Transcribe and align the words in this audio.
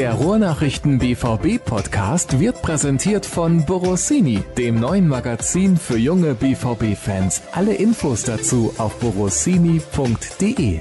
Der 0.00 0.14
Ruhrnachrichten 0.14 0.98
BVB 0.98 1.62
Podcast 1.62 2.40
wird 2.40 2.62
präsentiert 2.62 3.26
von 3.26 3.66
Borossini, 3.66 4.42
dem 4.56 4.80
neuen 4.80 5.06
Magazin 5.06 5.76
für 5.76 5.98
junge 5.98 6.32
BVB 6.32 6.96
Fans. 6.96 7.42
Alle 7.52 7.74
Infos 7.74 8.22
dazu 8.22 8.72
auf 8.78 8.98
borossini.de. 8.98 10.80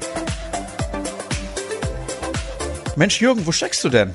Mensch 2.95 3.19
Jürgen, 3.19 3.45
wo 3.45 3.51
steckst 3.51 3.83
du 3.83 3.89
denn? 3.89 4.11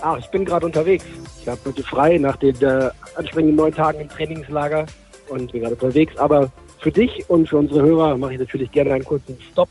Ach, 0.00 0.16
ich 0.16 0.28
bin 0.28 0.46
gerade 0.46 0.64
unterwegs. 0.64 1.04
Ich 1.42 1.46
habe 1.46 1.60
heute 1.66 1.82
frei 1.82 2.16
nach 2.16 2.36
den 2.36 2.58
äh, 2.62 2.88
anstrengenden 3.16 3.56
neun 3.56 3.74
Tagen 3.74 4.00
im 4.00 4.08
Trainingslager 4.08 4.86
und 5.28 5.52
bin 5.52 5.60
gerade 5.60 5.74
unterwegs. 5.74 6.16
Aber 6.16 6.50
für 6.78 6.90
dich 6.90 7.28
und 7.28 7.50
für 7.50 7.58
unsere 7.58 7.82
Hörer 7.82 8.16
mache 8.16 8.32
ich 8.32 8.40
natürlich 8.40 8.72
gerne 8.72 8.94
einen 8.94 9.04
kurzen 9.04 9.36
Stopp 9.52 9.68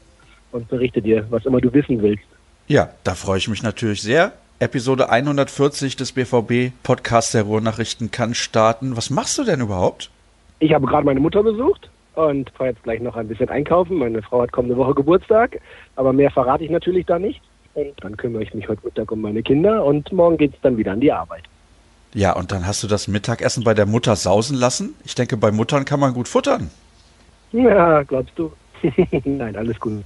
und 0.51 0.67
berichte 0.67 1.01
dir, 1.01 1.25
was 1.31 1.47
immer 1.47 1.61
du 1.61 1.73
wissen 1.73 1.99
willst. 1.99 2.25
Ja, 2.67 2.91
da 3.03 3.15
freue 3.15 3.39
ich 3.39 3.47
mich 3.47 3.63
natürlich 3.63 4.03
sehr. 4.03 4.33
Episode 4.59 5.11
140 5.11 5.97
des 5.97 6.13
BVB 6.13 6.71
Podcasts 6.81 7.31
der 7.31 7.43
Ruhrnachrichten 7.43 8.09
kann 8.09 8.33
starten. 8.33 8.97
Was 8.97 9.11
machst 9.11 9.37
du 9.37 9.43
denn 9.43 9.61
überhaupt? 9.61 10.09
Ich 10.57 10.73
habe 10.73 10.87
gerade 10.87 11.05
meine 11.05 11.19
Mutter 11.19 11.43
besucht 11.43 11.91
und 12.15 12.49
fahre 12.49 12.71
jetzt 12.71 12.81
gleich 12.81 12.99
noch 12.99 13.15
ein 13.15 13.27
bisschen 13.27 13.49
einkaufen. 13.49 13.97
Meine 13.97 14.23
Frau 14.23 14.41
hat 14.41 14.51
kommende 14.51 14.75
Woche 14.75 14.95
Geburtstag, 14.95 15.61
aber 15.95 16.11
mehr 16.11 16.31
verrate 16.31 16.63
ich 16.63 16.71
natürlich 16.71 17.05
da 17.05 17.19
nicht. 17.19 17.39
Und 17.75 17.93
dann 18.01 18.17
kümmere 18.17 18.41
ich 18.41 18.55
mich 18.55 18.67
heute 18.67 18.83
Mittag 18.83 19.11
um 19.11 19.21
meine 19.21 19.43
Kinder 19.43 19.85
und 19.85 20.11
morgen 20.11 20.37
geht 20.37 20.55
es 20.55 20.61
dann 20.61 20.75
wieder 20.75 20.93
an 20.93 21.01
die 21.01 21.11
Arbeit. 21.11 21.43
Ja, 22.15 22.35
und 22.35 22.51
dann 22.51 22.65
hast 22.65 22.81
du 22.81 22.87
das 22.87 23.07
Mittagessen 23.07 23.63
bei 23.63 23.75
der 23.75 23.85
Mutter 23.85 24.15
sausen 24.15 24.57
lassen? 24.57 24.95
Ich 25.05 25.13
denke, 25.13 25.37
bei 25.37 25.51
Muttern 25.51 25.85
kann 25.85 25.99
man 25.99 26.15
gut 26.15 26.27
futtern. 26.27 26.71
Ja, 27.51 28.01
glaubst 28.01 28.33
du? 28.35 28.51
Nein, 29.23 29.55
alles 29.55 29.79
gut. 29.79 30.03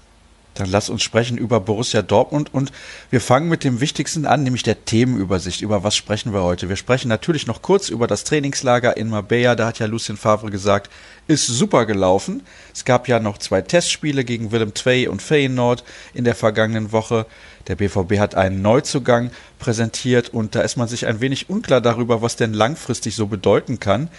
Dann 0.54 0.70
lass 0.70 0.90
uns 0.90 1.02
sprechen 1.02 1.38
über 1.38 1.62
Borussia 1.62 2.02
Dortmund 2.02 2.54
und 2.54 2.72
wir 3.10 3.22
fangen 3.22 3.48
mit 3.48 3.64
dem 3.64 3.80
Wichtigsten 3.80 4.26
an, 4.26 4.44
nämlich 4.44 4.64
der 4.64 4.84
Themenübersicht. 4.84 5.62
Über 5.62 5.84
was 5.84 5.96
sprechen 5.96 6.34
wir 6.34 6.44
heute? 6.44 6.68
Wir 6.68 6.76
sprechen 6.76 7.08
natürlich 7.08 7.48
noch 7.48 7.62
kurz 7.62 7.88
über 7.88 8.06
das 8.06 8.26
Trainingslager 8.26 8.98
in 8.98 9.10
Marbella. 9.10 9.56
Da 9.56 9.68
hat 9.68 9.80
ja 9.80 9.86
Lucien 9.86 10.18
Favre 10.18 10.52
gesagt, 10.52 10.90
ist 11.28 11.48
super 11.48 11.86
gelaufen. 11.86 12.44
Es 12.74 12.84
gab 12.84 13.08
ja 13.08 13.20
noch 13.20 13.38
zwei 13.38 13.62
Testspiele 13.62 14.26
gegen 14.26 14.52
Willem 14.52 14.74
II 14.86 15.08
und 15.08 15.22
Feyenoord 15.22 15.86
in 16.14 16.26
der 16.26 16.36
vergangenen 16.36 16.92
Woche. 16.92 17.26
Der 17.68 17.76
BVB 17.76 18.20
hat 18.20 18.36
einen 18.36 18.62
Neuzugang 18.62 19.32
präsentiert 19.60 20.30
und 20.30 20.56
da 20.56 20.62
ist 20.62 20.76
man 20.76 20.90
sich 20.90 21.06
ein 21.06 21.22
wenig 21.22 21.50
unklar 21.50 21.80
darüber, 21.80 22.22
was 22.22 22.36
denn 22.36 22.54
langfristig 22.54 23.16
so 23.16 23.28
bedeuten 23.28 23.80
kann. 23.80 24.10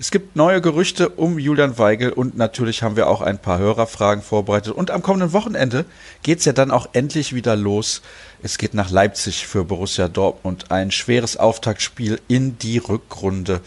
Es 0.00 0.12
gibt 0.12 0.36
neue 0.36 0.60
Gerüchte 0.60 1.08
um 1.08 1.40
Julian 1.40 1.76
Weigel 1.76 2.12
und 2.12 2.36
natürlich 2.36 2.84
haben 2.84 2.94
wir 2.94 3.08
auch 3.08 3.20
ein 3.20 3.36
paar 3.36 3.58
Hörerfragen 3.58 4.22
vorbereitet. 4.22 4.72
Und 4.74 4.92
am 4.92 5.02
kommenden 5.02 5.32
Wochenende 5.32 5.86
geht's 6.22 6.44
ja 6.44 6.52
dann 6.52 6.70
auch 6.70 6.90
endlich 6.92 7.34
wieder 7.34 7.56
los. 7.56 8.00
Es 8.40 8.58
geht 8.58 8.74
nach 8.74 8.90
Leipzig 8.90 9.48
für 9.48 9.64
Borussia 9.64 10.06
Dortmund. 10.06 10.70
Ein 10.70 10.92
schweres 10.92 11.36
Auftaktspiel 11.36 12.20
in 12.28 12.58
die 12.58 12.78
Rückrunde. 12.78 13.60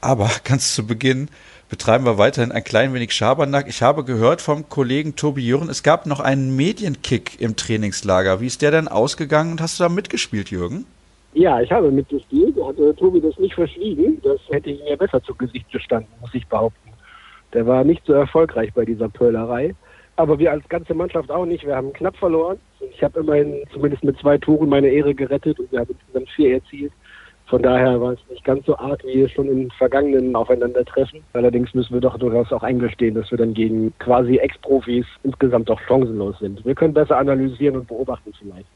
Aber 0.00 0.30
ganz 0.44 0.72
zu 0.72 0.86
Beginn 0.86 1.28
betreiben 1.68 2.04
wir 2.04 2.16
weiterhin 2.16 2.52
ein 2.52 2.62
klein 2.62 2.94
wenig 2.94 3.12
Schabernack. 3.12 3.66
Ich 3.66 3.82
habe 3.82 4.04
gehört 4.04 4.40
vom 4.40 4.68
Kollegen 4.68 5.16
Tobi 5.16 5.44
Jürgen, 5.44 5.68
es 5.68 5.82
gab 5.82 6.06
noch 6.06 6.20
einen 6.20 6.54
Medienkick 6.54 7.40
im 7.40 7.56
Trainingslager. 7.56 8.40
Wie 8.40 8.46
ist 8.46 8.62
der 8.62 8.70
denn 8.70 8.86
ausgegangen 8.86 9.50
und 9.50 9.60
hast 9.60 9.80
du 9.80 9.82
da 9.82 9.88
mitgespielt, 9.88 10.52
Jürgen? 10.52 10.86
Ja, 11.32 11.60
ich 11.60 11.70
habe 11.70 11.90
mitgespielt. 11.90 12.56
Hatte 12.62 12.94
Tobi 12.96 13.20
das 13.20 13.38
nicht 13.38 13.54
verschwiegen. 13.54 14.20
Das 14.22 14.40
hätte 14.50 14.70
ihm 14.70 14.80
ja 14.86 14.96
besser 14.96 15.22
zu 15.22 15.34
Gesicht 15.34 15.70
gestanden, 15.70 16.10
muss 16.20 16.34
ich 16.34 16.46
behaupten. 16.46 16.90
Der 17.52 17.66
war 17.66 17.84
nicht 17.84 18.04
so 18.04 18.12
erfolgreich 18.12 18.72
bei 18.74 18.84
dieser 18.84 19.08
Pölerei. 19.08 19.74
Aber 20.16 20.38
wir 20.38 20.50
als 20.50 20.68
ganze 20.68 20.92
Mannschaft 20.92 21.30
auch 21.30 21.46
nicht. 21.46 21.64
Wir 21.64 21.76
haben 21.76 21.92
knapp 21.92 22.16
verloren. 22.16 22.58
Ich 22.92 23.02
habe 23.02 23.20
immerhin 23.20 23.62
zumindest 23.72 24.04
mit 24.04 24.18
zwei 24.18 24.38
Toren 24.38 24.68
meine 24.68 24.88
Ehre 24.88 25.14
gerettet 25.14 25.58
und 25.58 25.70
wir 25.72 25.80
haben 25.80 25.90
insgesamt 25.90 26.28
vier 26.30 26.54
erzielt. 26.54 26.92
Von 27.46 27.62
daher 27.62 28.00
war 28.00 28.12
es 28.12 28.20
nicht 28.28 28.44
ganz 28.44 28.64
so 28.64 28.76
arg 28.76 29.02
wie 29.04 29.28
schon 29.28 29.48
im 29.48 29.70
vergangenen 29.72 30.36
Aufeinandertreffen. 30.36 31.20
Allerdings 31.32 31.74
müssen 31.74 31.94
wir 31.94 32.00
doch 32.00 32.16
durchaus 32.16 32.52
auch 32.52 32.62
eingestehen, 32.62 33.14
dass 33.14 33.30
wir 33.30 33.38
dann 33.38 33.54
gegen 33.54 33.92
quasi 33.98 34.36
Ex-Profis 34.36 35.06
insgesamt 35.24 35.68
doch 35.68 35.80
chancenlos 35.80 36.38
sind. 36.38 36.64
Wir 36.64 36.76
können 36.76 36.94
besser 36.94 37.18
analysieren 37.18 37.76
und 37.76 37.88
beobachten 37.88 38.32
vielleicht. 38.38 38.68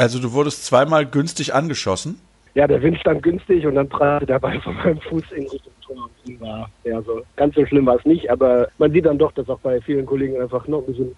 Also 0.00 0.18
du 0.18 0.32
wurdest 0.32 0.64
zweimal 0.64 1.04
günstig 1.04 1.52
angeschossen? 1.52 2.18
Ja, 2.54 2.66
der 2.66 2.80
Wind 2.80 2.98
stand 2.98 3.22
günstig 3.22 3.66
und 3.66 3.74
dann 3.74 3.86
prallte 3.86 4.24
der 4.24 4.38
Ball 4.38 4.58
von 4.62 4.74
meinem 4.76 4.98
Fuß 4.98 5.24
in 5.32 5.42
Richtung 5.42 5.74
Tor. 5.82 6.08
War, 6.38 6.70
ja, 6.84 7.02
so 7.02 7.20
ganz 7.36 7.54
so 7.54 7.66
schlimm 7.66 7.84
war 7.84 7.96
es 7.96 8.06
nicht, 8.06 8.30
aber 8.30 8.68
man 8.78 8.92
sieht 8.92 9.04
dann 9.04 9.18
doch, 9.18 9.30
dass 9.32 9.50
auch 9.50 9.58
bei 9.58 9.78
vielen 9.82 10.06
Kollegen 10.06 10.40
einfach 10.40 10.66
noch 10.68 10.78
ein 10.78 10.86
bisschen 10.86 11.14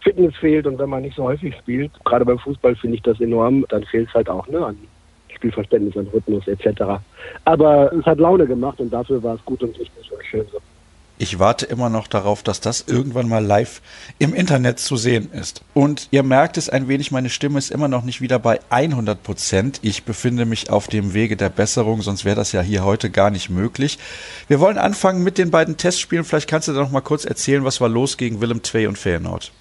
Fitness 0.00 0.34
fehlt 0.34 0.66
und 0.66 0.80
wenn 0.80 0.90
man 0.90 1.02
nicht 1.02 1.14
so 1.14 1.22
häufig 1.22 1.54
spielt, 1.58 1.92
gerade 2.04 2.24
beim 2.24 2.40
Fußball 2.40 2.74
finde 2.74 2.96
ich 2.96 3.02
das 3.04 3.20
enorm, 3.20 3.66
dann 3.68 3.84
fehlt 3.84 4.08
es 4.08 4.14
halt 4.14 4.28
auch 4.28 4.48
ne, 4.48 4.66
an 4.66 4.78
Spielverständnis, 5.32 5.96
an 5.96 6.08
Rhythmus 6.12 6.48
etc. 6.48 6.82
Aber 7.44 7.92
es 7.92 8.04
hat 8.04 8.18
Laune 8.18 8.48
gemacht 8.48 8.80
und 8.80 8.92
dafür 8.92 9.22
war 9.22 9.36
es 9.36 9.44
gut 9.44 9.62
und 9.62 9.78
wichtig 9.78 10.10
und 10.10 10.24
schön 10.24 10.46
so. 10.50 10.58
Ich 11.16 11.38
warte 11.38 11.64
immer 11.66 11.90
noch 11.90 12.08
darauf, 12.08 12.42
dass 12.42 12.60
das 12.60 12.86
irgendwann 12.88 13.28
mal 13.28 13.44
live 13.44 13.80
im 14.18 14.34
Internet 14.34 14.80
zu 14.80 14.96
sehen 14.96 15.30
ist. 15.32 15.64
Und 15.72 16.08
ihr 16.10 16.24
merkt 16.24 16.56
es 16.56 16.68
ein 16.68 16.88
wenig, 16.88 17.12
meine 17.12 17.30
Stimme 17.30 17.58
ist 17.58 17.70
immer 17.70 17.86
noch 17.86 18.02
nicht 18.02 18.20
wieder 18.20 18.40
bei 18.40 18.58
100 18.70 19.22
Prozent. 19.22 19.78
Ich 19.82 20.02
befinde 20.02 20.44
mich 20.44 20.70
auf 20.70 20.88
dem 20.88 21.14
Wege 21.14 21.36
der 21.36 21.50
Besserung, 21.50 22.02
sonst 22.02 22.24
wäre 22.24 22.34
das 22.34 22.50
ja 22.50 22.62
hier 22.62 22.84
heute 22.84 23.10
gar 23.10 23.30
nicht 23.30 23.48
möglich. 23.48 23.98
Wir 24.48 24.58
wollen 24.58 24.76
anfangen 24.76 25.22
mit 25.22 25.38
den 25.38 25.52
beiden 25.52 25.76
Testspielen. 25.76 26.24
Vielleicht 26.24 26.50
kannst 26.50 26.66
du 26.66 26.72
da 26.72 26.80
noch 26.80 26.90
mal 26.90 27.00
kurz 27.00 27.24
erzählen, 27.24 27.64
was 27.64 27.80
war 27.80 27.88
los 27.88 28.16
gegen 28.16 28.40
Willem 28.40 28.60
II 28.74 28.88
und 28.88 28.98
Feyenoord. 28.98 29.52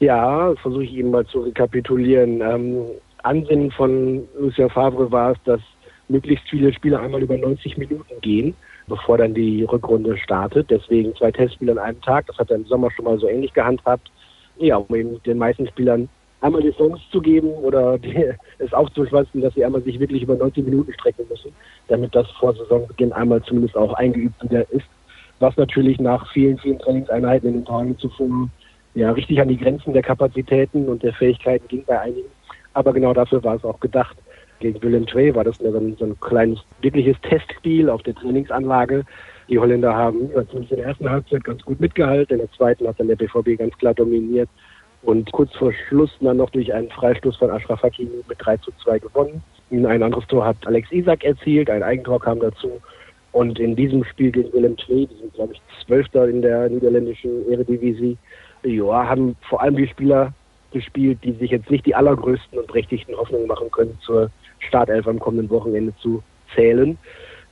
Ja, 0.00 0.54
versuche 0.62 0.84
ich 0.84 0.94
Ihnen 0.94 1.10
mal 1.10 1.26
zu 1.26 1.40
rekapitulieren. 1.40 2.40
Ähm, 2.40 2.78
Ansinnen 3.24 3.70
von 3.72 4.26
Lucien 4.38 4.70
Favre 4.70 5.12
war 5.12 5.32
es, 5.32 5.38
dass 5.44 5.60
möglichst 6.08 6.48
viele 6.48 6.72
Spiele 6.72 6.98
einmal 6.98 7.22
über 7.22 7.36
90 7.36 7.76
Minuten 7.76 8.20
gehen 8.22 8.54
bevor 8.88 9.18
dann 9.18 9.34
die 9.34 9.62
Rückrunde 9.64 10.16
startet. 10.16 10.70
Deswegen 10.70 11.14
zwei 11.16 11.30
Testspiele 11.30 11.72
an 11.72 11.78
einem 11.78 12.00
Tag. 12.00 12.26
Das 12.26 12.38
hat 12.38 12.50
er 12.50 12.56
im 12.56 12.64
Sommer 12.64 12.90
schon 12.90 13.04
mal 13.04 13.18
so 13.18 13.28
ähnlich 13.28 13.52
gehandhabt. 13.52 14.10
Ja, 14.58 14.76
um 14.76 14.94
eben 14.94 15.22
den 15.22 15.38
meisten 15.38 15.68
Spielern 15.68 16.08
einmal 16.40 16.62
die 16.62 16.72
Chance 16.72 17.02
zu 17.10 17.20
geben 17.20 17.48
oder 17.48 17.98
die, 17.98 18.32
es 18.58 18.72
aufzuschwatzen, 18.72 19.40
dass 19.40 19.54
sie 19.54 19.64
einmal 19.64 19.82
sich 19.82 20.00
wirklich 20.00 20.22
über 20.22 20.34
90 20.34 20.64
Minuten 20.64 20.92
strecken 20.94 21.26
müssen, 21.28 21.52
damit 21.88 22.14
das 22.14 22.28
vor 22.32 22.54
Saisonbeginn 22.54 23.12
einmal 23.12 23.42
zumindest 23.42 23.76
auch 23.76 23.92
eingeübt 23.94 24.42
wieder 24.42 24.70
ist. 24.72 24.86
Was 25.40 25.56
natürlich 25.56 26.00
nach 26.00 26.30
vielen, 26.32 26.58
vielen 26.58 26.78
Trainingseinheiten 26.80 27.48
in 27.48 27.54
den 27.56 27.64
Tagen 27.64 27.96
zuvor 27.98 28.48
ja 28.94 29.12
richtig 29.12 29.40
an 29.40 29.48
die 29.48 29.56
Grenzen 29.56 29.92
der 29.92 30.02
Kapazitäten 30.02 30.88
und 30.88 31.02
der 31.02 31.12
Fähigkeiten 31.14 31.68
ging 31.68 31.84
bei 31.86 32.00
einigen. 32.00 32.28
Aber 32.74 32.92
genau 32.92 33.12
dafür 33.12 33.42
war 33.44 33.54
es 33.54 33.64
auch 33.64 33.78
gedacht. 33.80 34.16
Gegen 34.60 34.82
Willem 34.82 35.06
II 35.14 35.34
war 35.34 35.44
das 35.44 35.58
so 35.58 35.76
ein, 35.76 35.96
so 35.98 36.04
ein 36.04 36.18
kleines, 36.20 36.58
wirkliches 36.82 37.16
Testspiel 37.22 37.88
auf 37.88 38.02
der 38.02 38.14
Trainingsanlage. 38.14 39.04
Die 39.48 39.58
Holländer 39.58 39.94
haben 39.94 40.30
zumindest 40.50 40.72
in 40.72 40.76
der 40.78 40.86
ersten 40.86 41.08
Halbzeit 41.08 41.44
ganz 41.44 41.62
gut 41.62 41.80
mitgehalten, 41.80 42.34
in 42.34 42.40
der 42.40 42.52
zweiten 42.52 42.86
hat 42.86 42.98
dann 42.98 43.08
der 43.08 43.16
BVB 43.16 43.58
ganz 43.58 43.76
klar 43.78 43.94
dominiert 43.94 44.48
und 45.02 45.30
kurz 45.32 45.54
vor 45.56 45.72
Schluss 45.72 46.10
dann 46.20 46.38
noch 46.38 46.50
durch 46.50 46.72
einen 46.72 46.90
Freistoß 46.90 47.36
von 47.36 47.50
Ashraf 47.50 47.82
Hakimi 47.82 48.22
mit 48.28 48.36
3 48.40 48.56
zu 48.58 48.72
2 48.82 48.98
gewonnen. 48.98 49.42
Ein 49.70 50.02
anderes 50.02 50.26
Tor 50.26 50.44
hat 50.44 50.56
Alex 50.66 50.90
Isak 50.90 51.24
erzielt, 51.24 51.70
ein 51.70 51.82
Eigentor 51.82 52.20
kam 52.20 52.40
dazu. 52.40 52.80
Und 53.32 53.58
in 53.58 53.76
diesem 53.76 54.04
Spiel 54.04 54.32
gegen 54.32 54.52
Willem 54.52 54.76
II, 54.88 55.06
die 55.06 55.14
sind 55.20 55.34
glaube 55.34 55.52
ich 55.52 55.62
Zwölfter 55.84 56.28
in 56.28 56.42
der 56.42 56.68
niederländischen 56.68 57.50
Eredivisie, 57.50 58.16
ja, 58.64 59.08
haben 59.08 59.36
vor 59.48 59.62
allem 59.62 59.76
die 59.76 59.86
Spieler 59.86 60.32
gespielt, 60.72 61.18
die 61.22 61.32
sich 61.32 61.50
jetzt 61.50 61.70
nicht 61.70 61.86
die 61.86 61.94
allergrößten 61.94 62.58
und 62.58 62.66
prächtigsten 62.66 63.16
Hoffnungen 63.16 63.46
machen 63.46 63.70
können 63.70 63.96
zur 64.02 64.30
Startelf 64.60 65.06
am 65.06 65.18
kommenden 65.18 65.50
Wochenende 65.50 65.92
zu 66.00 66.22
zählen. 66.54 66.98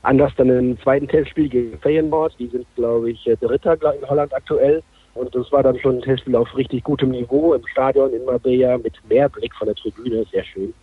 Anders 0.03 0.31
dann 0.37 0.49
im 0.49 0.79
zweiten 0.81 1.07
Testspiel 1.07 1.49
gegen 1.49 1.77
Feyenoord. 1.79 2.35
Die 2.39 2.47
sind, 2.47 2.65
glaube 2.75 3.11
ich, 3.11 3.23
Dritter 3.41 3.73
in 3.73 4.09
Holland 4.09 4.33
aktuell. 4.33 4.83
Und 5.15 5.33
das 5.33 5.51
war 5.51 5.63
dann 5.63 5.79
schon 5.79 5.95
ein 5.95 6.01
Testspiel 6.01 6.35
auf 6.35 6.55
richtig 6.55 6.83
gutem 6.83 7.09
Niveau 7.09 7.53
im 7.53 7.65
Stadion 7.67 8.13
in 8.13 8.23
Marbella 8.25 8.77
mit 8.77 8.93
mehr 9.09 9.27
Blick 9.29 9.53
von 9.55 9.65
der 9.65 9.75
Tribüne. 9.75 10.25
Sehr 10.31 10.43
schön. 10.43 10.73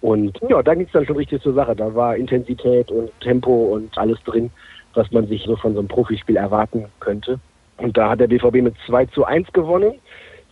Und 0.00 0.38
ja, 0.48 0.62
da 0.62 0.74
ging 0.74 0.86
es 0.86 0.92
dann 0.92 1.06
schon 1.06 1.16
richtig 1.16 1.42
zur 1.42 1.54
Sache. 1.54 1.76
Da 1.76 1.94
war 1.94 2.16
Intensität 2.16 2.90
und 2.90 3.10
Tempo 3.20 3.74
und 3.74 3.96
alles 3.96 4.18
drin, 4.24 4.50
was 4.94 5.10
man 5.12 5.26
sich 5.28 5.44
so 5.44 5.56
von 5.56 5.74
so 5.74 5.80
einem 5.80 5.88
Profispiel 5.88 6.36
erwarten 6.36 6.86
könnte. 7.00 7.38
Und 7.76 7.96
da 7.96 8.10
hat 8.10 8.20
der 8.20 8.28
BVB 8.28 8.62
mit 8.62 8.74
2 8.86 9.06
zu 9.06 9.24
1 9.24 9.52
gewonnen. 9.52 9.94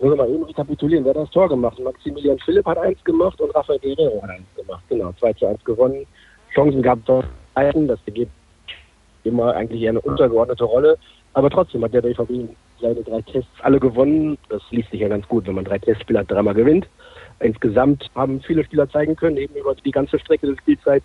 Muss 0.02 0.16
mal 0.16 0.28
eben 0.28 0.42
rekapitulieren, 0.42 1.04
wer 1.04 1.10
hat 1.10 1.22
das 1.22 1.30
Tor 1.30 1.48
gemacht? 1.48 1.78
Maximilian 1.78 2.36
Philipp 2.40 2.66
hat 2.66 2.76
eins 2.76 3.02
gemacht 3.04 3.40
und 3.40 3.54
Rafael 3.54 3.78
Guerrero 3.78 4.20
hat 4.20 4.30
eins 4.30 4.46
gemacht. 4.56 4.82
Genau, 4.88 5.12
2 5.12 5.32
zu 5.34 5.46
1 5.46 5.64
gewonnen. 5.64 6.04
Chancen 6.52 6.82
gab 6.82 6.98
es 6.98 7.04
dort 7.04 7.26
das 7.54 8.00
geht 8.06 8.28
immer 9.22 9.54
eigentlich 9.54 9.88
eine 9.88 10.00
untergeordnete 10.00 10.64
Rolle. 10.64 10.98
Aber 11.34 11.50
trotzdem 11.50 11.84
hat 11.84 11.94
der 11.94 12.02
BVB 12.02 12.50
seine 12.80 13.02
drei 13.04 13.20
Tests 13.22 13.52
alle 13.60 13.78
gewonnen. 13.78 14.38
Das 14.48 14.60
liest 14.70 14.90
sich 14.90 15.02
ja 15.02 15.08
ganz 15.08 15.28
gut, 15.28 15.46
wenn 15.46 15.54
man 15.54 15.64
drei 15.64 15.78
Testspiele 15.78 16.18
hat, 16.18 16.30
dreimal 16.30 16.54
gewinnt. 16.54 16.88
Insgesamt 17.38 18.10
haben 18.16 18.40
viele 18.40 18.64
Spieler 18.64 18.90
zeigen 18.90 19.14
können, 19.14 19.36
eben 19.36 19.54
über 19.54 19.72
die 19.76 19.90
ganze 19.92 20.18
Strecke 20.18 20.48
der 20.48 20.56
Spielzeit, 20.56 21.04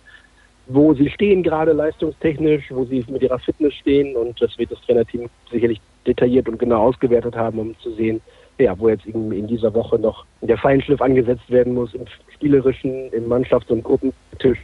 wo 0.66 0.92
sie 0.94 1.08
stehen 1.08 1.44
gerade 1.44 1.72
leistungstechnisch, 1.72 2.64
wo 2.70 2.84
sie 2.84 3.04
mit 3.08 3.22
ihrer 3.22 3.38
Fitness 3.38 3.74
stehen. 3.74 4.16
Und 4.16 4.42
das 4.42 4.58
wird 4.58 4.72
das 4.72 4.80
Trainerteam 4.80 5.30
sicherlich 5.52 5.80
detailliert 6.04 6.48
und 6.48 6.58
genau 6.58 6.88
ausgewertet 6.88 7.36
haben, 7.36 7.60
um 7.60 7.78
zu 7.78 7.92
sehen, 7.92 8.20
ja, 8.58 8.78
wo 8.78 8.88
jetzt 8.88 9.06
in, 9.06 9.30
in 9.32 9.46
dieser 9.46 9.72
Woche 9.74 9.98
noch 9.98 10.24
der 10.40 10.58
Feinschliff 10.58 11.00
angesetzt 11.00 11.48
werden 11.48 11.74
muss, 11.74 11.94
im 11.94 12.04
spielerischen, 12.34 13.10
im 13.12 13.28
Mannschafts- 13.28 13.70
und 13.70 13.84
Gruppentisch, 13.84 14.58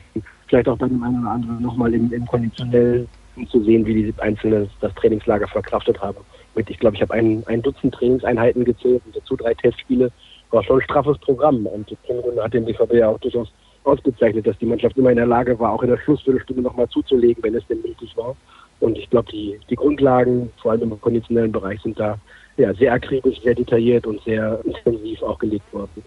vielleicht 0.48 0.68
auch 0.68 0.78
bei 0.78 0.88
dem 0.88 1.02
einen 1.02 1.22
oder 1.22 1.30
anderen 1.30 1.62
nochmal 1.62 1.94
im, 1.94 2.12
im 2.12 2.26
konditionell, 2.26 3.06
um 3.36 3.48
zu 3.48 3.62
sehen, 3.62 3.86
wie 3.86 3.94
die 3.94 4.14
Einzelnen 4.18 4.68
das 4.80 4.94
Trainingslager 4.94 5.48
verkraftet 5.48 6.00
haben. 6.00 6.18
Mit, 6.54 6.70
ich 6.70 6.78
glaube, 6.78 6.96
ich 6.96 7.02
habe 7.02 7.14
ein, 7.14 7.42
ein 7.46 7.62
Dutzend 7.62 7.94
Trainingseinheiten 7.94 8.64
gezählt 8.64 9.02
und 9.06 9.16
dazu 9.16 9.36
drei 9.36 9.54
Testspiele. 9.54 10.10
War 10.50 10.62
schon 10.62 10.78
ein 10.78 10.84
straffes 10.84 11.18
Programm 11.18 11.66
und 11.66 11.90
die 11.90 11.96
Runde 12.08 12.42
hat 12.42 12.54
den 12.54 12.64
BVB 12.64 12.92
ja 12.94 13.08
auch 13.08 13.18
durchaus 13.18 13.52
ausgezeichnet, 13.82 14.46
dass 14.46 14.56
die 14.58 14.66
Mannschaft 14.66 14.96
immer 14.96 15.10
in 15.10 15.16
der 15.16 15.26
Lage 15.26 15.58
war, 15.58 15.72
auch 15.72 15.82
in 15.82 15.90
der 15.90 15.98
Schlussviertelstunde 15.98 16.62
nochmal 16.62 16.88
zuzulegen, 16.88 17.42
wenn 17.42 17.54
es 17.54 17.66
denn 17.66 17.80
nötig 17.80 18.16
war. 18.16 18.36
Und 18.80 18.98
ich 18.98 19.08
glaube, 19.10 19.30
die, 19.30 19.58
die 19.68 19.76
Grundlagen, 19.76 20.50
vor 20.60 20.72
allem 20.72 20.82
im 20.82 21.00
konditionellen 21.00 21.52
Bereich, 21.52 21.80
sind 21.82 21.98
da 21.98 22.18
ja, 22.56 22.72
sehr 22.74 22.92
akribisch, 22.92 23.40
sehr 23.42 23.54
detailliert 23.54 24.06
und 24.06 24.22
sehr 24.24 24.60
intensiv 24.64 25.22
auch 25.22 25.38
gelegt 25.38 25.72
worden. 25.72 26.02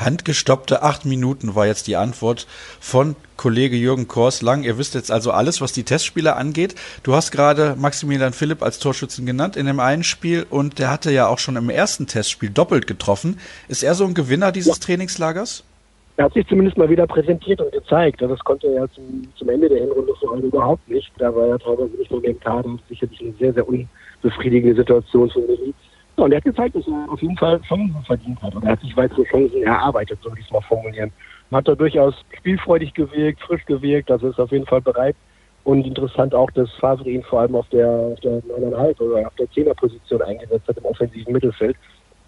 Handgestoppte 0.00 0.82
acht 0.82 1.04
Minuten 1.04 1.54
war 1.54 1.66
jetzt 1.66 1.86
die 1.86 1.96
Antwort 1.96 2.46
von 2.80 3.16
Kollege 3.36 3.76
Jürgen 3.76 4.08
Kors 4.08 4.40
lang. 4.40 4.62
Ihr 4.62 4.78
wisst 4.78 4.94
jetzt 4.94 5.10
also 5.10 5.30
alles, 5.30 5.60
was 5.60 5.72
die 5.72 5.82
Testspiele 5.82 6.36
angeht. 6.36 6.74
Du 7.02 7.14
hast 7.14 7.30
gerade 7.30 7.76
Maximilian 7.78 8.32
Philipp 8.32 8.62
als 8.62 8.78
Torschützen 8.78 9.26
genannt 9.26 9.56
in 9.56 9.66
dem 9.66 9.78
einen 9.78 10.04
Spiel 10.04 10.46
und 10.48 10.78
der 10.78 10.90
hatte 10.90 11.10
ja 11.10 11.26
auch 11.26 11.38
schon 11.38 11.56
im 11.56 11.68
ersten 11.68 12.06
Testspiel 12.06 12.48
doppelt 12.48 12.86
getroffen. 12.86 13.38
Ist 13.68 13.82
er 13.82 13.94
so 13.94 14.06
ein 14.06 14.14
Gewinner 14.14 14.52
dieses 14.52 14.78
ja. 14.78 14.84
Trainingslagers? 14.84 15.64
Er 16.20 16.26
hat 16.26 16.34
sich 16.34 16.46
zumindest 16.48 16.76
mal 16.76 16.90
wieder 16.90 17.06
präsentiert 17.06 17.62
und 17.62 17.72
gezeigt. 17.72 18.20
Das 18.20 18.38
konnte 18.40 18.66
er 18.66 18.92
zum, 18.92 19.26
zum 19.36 19.48
Ende 19.48 19.70
der 19.70 19.78
Hinrunde 19.78 20.12
vor 20.20 20.32
allem 20.32 20.42
überhaupt 20.42 20.86
nicht. 20.86 21.10
Da 21.16 21.34
war 21.34 21.46
er 21.46 21.58
teilweise 21.58 21.96
nicht 21.96 22.10
nur 22.10 22.22
im 22.22 22.38
Kader. 22.38 22.78
Sicherlich 22.90 23.22
eine 23.22 23.32
sehr, 23.38 23.54
sehr 23.54 23.66
unbefriedigende 23.66 24.76
Situation 24.76 25.30
für 25.30 25.40
mich. 25.40 25.72
Und 26.16 26.32
er 26.32 26.36
hat 26.36 26.44
gezeigt, 26.44 26.76
dass 26.76 26.86
er 26.86 27.10
auf 27.10 27.22
jeden 27.22 27.38
Fall 27.38 27.58
Chancen 27.62 27.96
verdient 28.04 28.42
hat. 28.42 28.54
Und 28.54 28.64
er 28.64 28.72
hat 28.72 28.80
sich 28.82 28.94
weitere 28.98 29.24
Chancen 29.24 29.62
erarbeitet, 29.62 30.18
so 30.20 30.28
würde 30.28 30.40
ich 30.40 30.46
es 30.46 30.52
mal 30.52 30.60
formulieren. 30.60 31.10
Hat 31.52 31.66
er 31.66 31.76
durchaus 31.76 32.14
spielfreudig 32.36 32.92
gewirkt, 32.92 33.40
frisch 33.40 33.64
gewirkt, 33.64 34.10
also 34.10 34.28
ist 34.28 34.38
auf 34.38 34.52
jeden 34.52 34.66
Fall 34.66 34.82
bereit. 34.82 35.16
Und 35.64 35.86
interessant 35.86 36.34
auch, 36.34 36.50
dass 36.50 36.70
Favre 36.72 37.08
ihn 37.08 37.22
vor 37.22 37.40
allem 37.40 37.54
auf 37.54 37.68
der, 37.70 37.88
auf 37.88 38.20
der 38.20 38.42
9,5 38.42 39.00
oder 39.00 39.26
auf 39.26 39.34
der 39.36 39.50
Zehnerposition 39.52 40.20
eingesetzt 40.20 40.68
hat 40.68 40.76
im 40.76 40.84
offensiven 40.84 41.32
Mittelfeld. 41.32 41.78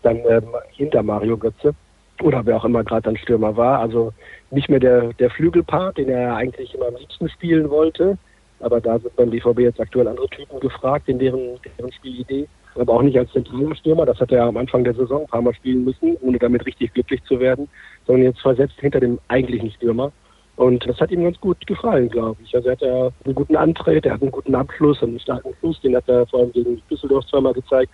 Dann 0.02 0.16
ähm, 0.30 0.48
hinter 0.70 1.02
Mario 1.02 1.36
Götze 1.36 1.74
oder 2.22 2.44
wer 2.46 2.56
auch 2.56 2.64
immer 2.64 2.84
gerade 2.84 3.02
dann 3.02 3.16
Stürmer 3.16 3.56
war. 3.56 3.80
Also 3.80 4.12
nicht 4.50 4.68
mehr 4.68 4.80
der, 4.80 5.12
der 5.14 5.30
Flügelpart, 5.30 5.98
den 5.98 6.08
er 6.08 6.36
eigentlich 6.36 6.74
immer 6.74 6.88
am 6.88 6.96
liebsten 6.96 7.28
spielen 7.28 7.70
wollte. 7.70 8.18
Aber 8.60 8.80
da 8.80 8.98
sind 8.98 9.14
beim 9.16 9.30
BVB 9.30 9.60
jetzt 9.60 9.80
aktuell 9.80 10.08
andere 10.08 10.28
Typen 10.28 10.60
gefragt 10.60 11.08
in 11.08 11.18
deren, 11.18 11.58
deren 11.78 11.92
Spielidee 11.92 12.46
aber 12.74 12.94
auch 12.94 13.02
nicht 13.02 13.18
als 13.18 13.30
zentraler 13.32 13.74
Stürmer. 13.74 14.06
Das 14.06 14.18
hat 14.20 14.32
er 14.32 14.44
am 14.44 14.56
Anfang 14.56 14.84
der 14.84 14.94
Saison 14.94 15.22
ein 15.22 15.28
paar 15.28 15.42
Mal 15.42 15.54
spielen 15.54 15.84
müssen, 15.84 16.16
ohne 16.20 16.38
damit 16.38 16.64
richtig 16.66 16.94
glücklich 16.94 17.22
zu 17.24 17.38
werden, 17.40 17.68
sondern 18.06 18.24
jetzt 18.24 18.40
versetzt 18.40 18.78
hinter 18.78 19.00
dem 19.00 19.18
eigentlichen 19.28 19.70
Stürmer. 19.72 20.12
Und 20.56 20.86
das 20.86 21.00
hat 21.00 21.10
ihm 21.10 21.24
ganz 21.24 21.40
gut 21.40 21.66
gefallen, 21.66 22.08
glaube 22.08 22.40
ich. 22.44 22.54
Also 22.54 22.68
er 22.68 22.72
hat 22.72 22.82
ja 22.82 23.10
einen 23.24 23.34
guten 23.34 23.56
Antritt, 23.56 24.04
er 24.04 24.14
hat 24.14 24.22
einen 24.22 24.30
guten 24.30 24.54
Abschluss, 24.54 25.02
einen 25.02 25.18
starken 25.18 25.54
Fuß, 25.60 25.80
den 25.80 25.96
hat 25.96 26.08
er 26.08 26.26
vor 26.26 26.40
allem 26.40 26.52
gegen 26.52 26.80
Düsseldorf 26.90 27.26
zweimal 27.26 27.54
gezeigt. 27.54 27.92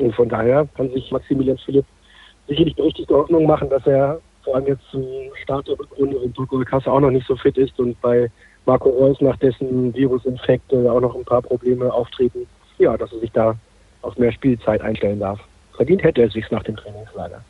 Und 0.00 0.14
von 0.14 0.28
daher 0.28 0.68
kann 0.76 0.90
sich 0.90 1.10
Maximilian 1.10 1.58
Philipp 1.58 1.84
sicherlich 2.48 2.74
berechtigte 2.74 3.14
Hoffnung 3.14 3.46
machen, 3.46 3.68
dass 3.68 3.86
er 3.86 4.20
vor 4.42 4.56
allem 4.56 4.66
jetzt 4.66 4.82
zum 4.90 5.04
Start 5.42 5.68
der 5.68 5.78
Rückrunde, 5.78 6.16
wenn 6.20 6.32
Turko 6.32 6.58
Kasse 6.64 6.90
auch 6.90 7.00
noch 7.00 7.10
nicht 7.10 7.26
so 7.26 7.36
fit 7.36 7.56
ist 7.58 7.78
und 7.78 8.00
bei 8.00 8.30
Marco 8.66 8.88
Reus 8.88 9.20
nach 9.20 9.36
dessen 9.36 9.94
Virusinfekt 9.94 10.72
auch 10.72 11.00
noch 11.00 11.14
ein 11.14 11.24
paar 11.24 11.42
Probleme 11.42 11.92
auftreten, 11.92 12.46
ja, 12.78 12.96
dass 12.96 13.12
er 13.12 13.20
sich 13.20 13.32
da 13.32 13.54
auf 14.02 14.16
mehr 14.18 14.32
Spielzeit 14.32 14.80
einstellen 14.80 15.20
darf. 15.20 15.40
Verdient 15.74 16.02
hätte 16.02 16.22
er 16.22 16.30
sich 16.30 16.50
nach 16.50 16.62
dem 16.62 16.76
Trainingslager. 16.76 17.42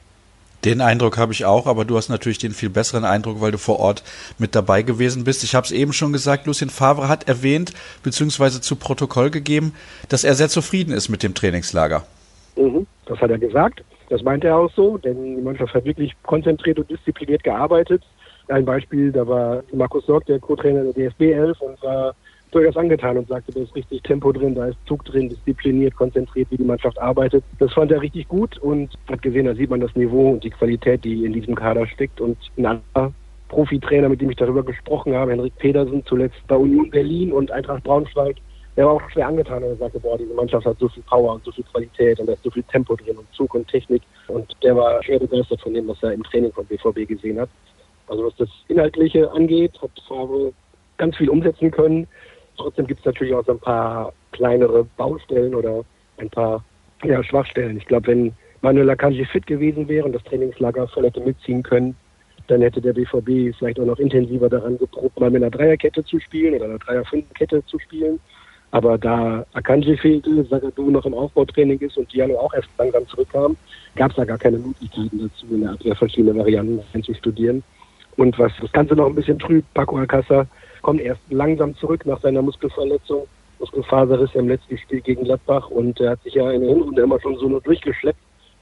Den 0.64 0.80
Eindruck 0.80 1.18
habe 1.18 1.32
ich 1.32 1.44
auch, 1.44 1.66
aber 1.66 1.84
du 1.84 1.96
hast 1.96 2.08
natürlich 2.08 2.38
den 2.38 2.50
viel 2.50 2.68
besseren 2.68 3.04
Eindruck, 3.04 3.40
weil 3.40 3.52
du 3.52 3.58
vor 3.58 3.78
Ort 3.78 4.02
mit 4.38 4.56
dabei 4.56 4.82
gewesen 4.82 5.22
bist. 5.22 5.44
Ich 5.44 5.54
habe 5.54 5.64
es 5.64 5.70
eben 5.70 5.92
schon 5.92 6.12
gesagt, 6.12 6.46
Lucien 6.46 6.68
Favre 6.68 7.08
hat 7.08 7.28
erwähnt, 7.28 7.72
beziehungsweise 8.02 8.60
zu 8.60 8.74
Protokoll 8.74 9.30
gegeben, 9.30 9.72
dass 10.08 10.24
er 10.24 10.34
sehr 10.34 10.48
zufrieden 10.48 10.92
ist 10.92 11.08
mit 11.08 11.22
dem 11.22 11.34
Trainingslager. 11.34 12.04
Mhm, 12.56 12.86
das 13.06 13.20
hat 13.20 13.30
er 13.30 13.38
gesagt. 13.38 13.84
Das 14.08 14.22
meint 14.22 14.44
er 14.44 14.56
auch 14.56 14.70
so, 14.72 14.96
denn 14.98 15.36
die 15.36 15.42
Mannschaft 15.42 15.74
hat 15.74 15.84
wirklich 15.84 16.14
konzentriert 16.22 16.78
und 16.78 16.90
diszipliniert 16.90 17.44
gearbeitet. 17.44 18.02
Ein 18.48 18.64
Beispiel, 18.64 19.12
da 19.12 19.26
war 19.26 19.62
Markus 19.72 20.06
Sorg, 20.06 20.24
der 20.26 20.38
Co-Trainer 20.38 20.84
der 20.84 20.92
DFB 20.94 21.20
11 21.32 21.60
und 21.60 21.82
war 21.82 22.14
durchaus 22.50 22.76
angetan 22.76 23.18
und 23.18 23.28
sagte, 23.28 23.52
da 23.52 23.60
ist 23.60 23.74
richtig 23.74 24.02
Tempo 24.02 24.32
drin, 24.32 24.54
da 24.54 24.68
ist 24.68 24.78
Zug 24.86 25.04
drin, 25.04 25.28
diszipliniert, 25.28 25.94
konzentriert, 25.96 26.50
wie 26.50 26.56
die 26.56 26.64
Mannschaft 26.64 26.98
arbeitet. 26.98 27.44
Das 27.58 27.72
fand 27.74 27.92
er 27.92 28.00
richtig 28.00 28.26
gut 28.28 28.56
und 28.58 28.94
hat 29.10 29.20
gesehen, 29.20 29.44
da 29.44 29.54
sieht 29.54 29.68
man 29.68 29.80
das 29.80 29.94
Niveau 29.94 30.30
und 30.30 30.44
die 30.44 30.50
Qualität, 30.50 31.04
die 31.04 31.26
in 31.26 31.34
diesem 31.34 31.54
Kader 31.54 31.86
steckt. 31.86 32.20
Und 32.22 32.38
ein 32.56 32.64
anderer 32.64 33.12
Profitrainer, 33.48 34.08
mit 34.08 34.22
dem 34.22 34.30
ich 34.30 34.36
darüber 34.36 34.62
gesprochen 34.62 35.14
habe, 35.14 35.32
Henrik 35.32 35.56
Pedersen, 35.56 36.04
zuletzt 36.06 36.38
bei 36.46 36.56
Union 36.56 36.90
Berlin 36.90 37.32
und 37.32 37.50
Eintracht 37.50 37.84
Braunschweig, 37.84 38.36
der 38.78 38.86
war 38.86 38.92
auch 38.92 39.10
schwer 39.10 39.26
angetan 39.26 39.64
und 39.64 39.76
sagte, 39.76 39.98
boah, 39.98 40.16
diese 40.16 40.32
Mannschaft 40.34 40.64
hat 40.64 40.78
so 40.78 40.88
viel 40.88 41.02
Power 41.02 41.34
und 41.34 41.44
so 41.44 41.50
viel 41.50 41.64
Qualität 41.64 42.20
und 42.20 42.28
da 42.28 42.34
ist 42.34 42.44
so 42.44 42.50
viel 42.52 42.62
Tempo 42.62 42.94
drin 42.94 43.16
und 43.18 43.26
Zug 43.32 43.52
und 43.54 43.66
Technik. 43.66 44.02
Und 44.28 44.56
der 44.62 44.76
war 44.76 45.02
schwer 45.02 45.18
begeistert 45.18 45.60
von 45.60 45.74
dem, 45.74 45.88
was 45.88 46.00
er 46.00 46.12
im 46.12 46.22
Training 46.22 46.52
von 46.52 46.64
BVB 46.64 47.08
gesehen 47.08 47.40
hat. 47.40 47.48
Also 48.06 48.24
was 48.24 48.36
das 48.36 48.48
Inhaltliche 48.68 49.28
angeht, 49.32 49.72
hat 49.82 49.90
Favre 50.06 50.52
ganz 50.96 51.16
viel 51.16 51.28
umsetzen 51.28 51.72
können. 51.72 52.06
Trotzdem 52.56 52.86
gibt 52.86 53.00
es 53.00 53.06
natürlich 53.06 53.34
auch 53.34 53.44
so 53.44 53.50
ein 53.50 53.58
paar 53.58 54.12
kleinere 54.30 54.84
Baustellen 54.96 55.56
oder 55.56 55.84
ein 56.18 56.30
paar 56.30 56.62
ja, 57.02 57.20
Schwachstellen. 57.24 57.78
Ich 57.78 57.86
glaube, 57.86 58.06
wenn 58.06 58.32
Manuel 58.60 58.90
Akanji 58.90 59.24
fit 59.24 59.48
gewesen 59.48 59.88
wäre 59.88 60.06
und 60.06 60.12
das 60.12 60.22
Trainingslager 60.22 60.86
voll 60.86 61.04
hätte 61.04 61.20
mitziehen 61.20 61.64
können, 61.64 61.96
dann 62.46 62.62
hätte 62.62 62.80
der 62.80 62.92
BVB 62.92 63.56
vielleicht 63.58 63.80
auch 63.80 63.86
noch 63.86 63.98
intensiver 63.98 64.48
daran 64.48 64.78
geprobt, 64.78 65.18
mal 65.18 65.30
mit 65.30 65.42
einer 65.42 65.50
Dreierkette 65.50 66.04
zu 66.04 66.20
spielen 66.20 66.54
oder 66.54 66.66
einer 66.66 66.78
Dreier-Fünf-Kette 66.78 67.66
zu 67.66 67.80
spielen. 67.80 68.20
Aber 68.70 68.98
da 68.98 69.46
Akanji 69.54 69.96
fehlte, 69.96 70.44
Sagadu 70.44 70.90
noch 70.90 71.06
im 71.06 71.14
Aufbautraining 71.14 71.78
ist 71.80 71.96
und 71.96 72.12
Diallo 72.12 72.38
auch 72.38 72.52
erst 72.52 72.68
langsam 72.76 73.06
zurückkam, 73.08 73.56
gab 73.96 74.10
es 74.10 74.16
da 74.16 74.24
gar 74.24 74.38
keine 74.38 74.58
Möglichkeiten 74.58 75.18
dazu, 75.18 75.46
in 75.54 75.62
der 75.62 75.72
Abwehr 75.72 75.96
verschiedene 75.96 76.38
Varianten 76.38 76.80
zu 77.02 77.14
studieren. 77.14 77.62
Und 78.16 78.38
was 78.38 78.52
das 78.60 78.70
Ganze 78.72 78.94
noch 78.94 79.06
ein 79.06 79.14
bisschen 79.14 79.38
trübt, 79.38 79.72
Paco 79.74 79.96
Alcázar 79.96 80.46
kommt 80.82 81.00
erst 81.00 81.20
langsam 81.30 81.74
zurück 81.76 82.04
nach 82.04 82.20
seiner 82.20 82.42
Muskelverletzung. 82.42 83.26
Muskelfaserriss 83.60 84.34
im 84.34 84.48
letzten 84.48 84.78
Spiel 84.78 85.00
gegen 85.00 85.24
Gladbach 85.24 85.68
und 85.70 86.00
er 86.00 86.10
hat 86.10 86.22
sich 86.22 86.34
ja 86.34 86.50
in 86.50 86.60
der 86.60 86.70
Hinrunde 86.70 87.02
immer 87.02 87.20
schon 87.20 87.36
so 87.36 87.48
nur 87.48 87.60
durchgeschleppt 87.60 88.20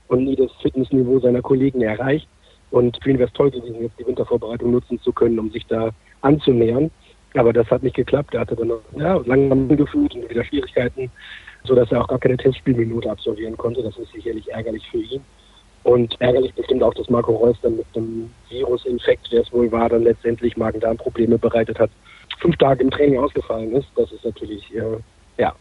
und 0.09 0.25
nie 0.25 0.37
das 0.37 0.51
Fitnessniveau 0.63 1.19
seiner 1.21 1.43
Kollegen 1.43 1.83
erreicht. 1.83 2.29
Und 2.71 2.99
für 3.03 3.11
ihn 3.11 3.19
wäre 3.19 3.29
es 3.29 3.35
toll 3.35 3.51
gewesen, 3.51 3.83
jetzt 3.83 3.99
die 3.99 4.07
Wintervorbereitung 4.07 4.71
nutzen 4.71 5.01
zu 5.01 5.13
können, 5.13 5.39
um 5.39 5.51
sich 5.51 5.67
da 5.67 5.91
anzunähern. 6.23 6.91
Aber 7.37 7.53
das 7.53 7.71
hat 7.71 7.83
nicht 7.83 7.97
geklappt. 7.97 8.35
Er 8.35 8.41
hatte 8.41 8.57
dann 8.57 8.73
ja, 8.97 9.21
langsam 9.25 9.69
gefühlt 9.69 10.15
und 10.15 10.29
wieder 10.29 10.45
Schwierigkeiten, 10.45 11.11
sodass 11.65 11.91
er 11.93 12.03
auch 12.03 12.09
gar 12.09 12.19
keine 12.19 12.37
Testspielminute 12.37 13.11
absolvieren 13.11 13.57
konnte. 13.57 13.83
Das 13.83 13.97
ist 13.99 14.13
sicherlich 14.13 14.51
ärgerlich 14.51 14.87
für 14.91 14.99
ihn. 14.99 15.21
Und 15.85 16.21
ärgerlich 16.21 16.53
bestimmt 16.55 16.83
auch, 16.83 16.95
dass 16.95 17.09
Marco 17.09 17.33
Reus 17.33 17.57
dann 17.63 17.77
mit 17.77 17.87
dem 17.95 18.31
Virusinfekt, 18.49 19.31
der 19.31 19.43
es 19.43 19.53
wohl 19.53 19.71
war, 19.71 19.89
dann 19.89 20.03
letztendlich 20.03 20.57
Magen-Darm-Probleme 20.57 21.39
bereitet 21.39 21.79
hat, 21.79 21.91
fünf 22.41 22.57
Tage 22.57 22.83
im 22.83 22.91
Training 22.91 23.21
ausgefallen 23.21 23.73
ist. 23.73 23.87
Das 23.95 24.11
ist 24.11 24.25
natürlich 24.25 24.75
äh, 24.75 24.99
ja 25.39 25.55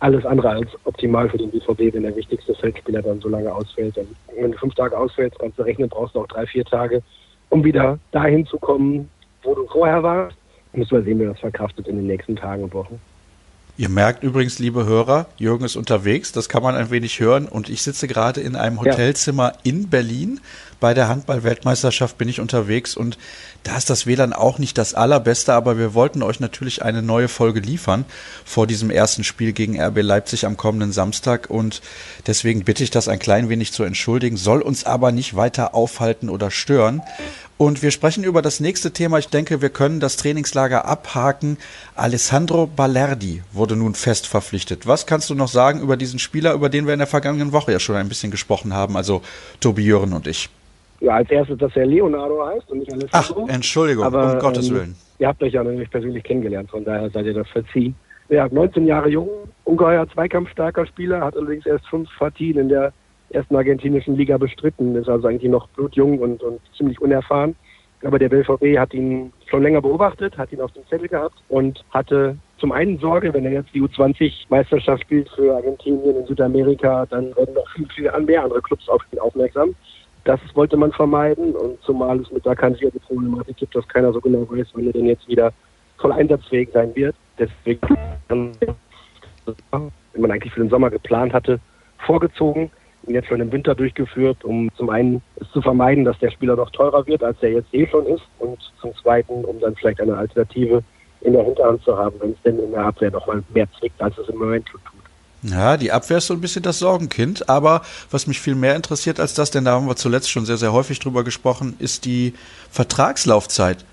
alles 0.00 0.24
andere 0.26 0.50
als 0.50 0.68
optimal 0.84 1.28
für 1.28 1.38
den 1.38 1.50
BVB, 1.50 1.94
wenn 1.94 2.02
der 2.02 2.14
wichtigste 2.14 2.54
Feldspieler 2.54 3.02
dann 3.02 3.20
so 3.20 3.28
lange 3.28 3.52
ausfällt. 3.52 3.96
Und 3.96 4.08
wenn 4.38 4.52
du 4.52 4.58
fünf 4.58 4.74
Tage 4.74 4.96
ausfällst, 4.96 5.38
kannst 5.38 5.58
du 5.58 5.62
rechnen, 5.62 5.88
brauchst 5.88 6.14
du 6.14 6.20
auch 6.20 6.28
drei, 6.28 6.46
vier 6.46 6.64
Tage, 6.64 7.02
um 7.48 7.64
wieder 7.64 7.98
dahin 8.12 8.46
zu 8.46 8.58
kommen, 8.58 9.08
wo 9.42 9.54
du 9.54 9.66
vorher 9.66 10.02
warst. 10.02 10.36
Müssen 10.76 10.92
wir 10.92 11.02
sehen, 11.02 11.18
wie 11.18 11.24
das 11.24 11.40
verkraftet 11.40 11.88
in 11.88 11.96
den 11.96 12.06
nächsten 12.06 12.36
Tagen 12.36 12.64
und 12.64 12.74
Wochen. 12.74 13.00
Ihr 13.78 13.90
merkt 13.90 14.22
übrigens, 14.22 14.58
liebe 14.58 14.86
Hörer, 14.86 15.26
Jürgen 15.36 15.64
ist 15.64 15.76
unterwegs, 15.76 16.32
das 16.32 16.48
kann 16.48 16.62
man 16.62 16.74
ein 16.74 16.90
wenig 16.90 17.20
hören 17.20 17.46
und 17.46 17.68
ich 17.68 17.82
sitze 17.82 18.06
gerade 18.06 18.40
in 18.40 18.56
einem 18.56 18.80
Hotelzimmer 18.80 19.52
ja. 19.52 19.58
in 19.64 19.90
Berlin. 19.90 20.40
Bei 20.78 20.92
der 20.92 21.08
Handball-Weltmeisterschaft 21.08 22.18
bin 22.18 22.28
ich 22.28 22.38
unterwegs 22.38 22.96
und 22.96 23.16
da 23.62 23.78
ist 23.78 23.88
das 23.88 24.06
WLAN 24.06 24.34
auch 24.34 24.58
nicht 24.58 24.76
das 24.76 24.92
allerbeste, 24.92 25.54
aber 25.54 25.78
wir 25.78 25.94
wollten 25.94 26.22
euch 26.22 26.38
natürlich 26.38 26.82
eine 26.82 27.00
neue 27.00 27.28
Folge 27.28 27.60
liefern 27.60 28.04
vor 28.44 28.66
diesem 28.66 28.90
ersten 28.90 29.24
Spiel 29.24 29.52
gegen 29.52 29.80
RB 29.80 30.02
Leipzig 30.02 30.44
am 30.44 30.58
kommenden 30.58 30.92
Samstag 30.92 31.48
und 31.48 31.80
deswegen 32.26 32.64
bitte 32.64 32.84
ich 32.84 32.90
das 32.90 33.08
ein 33.08 33.18
klein 33.18 33.48
wenig 33.48 33.72
zu 33.72 33.84
entschuldigen, 33.84 34.36
soll 34.36 34.60
uns 34.60 34.84
aber 34.84 35.12
nicht 35.12 35.34
weiter 35.34 35.74
aufhalten 35.74 36.28
oder 36.28 36.50
stören. 36.50 37.02
Und 37.58 37.82
wir 37.82 37.90
sprechen 37.90 38.22
über 38.22 38.42
das 38.42 38.60
nächste 38.60 38.90
Thema. 38.90 39.18
Ich 39.18 39.28
denke, 39.28 39.62
wir 39.62 39.70
können 39.70 39.98
das 39.98 40.16
Trainingslager 40.18 40.84
abhaken. 40.84 41.56
Alessandro 41.94 42.66
Balerdi 42.66 43.42
wurde 43.50 43.76
nun 43.76 43.94
fest 43.94 44.26
verpflichtet. 44.26 44.86
Was 44.86 45.06
kannst 45.06 45.30
du 45.30 45.34
noch 45.34 45.48
sagen 45.48 45.80
über 45.80 45.96
diesen 45.96 46.18
Spieler, 46.18 46.52
über 46.52 46.68
den 46.68 46.84
wir 46.86 46.92
in 46.92 46.98
der 46.98 47.06
vergangenen 47.06 47.52
Woche 47.52 47.72
ja 47.72 47.80
schon 47.80 47.96
ein 47.96 48.10
bisschen 48.10 48.30
gesprochen 48.30 48.74
haben, 48.74 48.94
also 48.94 49.22
Tobi 49.60 49.84
Jören 49.84 50.12
und 50.12 50.26
ich? 50.26 50.50
Ja, 51.00 51.14
als 51.14 51.30
erstes, 51.30 51.58
dass 51.58 51.76
er 51.76 51.86
Leonardo 51.86 52.44
heißt 52.46 52.70
und 52.70 52.78
nicht 52.78 52.92
Alessandro. 52.92 53.46
Ach, 53.48 53.54
Entschuldigung, 53.54 54.04
Aber, 54.04 54.34
um 54.34 54.38
Gottes 54.38 54.68
ähm, 54.68 54.74
Willen. 54.76 54.96
Ihr 55.18 55.28
habt 55.28 55.42
euch 55.42 55.52
ja 55.52 55.64
noch 55.64 55.70
nicht 55.70 55.90
persönlich 55.90 56.24
kennengelernt, 56.24 56.70
von 56.70 56.84
daher 56.84 57.10
seid 57.10 57.26
ihr 57.26 57.34
das 57.34 57.48
verziehen. 57.48 57.94
Er 58.28 58.44
hat 58.44 58.52
19 58.52 58.86
Jahre 58.86 59.08
jung, 59.08 59.28
ungeheuer 59.64 60.08
zweikampfstarker 60.08 60.86
Spieler, 60.86 61.20
hat 61.20 61.36
allerdings 61.36 61.64
erst 61.64 61.86
fünf 61.88 62.08
Partien 62.18 62.58
in 62.58 62.68
der 62.68 62.92
ersten 63.30 63.56
argentinischen 63.56 64.16
Liga 64.16 64.36
bestritten, 64.36 64.96
ist 64.96 65.08
also 65.08 65.28
eigentlich 65.28 65.50
noch 65.50 65.68
blutjung 65.68 66.18
und, 66.18 66.42
und 66.42 66.60
ziemlich 66.76 67.00
unerfahren. 67.00 67.54
Aber 68.04 68.18
der 68.18 68.28
BVB 68.28 68.78
hat 68.78 68.92
ihn 68.94 69.32
schon 69.46 69.62
länger 69.62 69.80
beobachtet, 69.80 70.36
hat 70.36 70.52
ihn 70.52 70.60
auf 70.60 70.72
dem 70.72 70.86
Zettel 70.86 71.08
gehabt 71.08 71.36
und 71.48 71.84
hatte 71.90 72.36
zum 72.58 72.72
einen 72.72 72.98
Sorge, 72.98 73.32
wenn 73.32 73.44
er 73.44 73.52
jetzt 73.52 73.74
die 73.74 73.82
U20-Meisterschaft 73.82 75.02
spielt 75.02 75.28
für 75.30 75.54
Argentinien 75.54 76.16
in 76.16 76.26
Südamerika, 76.26 77.06
dann 77.06 77.34
werden 77.36 77.54
noch 77.54 77.68
viel, 77.74 77.86
viel 77.94 78.10
mehr 78.20 78.44
andere 78.44 78.62
Clubs 78.62 78.88
auf 78.88 79.02
ihn 79.12 79.18
aufmerksam. 79.18 79.74
Das 80.26 80.40
wollte 80.54 80.76
man 80.76 80.90
vermeiden 80.90 81.54
und 81.54 81.80
zumal 81.82 82.18
es 82.18 82.32
mit 82.32 82.44
der 82.44 82.56
die 82.56 82.98
Problematik 82.98 83.58
gibt, 83.58 83.76
dass 83.76 83.86
keiner 83.86 84.12
so 84.12 84.20
genau 84.20 84.40
weiß, 84.50 84.66
wann 84.74 84.88
er 84.88 84.92
denn 84.92 85.06
jetzt 85.06 85.28
wieder 85.28 85.52
voll 85.98 86.10
einsatzfähig 86.10 86.68
sein 86.72 86.92
wird. 86.96 87.14
Deswegen, 87.38 87.96
wenn 88.26 88.52
man 90.18 90.30
eigentlich 90.32 90.52
für 90.52 90.62
den 90.62 90.68
Sommer 90.68 90.90
geplant 90.90 91.32
hatte, 91.32 91.60
vorgezogen 92.04 92.72
jetzt 93.06 93.28
schon 93.28 93.40
im 93.40 93.52
Winter 93.52 93.76
durchgeführt, 93.76 94.44
um 94.44 94.68
zum 94.76 94.90
einen 94.90 95.22
es 95.36 95.48
zu 95.52 95.62
vermeiden, 95.62 96.04
dass 96.04 96.18
der 96.18 96.32
Spieler 96.32 96.56
noch 96.56 96.70
teurer 96.70 97.06
wird, 97.06 97.22
als 97.22 97.40
er 97.40 97.52
jetzt 97.52 97.72
eh 97.72 97.86
schon 97.86 98.04
ist 98.06 98.26
und 98.40 98.58
zum 98.80 98.92
zweiten, 98.96 99.44
um 99.44 99.60
dann 99.60 99.76
vielleicht 99.76 100.00
eine 100.00 100.16
Alternative 100.16 100.82
in 101.20 101.34
der 101.34 101.44
Hinterhand 101.44 101.84
zu 101.84 101.96
haben, 101.96 102.16
wenn 102.20 102.32
es 102.32 102.42
denn 102.44 102.58
in 102.58 102.72
der 102.72 102.84
Abwehr 102.84 103.12
noch 103.12 103.28
mal 103.28 103.44
mehr 103.54 103.68
zwickt, 103.78 104.02
als 104.02 104.18
es 104.18 104.28
im 104.28 104.38
Moment 104.38 104.66
tut. 104.66 104.80
Ja, 105.48 105.76
die 105.76 105.92
Abwehr 105.92 106.18
ist 106.18 106.26
so 106.26 106.34
ein 106.34 106.40
bisschen 106.40 106.62
das 106.62 106.78
Sorgenkind, 106.80 107.48
aber 107.48 107.82
was 108.10 108.26
mich 108.26 108.40
viel 108.40 108.54
mehr 108.54 108.74
interessiert 108.74 109.20
als 109.20 109.34
das, 109.34 109.50
denn 109.50 109.64
da 109.64 109.72
haben 109.72 109.86
wir 109.86 109.96
zuletzt 109.96 110.30
schon 110.30 110.44
sehr, 110.44 110.56
sehr 110.56 110.72
häufig 110.72 110.98
drüber 110.98 111.22
gesprochen, 111.24 111.76
ist 111.78 112.04
die 112.04 112.34
Vertragslaufzeit. 112.70 113.84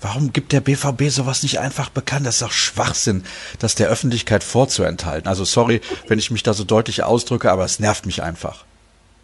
Warum 0.00 0.32
gibt 0.32 0.52
der 0.52 0.60
BVB 0.60 1.10
sowas 1.10 1.42
nicht 1.42 1.60
einfach 1.60 1.90
bekannt? 1.90 2.26
Das 2.26 2.36
ist 2.36 2.42
doch 2.42 2.50
Schwachsinn, 2.50 3.24
das 3.60 3.74
der 3.74 3.88
Öffentlichkeit 3.88 4.42
vorzuenthalten. 4.42 5.28
Also 5.28 5.44
sorry, 5.44 5.80
wenn 6.08 6.18
ich 6.18 6.30
mich 6.30 6.42
da 6.42 6.54
so 6.54 6.64
deutlich 6.64 7.04
ausdrücke, 7.04 7.52
aber 7.52 7.64
es 7.64 7.78
nervt 7.78 8.06
mich 8.06 8.22
einfach. 8.22 8.64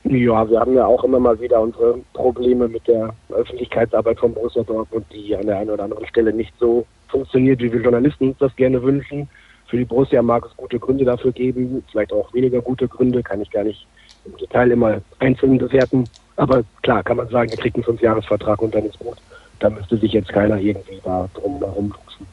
Ja, 0.04 0.48
wir 0.48 0.60
haben 0.60 0.74
ja 0.74 0.86
auch 0.86 1.02
immer 1.02 1.18
mal 1.18 1.40
wieder 1.40 1.60
unsere 1.60 1.98
Probleme 2.12 2.68
mit 2.68 2.86
der 2.86 3.14
Öffentlichkeitsarbeit 3.30 4.20
von 4.20 4.32
Borussia 4.32 4.62
Dortmund, 4.62 5.06
die 5.12 5.34
an 5.34 5.46
der 5.46 5.58
einen 5.58 5.70
oder 5.70 5.84
anderen 5.84 6.06
Stelle 6.06 6.32
nicht 6.32 6.52
so 6.60 6.86
funktioniert, 7.08 7.60
wie 7.60 7.72
wir 7.72 7.80
Journalisten 7.80 8.28
uns 8.28 8.38
das 8.38 8.54
gerne 8.54 8.80
wünschen. 8.82 9.28
Für 9.68 9.76
die 9.76 9.84
Borussia 9.84 10.22
mag 10.22 10.44
es 10.44 10.56
gute 10.56 10.78
Gründe 10.78 11.04
dafür 11.04 11.32
geben, 11.32 11.82
vielleicht 11.90 12.12
auch 12.12 12.32
weniger 12.34 12.60
gute 12.60 12.88
Gründe, 12.88 13.22
kann 13.22 13.40
ich 13.40 13.50
gar 13.50 13.64
nicht 13.64 13.86
im 14.24 14.36
Detail 14.36 14.70
immer 14.70 15.00
einzeln 15.18 15.58
bewerten. 15.58 16.04
Aber 16.36 16.62
klar, 16.82 17.02
kann 17.02 17.16
man 17.16 17.28
sagen, 17.28 17.50
er 17.50 17.56
kriegt 17.56 17.76
einen 17.76 17.84
Fünfjahresvertrag 17.84 18.60
und 18.62 18.74
dann 18.74 18.86
ist 18.86 18.98
gut 18.98 19.18
da 19.58 19.70
müsste 19.70 19.96
sich 19.96 20.12
jetzt 20.12 20.28
keiner 20.28 20.58
irgendwie 20.58 21.00
da 21.04 21.28
drum 21.34 21.58
herum 21.58 21.88
luxen. 21.88 22.26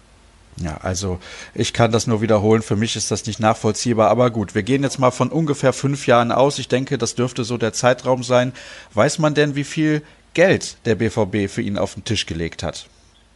Ja, 0.58 0.78
also 0.82 1.20
ich 1.54 1.74
kann 1.74 1.92
das 1.92 2.08
nur 2.08 2.22
wiederholen. 2.22 2.62
Für 2.62 2.78
mich 2.78 2.96
ist 2.96 3.12
das 3.12 3.26
nicht 3.26 3.42
nachvollziehbar. 3.42 4.10
Aber 4.10 4.30
gut, 4.32 4.56
wir 4.56 4.64
gehen 4.64 4.84
jetzt 4.84 5.00
mal 5.00 5.12
von 5.12 5.30
ungefähr 5.30 5.74
fünf 5.74 6.08
Jahren 6.08 6.32
aus. 6.32 6.60
Ich 6.60 6.70
denke, 6.70 6.98
das 6.98 7.16
dürfte 7.16 7.44
so 7.44 7.58
der 7.58 7.74
Zeitraum 7.74 8.24
sein. 8.24 8.54
Weiß 8.94 9.20
man 9.20 9.34
denn, 9.34 9.56
wie 9.56 9.66
viel 9.66 10.02
Geld 10.34 10.78
der 10.86 10.96
BVB 10.96 11.50
für 11.50 11.62
ihn 11.62 11.78
auf 11.78 11.96
den 11.96 12.06
Tisch 12.06 12.26
gelegt 12.26 12.64
hat? 12.64 12.88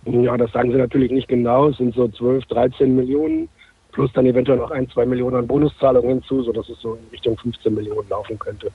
Ja, 0.06 0.38
das 0.38 0.52
sagen 0.54 0.72
sie 0.72 0.78
natürlich 0.78 1.12
nicht 1.12 1.28
genau. 1.28 1.70
Es 1.70 1.78
sind 1.78 1.94
so 1.94 2.08
12, 2.08 2.46
13 2.46 2.96
Millionen 2.96 3.50
plus 3.92 4.12
dann 4.14 4.26
eventuell 4.26 4.58
noch 4.58 4.72
ein, 4.72 4.90
zwei 4.90 5.06
Millionen 5.06 5.36
an 5.38 5.48
Bonuszahlungen 5.48 6.10
hinzu, 6.10 6.44
sodass 6.44 6.70
es 6.70 6.80
so 6.80 6.96
in 6.96 7.10
Richtung 7.12 7.38
15 7.38 7.74
Millionen 7.74 8.08
laufen 8.10 8.38
könnte 8.38 8.72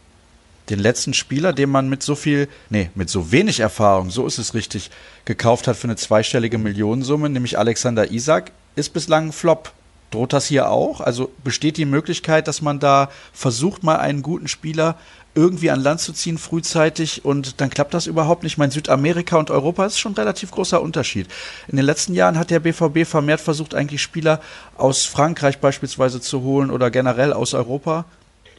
den 0.71 0.79
letzten 0.79 1.15
Spieler, 1.15 1.53
den 1.53 1.71
man 1.71 1.89
mit 1.89 2.03
so 2.03 2.15
viel, 2.15 2.49
nee, 2.71 2.91
mit 2.95 3.11
so 3.11 3.33
wenig 3.33 3.61
Erfahrung, 3.61 4.11
so 4.11 4.27
ist 4.27 4.39
es 4.39 4.55
richtig, 4.55 4.91
gekauft 5.25 5.67
hat 5.67 5.77
für 5.77 5.87
eine 5.87 5.97
zweistellige 5.97 6.59
Millionensumme, 6.59 7.29
nämlich 7.29 7.59
Alexander 7.59 8.11
Isak, 8.11 8.53
ist 8.77 8.93
bislang 8.93 9.29
ein 9.29 9.33
Flop. 9.33 9.73
Droht 10.11 10.33
das 10.33 10.47
hier 10.47 10.71
auch? 10.71 11.01
Also 11.01 11.31
besteht 11.43 11.77
die 11.77 11.85
Möglichkeit, 11.85 12.47
dass 12.47 12.63
man 12.63 12.79
da 12.79 13.11
versucht, 13.33 13.83
mal 13.83 13.97
einen 13.97 14.23
guten 14.23 14.49
Spieler 14.49 14.97
irgendwie 15.35 15.71
an 15.71 15.81
Land 15.81 16.01
zu 16.01 16.13
ziehen 16.13 16.39
frühzeitig 16.39 17.25
und 17.25 17.61
dann 17.61 17.71
klappt 17.71 17.95
das 17.95 18.07
überhaupt 18.07 18.43
nicht. 18.43 18.53
Ich 18.53 18.59
meine, 18.59 18.73
Südamerika 18.73 19.37
und 19.37 19.51
Europa 19.51 19.87
ist 19.87 19.99
schon 19.99 20.13
ein 20.13 20.17
relativ 20.17 20.51
großer 20.51 20.81
Unterschied. 20.81 21.27
In 21.69 21.77
den 21.77 21.85
letzten 21.85 22.15
Jahren 22.15 22.39
hat 22.39 22.51
der 22.51 22.61
BVB 22.61 23.05
vermehrt 23.05 23.41
versucht, 23.41 23.75
eigentlich 23.75 24.01
Spieler 24.01 24.41
aus 24.77 25.05
Frankreich 25.05 25.59
beispielsweise 25.59 26.21
zu 26.21 26.43
holen 26.43 26.71
oder 26.71 26.91
generell 26.91 27.33
aus 27.33 27.55
Europa. 27.55 28.05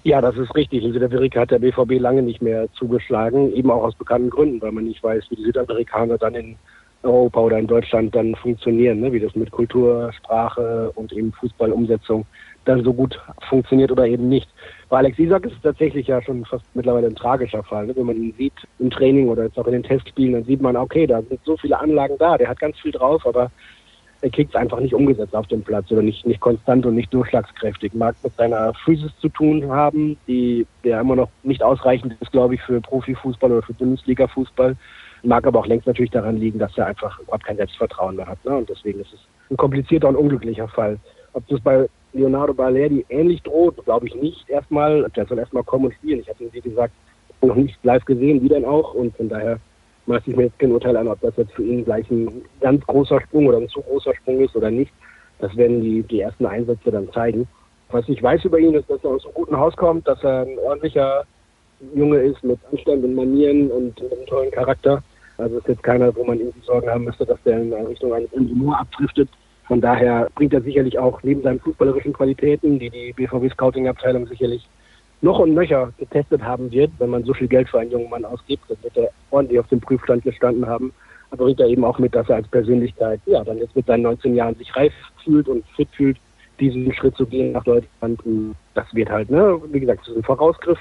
Ja, 0.04 0.22
das 0.22 0.38
ist 0.38 0.54
richtig. 0.54 0.84
In 0.84 0.94
Südamerika 0.94 1.42
hat 1.42 1.52
der 1.52 1.60
BVB 1.60 2.00
lange 2.00 2.22
nicht 2.22 2.42
mehr 2.42 2.68
zugeschlagen, 2.74 3.54
eben 3.56 3.72
auch 3.72 3.84
aus 3.84 3.96
bekannten 3.96 4.30
Gründen, 4.30 4.62
weil 4.62 4.72
man 4.72 4.84
nicht 4.84 5.04
weiß, 5.04 5.24
wie 5.30 5.36
die 5.36 5.46
Südamerikaner 5.46 6.18
dann 6.18 6.36
in 6.36 6.56
Europa 7.02 7.40
oder 7.40 7.58
in 7.58 7.68
Deutschland 7.68 8.14
dann 8.14 8.36
funktionieren, 8.36 9.00
ne? 9.00 9.12
wie 9.14 9.20
das 9.20 9.36
mit 9.36 9.52
Kultur, 9.52 10.12
Sprache 10.14 10.92
und 10.96 11.14
eben 11.14 11.32
Fußballumsetzung 11.34 12.26
dann 12.66 12.84
so 12.84 12.94
gut 12.94 13.20
funktioniert 13.50 13.92
oder 13.92 14.06
eben 14.06 14.28
nicht. 14.28 14.50
Bei 14.90 14.98
Alex 14.98 15.18
Isak 15.18 15.46
ist 15.46 15.54
es 15.54 15.62
tatsächlich 15.62 16.08
ja 16.08 16.22
schon 16.22 16.46
fast 16.46 16.64
mittlerweile 16.76 17.08
ein 17.08 17.16
tragischer 17.16 17.64
Fall. 17.64 17.88
Ne? 17.88 17.96
Wenn 17.96 18.06
man 18.06 18.16
ihn 18.16 18.34
sieht 18.38 18.54
im 18.80 18.92
Training 18.92 19.30
oder 19.30 19.46
jetzt 19.46 19.58
auch 19.58 19.66
in 19.66 19.74
den 19.74 19.84
Testspielen, 19.84 20.34
dann 20.34 20.44
sieht 20.44 20.62
man, 20.62 20.76
okay, 20.76 21.08
da 21.08 21.22
sind 21.24 21.40
so 21.44 21.58
viele 21.58 21.80
Anlagen 21.80 22.18
da, 22.20 22.38
der 22.38 22.50
hat 22.50 22.60
ganz 22.60 22.80
viel 22.80 22.92
drauf, 22.92 23.26
aber 23.26 23.50
er 24.22 24.30
kriegt 24.30 24.52
es 24.52 24.56
einfach 24.56 24.80
nicht 24.80 24.94
umgesetzt 24.94 25.36
auf 25.36 25.48
dem 25.48 25.64
Platz 25.64 25.92
oder 25.92 26.02
nicht, 26.02 26.26
nicht 26.26 26.40
konstant 26.40 26.86
und 26.86 26.96
nicht 26.96 27.14
durchschlagskräftig. 27.14 27.94
Mag 27.94 28.16
mit 28.24 28.36
seiner 28.36 28.74
Physis 28.74 29.12
zu 29.20 29.30
tun 29.30 29.70
haben, 29.70 30.18
die 30.28 30.66
ja 30.84 31.02
immer 31.02 31.16
noch 31.16 31.30
nicht 31.44 31.62
ausreichend 31.62 32.16
ist, 32.20 32.32
glaube 32.32 32.56
ich, 32.56 32.62
für 32.62 32.80
Profifußball 32.82 33.52
oder 33.52 33.62
für 33.62 33.74
Bundesliga-Fußball. 33.74 34.76
Mag 35.24 35.48
aber 35.48 35.60
auch 35.60 35.68
längst 35.68 35.88
natürlich 35.88 36.12
daran 36.12 36.38
liegen, 36.38 36.60
dass 36.60 36.78
er 36.78 36.88
einfach 36.88 37.20
überhaupt 37.20 37.46
kein 37.46 37.58
Selbstvertrauen 37.58 38.16
mehr 38.16 38.28
hat. 38.28 38.44
Ne? 38.46 38.56
Und 38.56 38.70
deswegen 38.70 39.00
ist 39.00 39.14
es 39.14 39.20
ein 39.50 39.58
komplizierter 39.58 40.10
und 40.10 40.16
unglücklicher 40.16 40.68
Fall. 40.68 40.98
Ob 41.34 41.48
das 41.48 41.60
bei 41.62 41.88
Leonardo 42.16 42.54
Balerdi 42.54 43.06
ähnlich 43.10 43.42
droht, 43.44 43.84
glaube 43.86 44.08
ich 44.08 44.16
nicht 44.16 44.50
erstmal. 44.50 45.10
Der 45.16 45.26
soll 45.26 45.38
erstmal 45.38 45.64
kommen 45.64 45.86
und 45.86 45.94
spielen. 45.96 46.20
Ich 46.20 46.30
habe 46.30 46.44
ihn, 46.44 46.54
wie 46.54 46.62
gesagt, 46.62 46.94
noch 47.42 47.56
nicht 47.56 47.78
live 47.84 48.06
gesehen, 48.06 48.42
wie 48.42 48.50
denn 48.50 48.66
auch. 48.66 48.94
Und 48.94 49.16
von 49.18 49.30
daher 49.30 49.60
maße 50.06 50.30
ich 50.30 50.36
mir 50.36 50.46
jetzt 50.46 50.60
kein 50.60 50.72
Urteil 50.72 50.96
an, 50.98 51.08
ob 51.08 51.20
das 51.22 51.36
jetzt 51.38 51.54
für 51.54 51.64
ihn 51.64 51.84
gleich 51.84 52.10
ein 52.10 52.42
ganz 52.62 52.86
großer 52.86 53.22
Sprung 53.22 53.48
oder 53.48 53.58
ein 53.58 53.70
zu 53.70 53.82
großer 53.82 54.16
Sprung 54.16 54.40
ist 54.40 54.56
oder 54.56 54.72
nicht. 54.72 54.92
Das 55.40 55.56
werden 55.58 55.82
die, 55.82 56.04
die 56.04 56.22
ersten 56.22 56.46
Einsätze 56.46 56.92
dann 56.92 57.12
zeigen. 57.12 57.48
Was 57.90 58.08
ich 58.08 58.24
weiß 58.24 58.46
über 58.46 58.60
ihn 58.60 58.74
ist, 58.74 58.90
dass 58.90 59.04
er 59.04 59.12
aus 59.12 59.26
einem 59.26 59.34
guten 59.34 59.58
Haus 59.58 59.76
kommt, 59.76 60.08
dass 60.08 60.24
er 60.24 60.42
ein 60.42 60.58
ordentlicher 60.60 61.24
Junge 61.94 62.18
ist 62.18 62.44
mit 62.44 62.58
Anstand 62.72 63.04
und 63.04 63.16
Manieren 63.16 63.70
und 63.70 64.00
einem 64.00 64.26
tollen 64.28 64.52
Charakter. 64.52 65.04
Also 65.38 65.58
ist 65.58 65.68
jetzt 65.68 65.84
keiner, 65.84 66.16
wo 66.16 66.24
man 66.24 66.40
irgendwie 66.40 66.66
Sorgen 66.66 66.90
haben 66.90 67.04
müsste, 67.04 67.26
dass 67.26 67.42
der 67.44 67.62
in 67.62 67.74
Richtung 67.74 68.14
eines 68.14 68.30
Moore 68.34 68.80
abdriftet. 68.80 69.30
Von 69.68 69.82
daher 69.82 70.30
bringt 70.36 70.54
er 70.54 70.62
sicherlich 70.62 71.00
auch 71.00 71.22
neben 71.24 71.42
seinen 71.42 71.60
fußballerischen 71.60 72.14
Qualitäten, 72.14 72.78
die 72.78 72.90
die 72.90 73.14
BVB 73.14 73.52
Scouting 73.52 73.88
Abteilung 73.88 74.28
sicherlich 74.28 74.68
noch 75.22 75.40
und 75.40 75.54
nöcher 75.54 75.92
getestet 75.98 76.44
haben 76.44 76.72
wird, 76.72 76.92
wenn 77.00 77.10
man 77.10 77.24
so 77.24 77.34
viel 77.34 77.48
Geld 77.48 77.68
für 77.70 77.80
einen 77.80 77.92
jungen 77.92 78.10
Mann 78.10 78.26
ausgibt, 78.26 78.64
dann 78.70 78.78
wird 78.84 78.98
er 78.98 79.10
ordentlich 79.32 79.60
auf 79.60 79.68
dem 79.68 79.80
Prüfstand 79.80 80.24
gestanden 80.24 80.68
haben. 80.68 80.94
Aber 81.32 81.46
bringt 81.46 81.60
er 81.60 81.68
eben 81.68 81.84
auch 81.84 81.98
mit, 81.98 82.14
dass 82.14 82.30
er 82.30 82.36
als 82.36 82.48
Persönlichkeit, 82.48 83.20
ja, 83.26 83.44
dann 83.44 83.58
jetzt 83.58 83.76
mit 83.76 83.88
seinen 83.88 84.04
19 84.04 84.36
Jahren 84.36 84.56
sich 84.56 84.76
reif 84.76 84.94
fühlt 85.24 85.48
und 85.48 85.66
fit 85.76 85.90
fühlt, 85.94 86.18
diesen 86.60 86.94
Schritt 86.94 87.16
zu 87.16 87.26
gehen 87.26 87.54
nach 87.54 87.64
Deutschland. 87.64 88.22
Das 88.76 88.86
wird 88.94 89.10
halt, 89.10 89.30
ne, 89.32 89.60
wie 89.72 89.80
gesagt, 89.80 90.02
das 90.02 90.10
ist 90.10 90.18
ein 90.18 90.24
Vorausgriff 90.24 90.80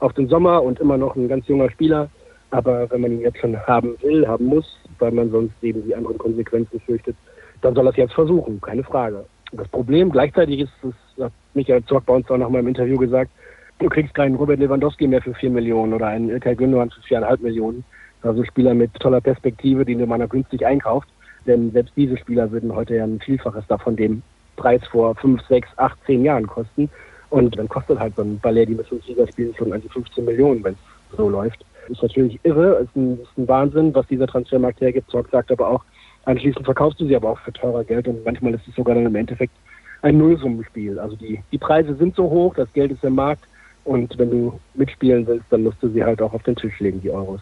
auf 0.00 0.12
den 0.12 0.28
Sommer 0.28 0.62
und 0.62 0.78
immer 0.78 0.98
noch 0.98 1.16
ein 1.16 1.28
ganz 1.28 1.48
junger 1.48 1.70
Spieler. 1.70 2.10
Aber 2.50 2.88
wenn 2.90 3.00
man 3.00 3.12
ihn 3.12 3.22
jetzt 3.22 3.38
schon 3.38 3.58
haben 3.66 3.96
will, 4.02 4.26
haben 4.28 4.44
muss, 4.44 4.78
weil 4.98 5.10
man 5.10 5.30
sonst 5.30 5.54
eben 5.62 5.84
die 5.84 5.94
anderen 5.94 6.18
Konsequenzen 6.18 6.80
fürchtet, 6.80 7.16
dann 7.62 7.74
soll 7.74 7.86
er 7.86 7.90
es 7.90 7.96
jetzt 7.96 8.14
versuchen, 8.14 8.60
keine 8.60 8.84
Frage. 8.84 9.24
Das 9.52 9.68
Problem 9.68 10.10
gleichzeitig 10.10 10.60
ist, 10.60 10.72
das 10.82 11.26
hat 11.26 11.32
Michael 11.54 11.84
Zock 11.84 12.04
bei 12.06 12.14
uns 12.14 12.30
auch 12.30 12.36
noch 12.36 12.50
mal 12.50 12.60
im 12.60 12.68
Interview 12.68 12.96
gesagt, 12.96 13.30
Du 13.78 13.90
kriegst 13.90 14.14
keinen 14.14 14.36
Robert 14.36 14.58
Lewandowski 14.58 15.06
mehr 15.06 15.20
für 15.20 15.34
4 15.34 15.50
Millionen 15.50 15.92
oder 15.92 16.06
einen 16.06 16.30
Ilkay 16.30 16.54
Gündogan 16.54 16.90
für 16.90 17.02
4,5 17.02 17.42
Millionen. 17.42 17.84
Also 18.22 18.42
Spieler 18.44 18.72
mit 18.72 18.94
toller 18.94 19.20
Perspektive, 19.20 19.84
die 19.84 19.94
man 19.96 20.20
da 20.20 20.26
günstig 20.26 20.64
einkauft. 20.64 21.08
Denn 21.46 21.70
selbst 21.72 21.92
diese 21.94 22.16
Spieler 22.16 22.50
würden 22.50 22.74
heute 22.74 22.96
ja 22.96 23.04
ein 23.04 23.20
Vielfaches 23.20 23.64
davon 23.68 23.94
dem 23.94 24.22
Preis 24.56 24.80
vor 24.90 25.14
5, 25.16 25.46
6, 25.46 25.68
8, 25.76 25.98
10 26.06 26.24
Jahren 26.24 26.46
kosten. 26.46 26.88
Und 27.28 27.58
dann 27.58 27.68
kostet 27.68 27.98
halt 27.98 28.16
so 28.16 28.22
ein 28.22 28.38
Ballet, 28.38 28.64
die 28.64 28.74
mit 28.74 28.86
5 28.86 29.06
Ligaspielen 29.08 29.54
schon 29.54 29.72
an 29.74 29.82
die 29.82 29.90
15 29.90 30.24
Millionen, 30.24 30.64
wenn 30.64 30.72
es 30.72 31.16
so 31.16 31.28
läuft. 31.28 31.62
Ist 31.88 32.02
natürlich 32.02 32.40
irre, 32.44 32.78
ist 32.82 32.96
ein, 32.96 33.20
ist 33.20 33.38
ein 33.38 33.46
Wahnsinn, 33.46 33.94
was 33.94 34.06
dieser 34.06 34.26
Transfermarkt 34.26 34.80
hergibt. 34.80 35.10
Zorg 35.10 35.28
sagt 35.30 35.52
aber 35.52 35.68
auch, 35.68 35.84
anschließend 36.26 36.64
verkaufst 36.64 37.00
du 37.00 37.06
sie 37.06 37.16
aber 37.16 37.30
auch 37.30 37.38
für 37.38 37.52
teurer 37.52 37.84
Geld 37.84 38.06
und 38.06 38.24
manchmal 38.24 38.54
ist 38.54 38.68
es 38.68 38.74
sogar 38.74 38.94
dann 38.94 39.06
im 39.06 39.14
Endeffekt 39.14 39.52
ein 40.02 40.18
Nullsummenspiel. 40.18 40.98
Also 40.98 41.16
die, 41.16 41.42
die 41.50 41.58
Preise 41.58 41.94
sind 41.94 42.14
so 42.14 42.24
hoch, 42.24 42.54
das 42.54 42.72
Geld 42.74 42.92
ist 42.92 43.02
im 43.02 43.14
Markt 43.14 43.44
und 43.84 44.18
wenn 44.18 44.30
du 44.30 44.60
mitspielen 44.74 45.26
willst, 45.26 45.46
dann 45.50 45.62
musst 45.62 45.78
du 45.80 45.88
sie 45.88 46.04
halt 46.04 46.20
auch 46.20 46.32
auf 46.32 46.42
den 46.42 46.56
Tisch 46.56 46.78
legen, 46.80 47.00
die 47.00 47.10
Euros. 47.10 47.40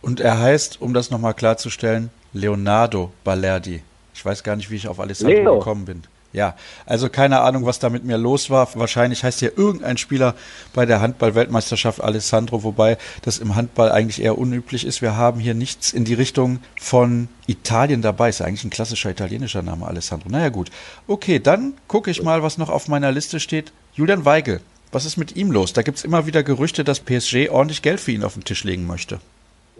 Und 0.00 0.20
er 0.20 0.38
heißt, 0.38 0.80
um 0.80 0.94
das 0.94 1.10
nochmal 1.10 1.34
klarzustellen, 1.34 2.10
Leonardo 2.32 3.12
Balerdi. 3.24 3.82
Ich 4.14 4.24
weiß 4.24 4.42
gar 4.42 4.56
nicht, 4.56 4.70
wie 4.70 4.76
ich 4.76 4.88
auf 4.88 5.00
Alessandro 5.00 5.36
Leo. 5.36 5.58
gekommen 5.58 5.84
bin. 5.84 6.02
Ja, 6.32 6.56
also 6.84 7.08
keine 7.08 7.40
Ahnung, 7.40 7.64
was 7.64 7.78
da 7.78 7.88
mit 7.88 8.04
mir 8.04 8.18
los 8.18 8.50
war. 8.50 8.68
Wahrscheinlich 8.74 9.24
heißt 9.24 9.40
ja 9.40 9.48
irgendein 9.56 9.96
Spieler 9.96 10.34
bei 10.74 10.84
der 10.84 11.00
Handball-Weltmeisterschaft 11.00 12.02
Alessandro, 12.02 12.62
wobei 12.64 12.98
das 13.22 13.38
im 13.38 13.56
Handball 13.56 13.90
eigentlich 13.90 14.22
eher 14.22 14.36
unüblich 14.36 14.84
ist. 14.84 15.00
Wir 15.00 15.16
haben 15.16 15.40
hier 15.40 15.54
nichts 15.54 15.92
in 15.92 16.04
die 16.04 16.12
Richtung 16.12 16.58
von 16.78 17.28
Italien 17.46 18.02
dabei. 18.02 18.28
Ist 18.28 18.40
ja 18.40 18.46
eigentlich 18.46 18.64
ein 18.64 18.70
klassischer 18.70 19.10
italienischer 19.10 19.62
Name, 19.62 19.86
Alessandro. 19.86 20.28
Naja, 20.28 20.50
gut. 20.50 20.70
Okay, 21.06 21.38
dann 21.38 21.72
gucke 21.86 22.10
ich 22.10 22.22
mal, 22.22 22.42
was 22.42 22.58
noch 22.58 22.68
auf 22.68 22.88
meiner 22.88 23.10
Liste 23.10 23.40
steht. 23.40 23.72
Julian 23.94 24.26
Weigel 24.26 24.60
Was 24.92 25.06
ist 25.06 25.16
mit 25.16 25.34
ihm 25.34 25.50
los? 25.50 25.72
Da 25.72 25.82
gibt 25.82 25.98
es 25.98 26.04
immer 26.04 26.26
wieder 26.26 26.42
Gerüchte, 26.42 26.84
dass 26.84 27.00
PSG 27.00 27.48
ordentlich 27.50 27.82
Geld 27.82 28.00
für 28.00 28.12
ihn 28.12 28.22
auf 28.22 28.34
den 28.34 28.44
Tisch 28.44 28.64
legen 28.64 28.86
möchte. 28.86 29.18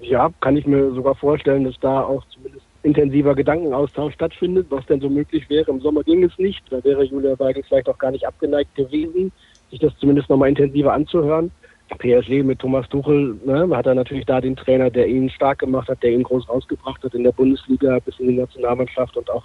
Ja, 0.00 0.30
kann 0.40 0.56
ich 0.56 0.66
mir 0.66 0.92
sogar 0.92 1.14
vorstellen, 1.14 1.64
dass 1.64 1.78
da 1.80 2.02
auch 2.02 2.24
zumindest 2.32 2.57
intensiver 2.82 3.35
Gedankenaustausch 3.35 4.14
stattfindet, 4.14 4.66
was 4.70 4.87
denn 4.87 5.00
so 5.00 5.08
möglich 5.08 5.49
wäre. 5.50 5.70
Im 5.70 5.80
Sommer 5.80 6.02
ging 6.04 6.23
es 6.25 6.38
nicht. 6.38 6.62
Da 6.70 6.82
wäre 6.85 7.04
Julia 7.04 7.38
Weigel 7.38 7.62
vielleicht 7.62 7.88
auch 7.88 7.99
gar 7.99 8.11
nicht 8.11 8.26
abgeneigt 8.26 8.75
gewesen, 8.75 9.32
sich 9.70 9.80
das 9.80 9.97
zumindest 9.99 10.30
nochmal 10.30 10.49
intensiver 10.49 10.92
anzuhören. 10.92 11.50
PSG 11.97 12.42
mit 12.42 12.58
Thomas 12.58 12.88
Tuchel 12.88 13.37
ne, 13.44 13.68
hat 13.75 13.87
er 13.87 13.94
natürlich 13.94 14.26
da 14.26 14.40
den 14.40 14.56
Trainer, 14.56 14.90
der 14.90 15.08
ihn 15.08 15.30
stark 15.30 15.61
gemacht 15.61 15.88
hat, 15.88 16.02
der 16.02 16.12
ihn 16.12 16.23
groß 16.23 16.49
rausgebracht 16.49 17.02
hat 17.02 17.14
in 17.14 17.25
der 17.25 17.32
Bundesliga 17.32 17.99
bis 18.00 18.18
in 18.18 18.28
die 18.28 18.37
Nationalmannschaft 18.37 19.16
und 19.16 19.30
auch 19.30 19.44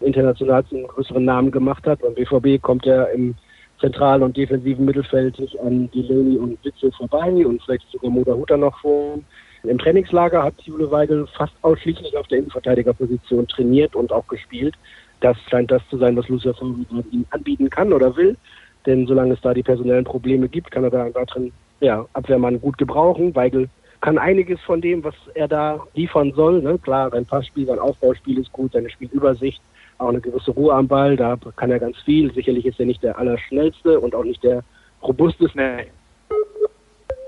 international 0.00 0.64
zu 0.66 0.76
einem 0.76 0.86
größeren 0.86 1.24
Namen 1.24 1.50
gemacht 1.50 1.86
hat. 1.86 2.00
Beim 2.00 2.14
BVB 2.14 2.62
kommt 2.62 2.86
er 2.86 3.10
im 3.10 3.34
zentralen 3.80 4.22
und 4.22 4.36
defensiven 4.36 4.84
Mittelfeld 4.84 5.38
nicht 5.38 5.58
an 5.60 5.90
Delaney 5.90 6.36
und 6.36 6.62
Witzel 6.64 6.92
vorbei 6.92 7.44
und 7.44 7.62
vielleicht 7.62 7.90
sogar 7.90 8.10
Moda 8.10 8.34
Hutter 8.34 8.56
noch 8.56 8.78
vor. 8.80 9.18
Im 9.62 9.78
Trainingslager 9.78 10.42
hat 10.42 10.54
Jule 10.62 10.90
Weigel 10.90 11.26
fast 11.36 11.52
ausschließlich 11.62 12.16
auf 12.16 12.26
der 12.28 12.38
Innenverteidigerposition 12.38 13.46
trainiert 13.46 13.94
und 13.94 14.12
auch 14.12 14.26
gespielt. 14.26 14.74
Das 15.20 15.36
scheint 15.50 15.70
das 15.70 15.82
zu 15.90 15.98
sein, 15.98 16.16
was 16.16 16.28
Lucia 16.28 16.54
Favre 16.54 17.04
ihm 17.10 17.26
anbieten 17.30 17.68
kann 17.68 17.92
oder 17.92 18.16
will. 18.16 18.36
Denn 18.86 19.06
solange 19.06 19.34
es 19.34 19.40
da 19.42 19.52
die 19.52 19.62
personellen 19.62 20.04
Probleme 20.04 20.48
gibt, 20.48 20.70
kann 20.70 20.84
er 20.84 20.90
da 20.90 21.04
einen 21.04 21.14
weiteren 21.14 21.52
ja, 21.80 22.06
Abwehrmann 22.14 22.60
gut 22.60 22.78
gebrauchen. 22.78 23.34
Weigel 23.34 23.68
kann 24.00 24.16
einiges 24.16 24.58
von 24.62 24.80
dem, 24.80 25.04
was 25.04 25.14
er 25.34 25.46
da 25.46 25.80
liefern 25.94 26.32
soll. 26.32 26.62
Ne? 26.62 26.78
Klar, 26.78 27.10
sein 27.10 27.26
Passspiel, 27.26 27.66
sein 27.66 27.78
Aufbauspiel 27.78 28.38
ist 28.38 28.50
gut, 28.52 28.72
seine 28.72 28.88
Spielübersicht, 28.88 29.60
auch 29.98 30.08
eine 30.08 30.22
gewisse 30.22 30.52
Ruhe 30.52 30.72
am 30.72 30.88
Ball, 30.88 31.16
da 31.16 31.36
kann 31.56 31.70
er 31.70 31.78
ganz 31.78 31.98
viel. 31.98 32.32
Sicherlich 32.32 32.64
ist 32.64 32.80
er 32.80 32.86
nicht 32.86 33.02
der 33.02 33.18
Allerschnellste 33.18 34.00
und 34.00 34.14
auch 34.14 34.24
nicht 34.24 34.42
der 34.42 34.64
robusteste, 35.02 35.84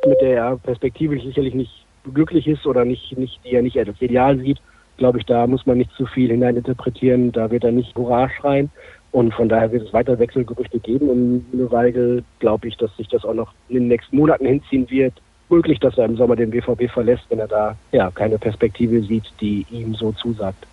mit 0.07 0.21
der 0.23 0.37
er 0.37 0.57
perspektivisch 0.57 1.23
sicherlich 1.23 1.53
nicht 1.53 1.82
glücklich 2.13 2.47
ist 2.47 2.67
oder 2.67 2.85
nicht, 2.85 3.17
nicht, 3.17 3.41
die 3.45 3.55
er 3.55 3.63
nicht 3.63 3.79
als 3.79 4.01
Ideal 4.01 4.39
sieht. 4.39 4.59
Glaube 4.97 5.19
ich, 5.19 5.27
da 5.27 5.47
muss 5.47 5.67
man 5.67 5.79
nicht 5.79 5.93
zu 5.97 6.07
viel 6.07 6.31
hineininterpretieren, 6.31 7.33
da 7.33 7.51
wird 7.51 7.65
er 7.65 7.73
nicht 7.73 7.95
Hurra 7.97 8.29
schreien. 8.29 8.71
Und 9.11 9.35
von 9.35 9.49
daher 9.49 9.71
wird 9.73 9.87
es 9.87 9.93
weiter 9.93 10.19
Wechselgerüchte 10.19 10.79
geben. 10.81 11.09
Und 11.09 11.45
eine 11.53 11.71
Weigel 11.71 12.25
glaube 12.39 12.69
ich, 12.69 12.77
dass 12.79 12.95
sich 12.97 13.09
das 13.09 13.25
auch 13.25 13.35
noch 13.35 13.53
in 13.69 13.77
den 13.77 13.89
nächsten 13.89 14.17
Monaten 14.17 14.47
hinziehen 14.47 14.89
wird. 14.91 15.13
Möglich, 15.51 15.79
dass 15.81 15.99
er 15.99 16.07
im 16.07 16.17
Sommer 16.17 16.35
den 16.35 16.51
BVB 16.51 16.91
verlässt, 16.91 17.25
wenn 17.29 17.39
er 17.39 17.49
da 17.49 17.77
ja 17.93 18.11
keine 18.11 18.39
Perspektive 18.39 19.03
sieht, 19.03 19.25
die 19.41 19.67
ihm 19.71 19.95
so 19.95 20.13
zusagt. 20.13 20.67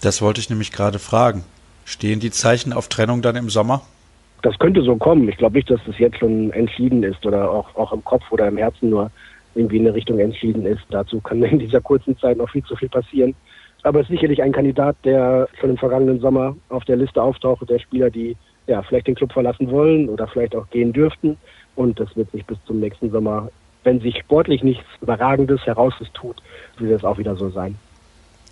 Das 0.00 0.22
wollte 0.22 0.40
ich 0.40 0.48
nämlich 0.48 0.72
gerade 0.72 0.98
fragen. 0.98 1.44
Stehen 1.84 2.20
die 2.20 2.30
Zeichen 2.30 2.72
auf 2.72 2.88
Trennung 2.88 3.20
dann 3.20 3.36
im 3.36 3.50
Sommer? 3.50 3.82
Das 4.42 4.58
könnte 4.58 4.82
so 4.82 4.96
kommen. 4.96 5.28
Ich 5.28 5.36
glaube 5.36 5.56
nicht, 5.56 5.68
dass 5.68 5.80
das 5.84 5.98
jetzt 5.98 6.18
schon 6.18 6.50
entschieden 6.52 7.02
ist 7.02 7.26
oder 7.26 7.50
auch, 7.50 7.74
auch 7.76 7.92
im 7.92 8.04
Kopf 8.04 8.24
oder 8.30 8.46
im 8.48 8.56
Herzen 8.56 8.90
nur 8.90 9.10
irgendwie 9.58 9.76
in 9.76 9.86
eine 9.86 9.94
Richtung 9.94 10.18
entschieden 10.18 10.64
ist. 10.64 10.82
Dazu 10.90 11.20
kann 11.20 11.42
in 11.42 11.58
dieser 11.58 11.80
kurzen 11.80 12.16
Zeit 12.18 12.36
noch 12.36 12.50
viel 12.50 12.64
zu 12.64 12.76
viel 12.76 12.88
passieren. 12.88 13.34
Aber 13.82 14.00
es 14.00 14.06
ist 14.06 14.12
sicherlich 14.12 14.42
ein 14.42 14.52
Kandidat, 14.52 14.96
der 15.04 15.48
schon 15.60 15.70
im 15.70 15.76
vergangenen 15.76 16.20
Sommer 16.20 16.56
auf 16.68 16.84
der 16.84 16.96
Liste 16.96 17.22
auftauchte, 17.22 17.66
der 17.66 17.78
Spieler, 17.78 18.10
die 18.10 18.36
ja 18.66 18.82
vielleicht 18.82 19.06
den 19.06 19.14
Club 19.14 19.32
verlassen 19.32 19.70
wollen 19.70 20.08
oder 20.08 20.26
vielleicht 20.26 20.54
auch 20.56 20.68
gehen 20.70 20.92
dürften. 20.92 21.36
Und 21.76 21.98
das 22.00 22.14
wird 22.16 22.30
sich 22.32 22.44
bis 22.44 22.58
zum 22.66 22.80
nächsten 22.80 23.10
Sommer, 23.10 23.50
wenn 23.84 24.00
sich 24.00 24.18
sportlich 24.18 24.62
nichts 24.62 24.84
Überragendes 25.00 25.64
heraus 25.64 25.94
tut, 26.12 26.36
wird 26.78 26.92
es 26.92 27.04
auch 27.04 27.18
wieder 27.18 27.36
so 27.36 27.50
sein. 27.50 27.76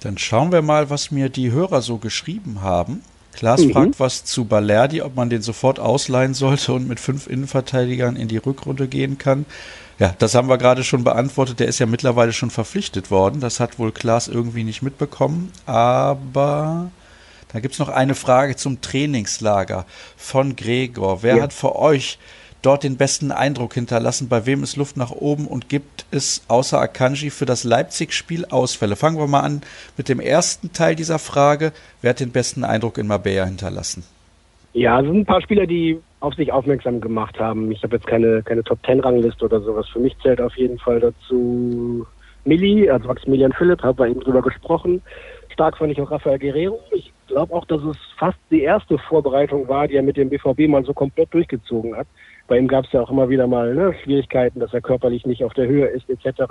Dann 0.03 0.19
schauen 0.19 0.53
wir 0.53 0.63
mal, 0.63 0.91
was 0.91 1.11
mir 1.11 1.29
die 1.29 1.51
Hörer 1.51 1.83
so 1.83 1.99
geschrieben 1.99 2.63
haben. 2.63 3.03
Klaas 3.33 3.65
mhm. 3.65 3.73
fragt 3.73 4.01
was 4.01 4.25
zu 4.25 4.47
Balerdi, 4.47 5.03
ob 5.03 5.15
man 5.15 5.29
den 5.29 5.43
sofort 5.43 5.79
ausleihen 5.79 6.35
sollte 6.35 6.73
und 6.73 6.89
mit 6.89 7.01
fünf 7.01 7.27
Innenverteidigern 7.27 8.17
in 8.17 8.29
die 8.29 8.39
Rückrunde 8.39 8.89
gehen 8.89 9.19
kann. 9.19 9.45
Ja, 9.99 10.15
das 10.19 10.35
haben 10.35 10.49
wir 10.49 10.59
gerade 10.59 10.85
schon 10.85 11.05
beantwortet. 11.05 11.61
Der 11.61 11.69
ist 11.69 11.79
ja 11.79 11.87
mittlerweile 11.87 12.33
schon 12.33 12.51
verpflichtet 12.51 13.11
worden. 13.11 13.41
Das 13.41 13.61
hat 13.61 13.79
wohl 13.79 13.93
Klaas 13.93 14.29
irgendwie 14.29 14.65
nicht 14.65 14.83
mitbekommen. 14.83 15.53
Aber 15.65 16.91
da 17.53 17.61
gibt's 17.61 17.79
noch 17.79 17.89
eine 17.89 18.15
Frage 18.15 18.57
zum 18.57 18.83
Trainingslager 18.83 19.87
von 20.17 20.55
Gregor. 20.55 21.23
Wer 21.23 21.37
ja. 21.37 21.43
hat 21.45 21.55
für 21.55 21.77
euch 21.77 22.19
dort 22.61 22.83
den 22.83 22.99
besten 22.99 23.33
Eindruck 23.33 23.73
hinterlassen? 23.73 24.29
Bei 24.29 24.45
wem 24.45 24.63
ist 24.63 24.77
Luft 24.77 24.99
nach 24.99 25.13
oben 25.13 25.47
und 25.47 25.71
gibt 25.71 26.05
es 26.11 26.43
außer 26.49 26.79
Akanji 26.79 27.31
für 27.31 27.47
das 27.47 27.65
Leipzig-Spiel 27.65 28.45
Ausfälle? 28.47 28.97
Fangen 28.97 29.19
wir 29.19 29.27
mal 29.27 29.41
an 29.41 29.63
mit 29.97 30.11
dem 30.11 30.21
ersten 30.21 30.75
Teil 30.75 30.95
dieser 30.95 31.19
Frage. 31.19 31.73
Wer 32.03 32.11
hat 32.11 32.21
den 32.21 32.33
besten 32.33 32.65
Eindruck 32.65 32.99
in 32.99 33.07
Marbella 33.07 33.47
hinterlassen? 33.47 34.05
Ja, 34.75 35.01
es 35.01 35.07
sind 35.07 35.21
ein 35.21 35.25
paar 35.25 35.41
Spieler, 35.41 35.67
die 35.67 35.99
auf 36.27 36.35
sich 36.35 36.53
aufmerksam 36.53 37.01
gemacht 37.01 37.39
haben. 37.39 37.71
Ich 37.71 37.83
habe 37.85 37.97
jetzt 37.97 38.07
keine, 38.07 38.43
keine 38.43 38.65
Top-10-Rangliste 38.65 39.45
oder 39.45 39.61
sowas. 39.61 39.89
Für 39.89 40.01
mich 40.01 40.17
zählt 40.19 40.41
auf 40.41 40.57
jeden 40.57 40.79
Fall 40.79 40.99
dazu 40.99 42.05
Milli, 42.45 42.91
also 42.91 43.07
Maximilian 43.07 43.53
Philipp, 43.53 43.83
haben 43.83 43.99
wir 43.99 44.09
eben 44.09 44.21
drüber 44.21 44.43
gesprochen. 44.43 45.03
Stark 45.53 45.79
fand 45.79 45.93
ich 45.93 46.01
auch 46.01 46.11
Rafael 46.11 46.39
Guerrero. 46.39 46.81
Ich 46.93 47.13
glaube 47.29 47.55
auch, 47.55 47.65
dass 47.67 47.83
es 47.83 47.97
fast 48.19 48.39
die 48.51 48.63
erste 48.63 48.99
Vorbereitung 48.99 49.69
war, 49.69 49.87
die 49.87 49.95
er 49.95 50.03
mit 50.03 50.17
dem 50.17 50.29
BVB 50.29 50.69
mal 50.69 50.85
so 50.85 50.93
komplett 50.93 51.33
durchgezogen 51.33 51.97
hat. 51.97 52.07
Bei 52.49 52.59
ihm 52.59 52.69
gab 52.69 52.85
es 52.85 52.93
ja 52.93 53.01
auch 53.01 53.11
immer 53.11 53.29
wieder 53.29 53.47
mal 53.47 53.75
ne, 53.75 53.95
Schwierigkeiten, 54.03 54.61
dass 54.61 54.75
er 54.75 54.81
körperlich 54.81 55.27
nicht 55.27 55.45
auf 55.45 55.55
der 55.55 55.67
Höhe 55.67 55.87
ist 55.87 56.09
etc. 56.11 56.43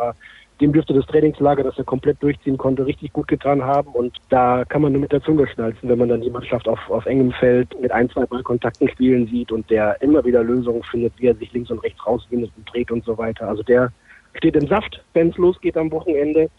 Dem 0.61 0.71
dürfte 0.71 0.93
das 0.93 1.05
Trainingslager, 1.07 1.63
das 1.63 1.77
er 1.77 1.83
komplett 1.83 2.21
durchziehen 2.23 2.57
konnte, 2.57 2.85
richtig 2.85 3.11
gut 3.11 3.27
getan 3.27 3.61
haben. 3.63 3.89
Und 3.89 4.17
da 4.29 4.63
kann 4.63 4.81
man 4.81 4.93
nur 4.93 5.01
mit 5.01 5.11
der 5.11 5.21
Zunge 5.21 5.47
schnalzen, 5.47 5.89
wenn 5.89 5.99
man 5.99 6.09
dann 6.09 6.21
die 6.21 6.29
Mannschaft 6.29 6.67
auf, 6.67 6.79
auf 6.89 7.05
engem 7.05 7.31
Feld 7.33 7.79
mit 7.81 7.91
ein, 7.91 8.09
zwei 8.09 8.25
Ballkontakten 8.25 8.87
spielen 8.89 9.27
sieht 9.27 9.51
und 9.51 9.69
der 9.69 10.01
immer 10.01 10.23
wieder 10.23 10.43
Lösungen 10.43 10.83
findet, 10.83 11.13
wie 11.17 11.27
er 11.27 11.35
sich 11.35 11.51
links 11.51 11.71
und 11.71 11.79
rechts 11.79 12.05
rauswindet 12.05 12.51
und 12.55 12.71
dreht 12.71 12.89
und 12.89 13.03
so 13.03 13.17
weiter. 13.17 13.49
Also 13.49 13.63
der 13.63 13.91
steht 14.33 14.55
im 14.55 14.67
Saft, 14.67 15.03
wenn 15.13 15.29
es 15.29 15.37
losgeht 15.37 15.75
am 15.75 15.91
Wochenende. 15.91 16.49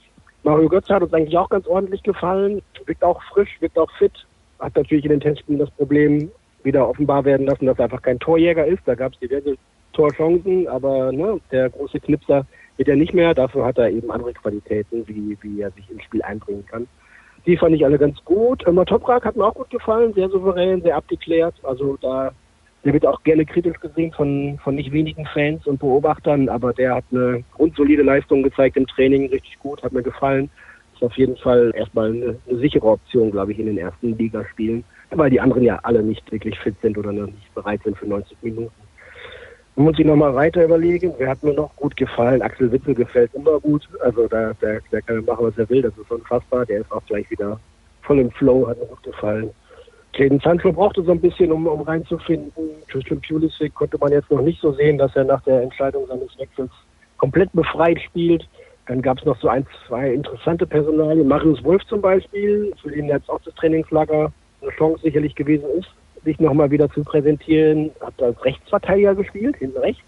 Mario 0.42 0.68
Götze 0.68 0.94
hat 0.94 1.02
uns 1.02 1.14
eigentlich 1.14 1.36
auch 1.36 1.48
ganz 1.48 1.66
ordentlich 1.66 2.02
gefallen, 2.02 2.60
wirkt 2.84 3.02
auch 3.02 3.22
frisch, 3.32 3.56
wirkt 3.60 3.78
auch 3.78 3.90
fit, 3.98 4.12
hat 4.58 4.76
natürlich 4.76 5.04
in 5.04 5.10
den 5.10 5.20
Testspielen 5.20 5.58
das 5.58 5.70
Problem, 5.70 6.30
wieder 6.62 6.88
offenbar 6.88 7.24
werden 7.24 7.46
lassen, 7.46 7.66
dass 7.66 7.78
er 7.78 7.84
einfach 7.84 8.02
kein 8.02 8.18
Torjäger 8.18 8.66
ist. 8.66 8.82
Da 8.84 8.94
gab 8.94 9.12
es 9.12 9.18
diverse 9.20 9.56
Torchancen, 9.92 10.68
aber 10.68 11.12
ne, 11.12 11.40
der 11.50 11.70
große 11.70 12.00
Knipser 12.00 12.44
wird 12.76 12.88
er 12.88 12.96
nicht 12.96 13.14
mehr. 13.14 13.34
Dafür 13.34 13.64
hat 13.64 13.78
er 13.78 13.90
eben 13.90 14.10
andere 14.10 14.32
Qualitäten, 14.32 15.06
wie, 15.06 15.36
wie 15.40 15.60
er 15.60 15.70
sich 15.72 15.90
ins 15.90 16.02
Spiel 16.02 16.22
einbringen 16.22 16.64
kann. 16.66 16.86
Die 17.46 17.56
fand 17.56 17.74
ich 17.74 17.84
alle 17.84 17.98
ganz 17.98 18.22
gut. 18.24 18.64
Toprak 18.64 19.24
hat 19.24 19.36
mir 19.36 19.44
auch 19.44 19.54
gut 19.54 19.70
gefallen, 19.70 20.12
sehr 20.14 20.28
souverän, 20.28 20.82
sehr 20.82 20.96
abgeklärt. 20.96 21.54
Also 21.62 21.96
da 22.00 22.32
der 22.84 22.92
wird 22.92 23.06
auch 23.06 23.22
gerne 23.24 23.44
kritisch 23.44 23.80
gesehen 23.80 24.12
von, 24.12 24.60
von 24.62 24.76
nicht 24.76 24.92
wenigen 24.92 25.26
Fans 25.26 25.66
und 25.66 25.80
Beobachtern, 25.80 26.48
aber 26.48 26.72
der 26.72 26.94
hat 26.94 27.04
eine 27.10 27.42
grundsolide 27.54 28.04
Leistung 28.04 28.44
gezeigt 28.44 28.76
im 28.76 28.86
Training, 28.86 29.28
richtig 29.30 29.58
gut, 29.58 29.82
hat 29.82 29.90
mir 29.90 30.04
gefallen. 30.04 30.48
Ist 30.94 31.02
auf 31.02 31.16
jeden 31.16 31.36
Fall 31.36 31.72
erstmal 31.74 32.12
eine, 32.12 32.36
eine 32.48 32.58
sichere 32.58 32.86
Option, 32.86 33.32
glaube 33.32 33.50
ich, 33.50 33.58
in 33.58 33.66
den 33.66 33.78
ersten 33.78 34.16
Ligaspielen 34.16 34.84
weil 35.10 35.30
die 35.30 35.40
anderen 35.40 35.62
ja 35.62 35.78
alle 35.82 36.02
nicht 36.02 36.30
wirklich 36.32 36.58
fit 36.58 36.74
sind 36.82 36.98
oder 36.98 37.12
noch 37.12 37.26
nicht 37.26 37.54
bereit 37.54 37.80
sind 37.84 37.96
für 37.96 38.06
90 38.06 38.36
Minuten. 38.42 38.85
Muss 39.78 39.96
sich 39.96 40.06
nochmal 40.06 40.34
weiter 40.34 40.64
überlegen, 40.64 41.12
wer 41.18 41.28
hat 41.28 41.42
mir 41.42 41.52
noch 41.52 41.76
gut 41.76 41.94
gefallen? 41.98 42.40
Axel 42.40 42.72
Witzel 42.72 42.94
gefällt 42.94 43.34
immer 43.34 43.60
gut, 43.60 43.86
also 44.00 44.26
da, 44.26 44.54
der, 44.54 44.80
der 44.90 45.02
kann 45.02 45.22
machen, 45.26 45.46
was 45.46 45.58
er 45.58 45.68
will, 45.68 45.82
das 45.82 45.96
ist 45.98 46.10
unfassbar, 46.10 46.64
der 46.64 46.80
ist 46.80 46.90
auch 46.90 47.04
gleich 47.04 47.30
wieder 47.30 47.60
voll 48.00 48.20
im 48.20 48.30
Flow, 48.30 48.66
hat 48.66 48.78
mir 48.78 48.86
gut 48.86 49.02
gefallen. 49.02 49.50
Jaden 50.14 50.40
Sancho 50.40 50.72
brauchte 50.72 51.02
so 51.02 51.12
ein 51.12 51.20
bisschen, 51.20 51.52
um, 51.52 51.66
um 51.66 51.82
reinzufinden. 51.82 52.70
Tristan 52.90 53.20
Pulisic 53.20 53.74
konnte 53.74 53.98
man 53.98 54.12
jetzt 54.12 54.30
noch 54.30 54.40
nicht 54.40 54.62
so 54.62 54.72
sehen, 54.72 54.96
dass 54.96 55.14
er 55.14 55.24
nach 55.24 55.42
der 55.42 55.60
Entscheidung 55.60 56.06
seines 56.06 56.38
Wechsels 56.38 56.70
komplett 57.18 57.52
befreit 57.52 58.00
spielt. 58.00 58.48
Dann 58.86 59.02
gab 59.02 59.18
es 59.18 59.26
noch 59.26 59.38
so 59.40 59.48
ein, 59.48 59.66
zwei 59.86 60.14
interessante 60.14 60.66
Personalien. 60.66 61.28
Marius 61.28 61.62
Wolf 61.64 61.84
zum 61.84 62.00
Beispiel, 62.00 62.72
für 62.80 62.90
den 62.90 63.08
jetzt 63.08 63.28
auch 63.28 63.42
das 63.44 63.54
Trainingslager 63.56 64.32
eine 64.62 64.70
Chance 64.70 65.02
sicherlich 65.02 65.34
gewesen 65.34 65.66
ist, 65.78 65.88
sich 66.26 66.38
nochmal 66.40 66.70
wieder 66.70 66.90
zu 66.90 67.02
präsentieren. 67.02 67.90
Hat 68.00 68.20
als 68.22 68.44
Rechtsverteidiger 68.44 69.14
gespielt, 69.14 69.56
hinten 69.56 69.78
rechts, 69.78 70.02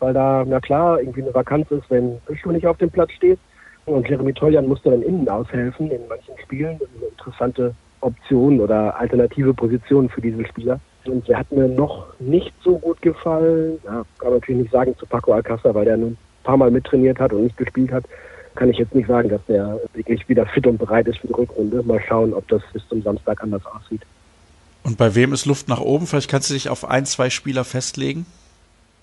weil 0.00 0.14
da, 0.14 0.44
na 0.46 0.58
klar, 0.58 1.00
irgendwie 1.00 1.22
eine 1.22 1.34
Vakanz 1.34 1.70
ist, 1.70 1.88
wenn 1.90 2.18
Bischel 2.26 2.52
nicht 2.52 2.66
auf 2.66 2.78
dem 2.78 2.90
Platz 2.90 3.12
steht. 3.12 3.38
Und 3.86 4.08
Jeremy 4.08 4.32
Toljan 4.32 4.66
musste 4.66 4.90
dann 4.90 5.02
innen 5.02 5.28
aushelfen 5.28 5.90
in 5.90 6.00
manchen 6.08 6.36
Spielen. 6.42 6.78
Das 6.78 6.88
ist 6.88 6.96
eine 6.96 7.10
interessante 7.10 7.74
Option 8.00 8.60
oder 8.60 8.98
alternative 8.98 9.54
Position 9.54 10.08
für 10.08 10.20
diesen 10.20 10.44
Spieler. 10.46 10.80
Und 11.06 11.26
der 11.28 11.38
hat 11.38 11.50
mir 11.52 11.68
noch 11.68 12.06
nicht 12.18 12.52
so 12.62 12.78
gut 12.78 13.00
gefallen. 13.00 13.78
Ja, 13.84 14.04
kann 14.18 14.30
man 14.30 14.34
natürlich 14.34 14.62
nicht 14.62 14.72
sagen 14.72 14.94
zu 14.98 15.06
Paco 15.06 15.32
Alcázar, 15.32 15.74
weil 15.74 15.86
der 15.86 15.96
nun 15.96 16.12
ein 16.12 16.18
paar 16.44 16.56
Mal 16.56 16.70
mittrainiert 16.70 17.18
hat 17.18 17.32
und 17.32 17.44
nicht 17.44 17.56
gespielt 17.56 17.92
hat 17.92 18.04
kann 18.58 18.70
ich 18.70 18.78
jetzt 18.78 18.92
nicht 18.92 19.06
sagen, 19.06 19.28
dass 19.28 19.44
der 19.46 19.78
wirklich 19.94 20.28
wieder 20.28 20.44
fit 20.46 20.66
und 20.66 20.78
bereit 20.78 21.06
ist 21.06 21.18
für 21.18 21.28
die 21.28 21.32
Rückrunde. 21.32 21.80
Mal 21.84 22.00
schauen, 22.00 22.34
ob 22.34 22.48
das 22.48 22.60
bis 22.72 22.82
zum 22.88 23.00
Samstag 23.02 23.40
anders 23.40 23.64
aussieht. 23.66 24.02
Und 24.82 24.96
bei 24.96 25.14
wem 25.14 25.32
ist 25.32 25.46
Luft 25.46 25.68
nach 25.68 25.80
oben? 25.80 26.06
Vielleicht 26.06 26.30
kannst 26.30 26.50
du 26.50 26.54
dich 26.54 26.68
auf 26.68 26.88
ein, 26.88 27.04
zwei 27.04 27.30
Spieler 27.30 27.64
festlegen? 27.64 28.26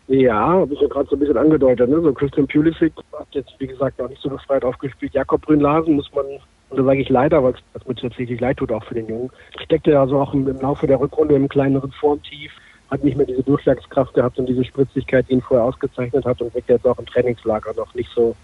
Ja, 0.08 0.48
habe 0.50 0.74
ich 0.74 0.80
ja 0.80 0.88
gerade 0.88 1.10
so 1.10 1.16
ein 1.16 1.20
bisschen 1.20 1.38
angedeutet. 1.38 1.90
Ne? 1.90 2.00
So 2.00 2.14
Christian 2.14 2.48
Pulisic 2.48 2.94
hat 3.18 3.28
jetzt, 3.32 3.54
wie 3.58 3.68
gesagt, 3.68 3.98
noch 3.98 4.10
nicht 4.10 4.22
so 4.22 4.30
befreit 4.30 4.64
aufgespielt. 4.64 5.14
Jakob 5.14 5.42
Brünn-Larsen 5.42 5.96
muss 5.96 6.12
man, 6.14 6.26
und 6.70 6.78
da 6.78 6.84
sage 6.84 7.02
ich 7.02 7.10
leider, 7.10 7.44
weil 7.44 7.56
es 7.74 7.88
mir 7.88 7.96
tatsächlich 7.96 8.40
leid 8.40 8.58
tut, 8.58 8.72
auch 8.72 8.84
für 8.84 8.94
den 8.94 9.08
Jungen. 9.08 9.32
Steckte 9.64 10.00
also 10.00 10.20
auch 10.20 10.34
im, 10.34 10.48
im 10.48 10.60
Laufe 10.62 10.86
der 10.86 11.00
Rückrunde 11.00 11.36
im 11.36 11.50
kleineren 11.50 11.92
Formtief. 11.92 12.52
hat 12.92 13.04
nicht 13.04 13.18
mehr 13.18 13.26
diese 13.26 13.42
Durchschlagskraft 13.42 14.14
gehabt 14.14 14.38
und 14.38 14.46
diese 14.48 14.64
Spritzigkeit, 14.64 15.26
die 15.28 15.34
ihn 15.34 15.42
vorher 15.42 15.66
ausgezeichnet 15.66 16.24
hat 16.24 16.40
und 16.40 16.54
wirkt 16.54 16.70
jetzt 16.70 16.86
auch 16.86 17.00
im 17.00 17.08
Trainingslager 17.08 17.74
noch 17.76 17.94
nicht 17.96 18.12
so, 18.14 18.36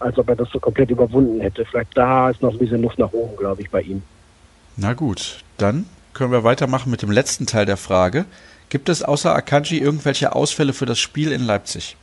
als 0.00 0.18
ob 0.18 0.28
er 0.28 0.36
das 0.36 0.50
so 0.50 0.58
komplett 0.58 0.90
überwunden 0.90 1.40
hätte. 1.40 1.64
Vielleicht 1.64 1.96
da 1.96 2.30
ist 2.30 2.42
noch 2.42 2.52
ein 2.52 2.58
bisschen 2.58 2.82
Luft 2.82 2.98
nach 2.98 3.12
oben, 3.12 3.36
glaube 3.36 3.62
ich, 3.62 3.70
bei 3.70 3.82
ihm. 3.82 4.02
Na 4.76 4.94
gut, 4.94 5.44
dann 5.58 5.86
können 6.14 6.32
wir 6.32 6.44
weitermachen 6.44 6.90
mit 6.90 7.02
dem 7.02 7.10
letzten 7.10 7.46
Teil 7.46 7.66
der 7.66 7.76
Frage. 7.76 8.24
Gibt 8.70 8.88
es 8.88 9.02
außer 9.02 9.34
Akanji 9.34 9.78
irgendwelche 9.78 10.34
Ausfälle 10.34 10.72
für 10.72 10.86
das 10.86 10.98
Spiel 10.98 11.32
in 11.32 11.44
Leipzig? 11.44 11.96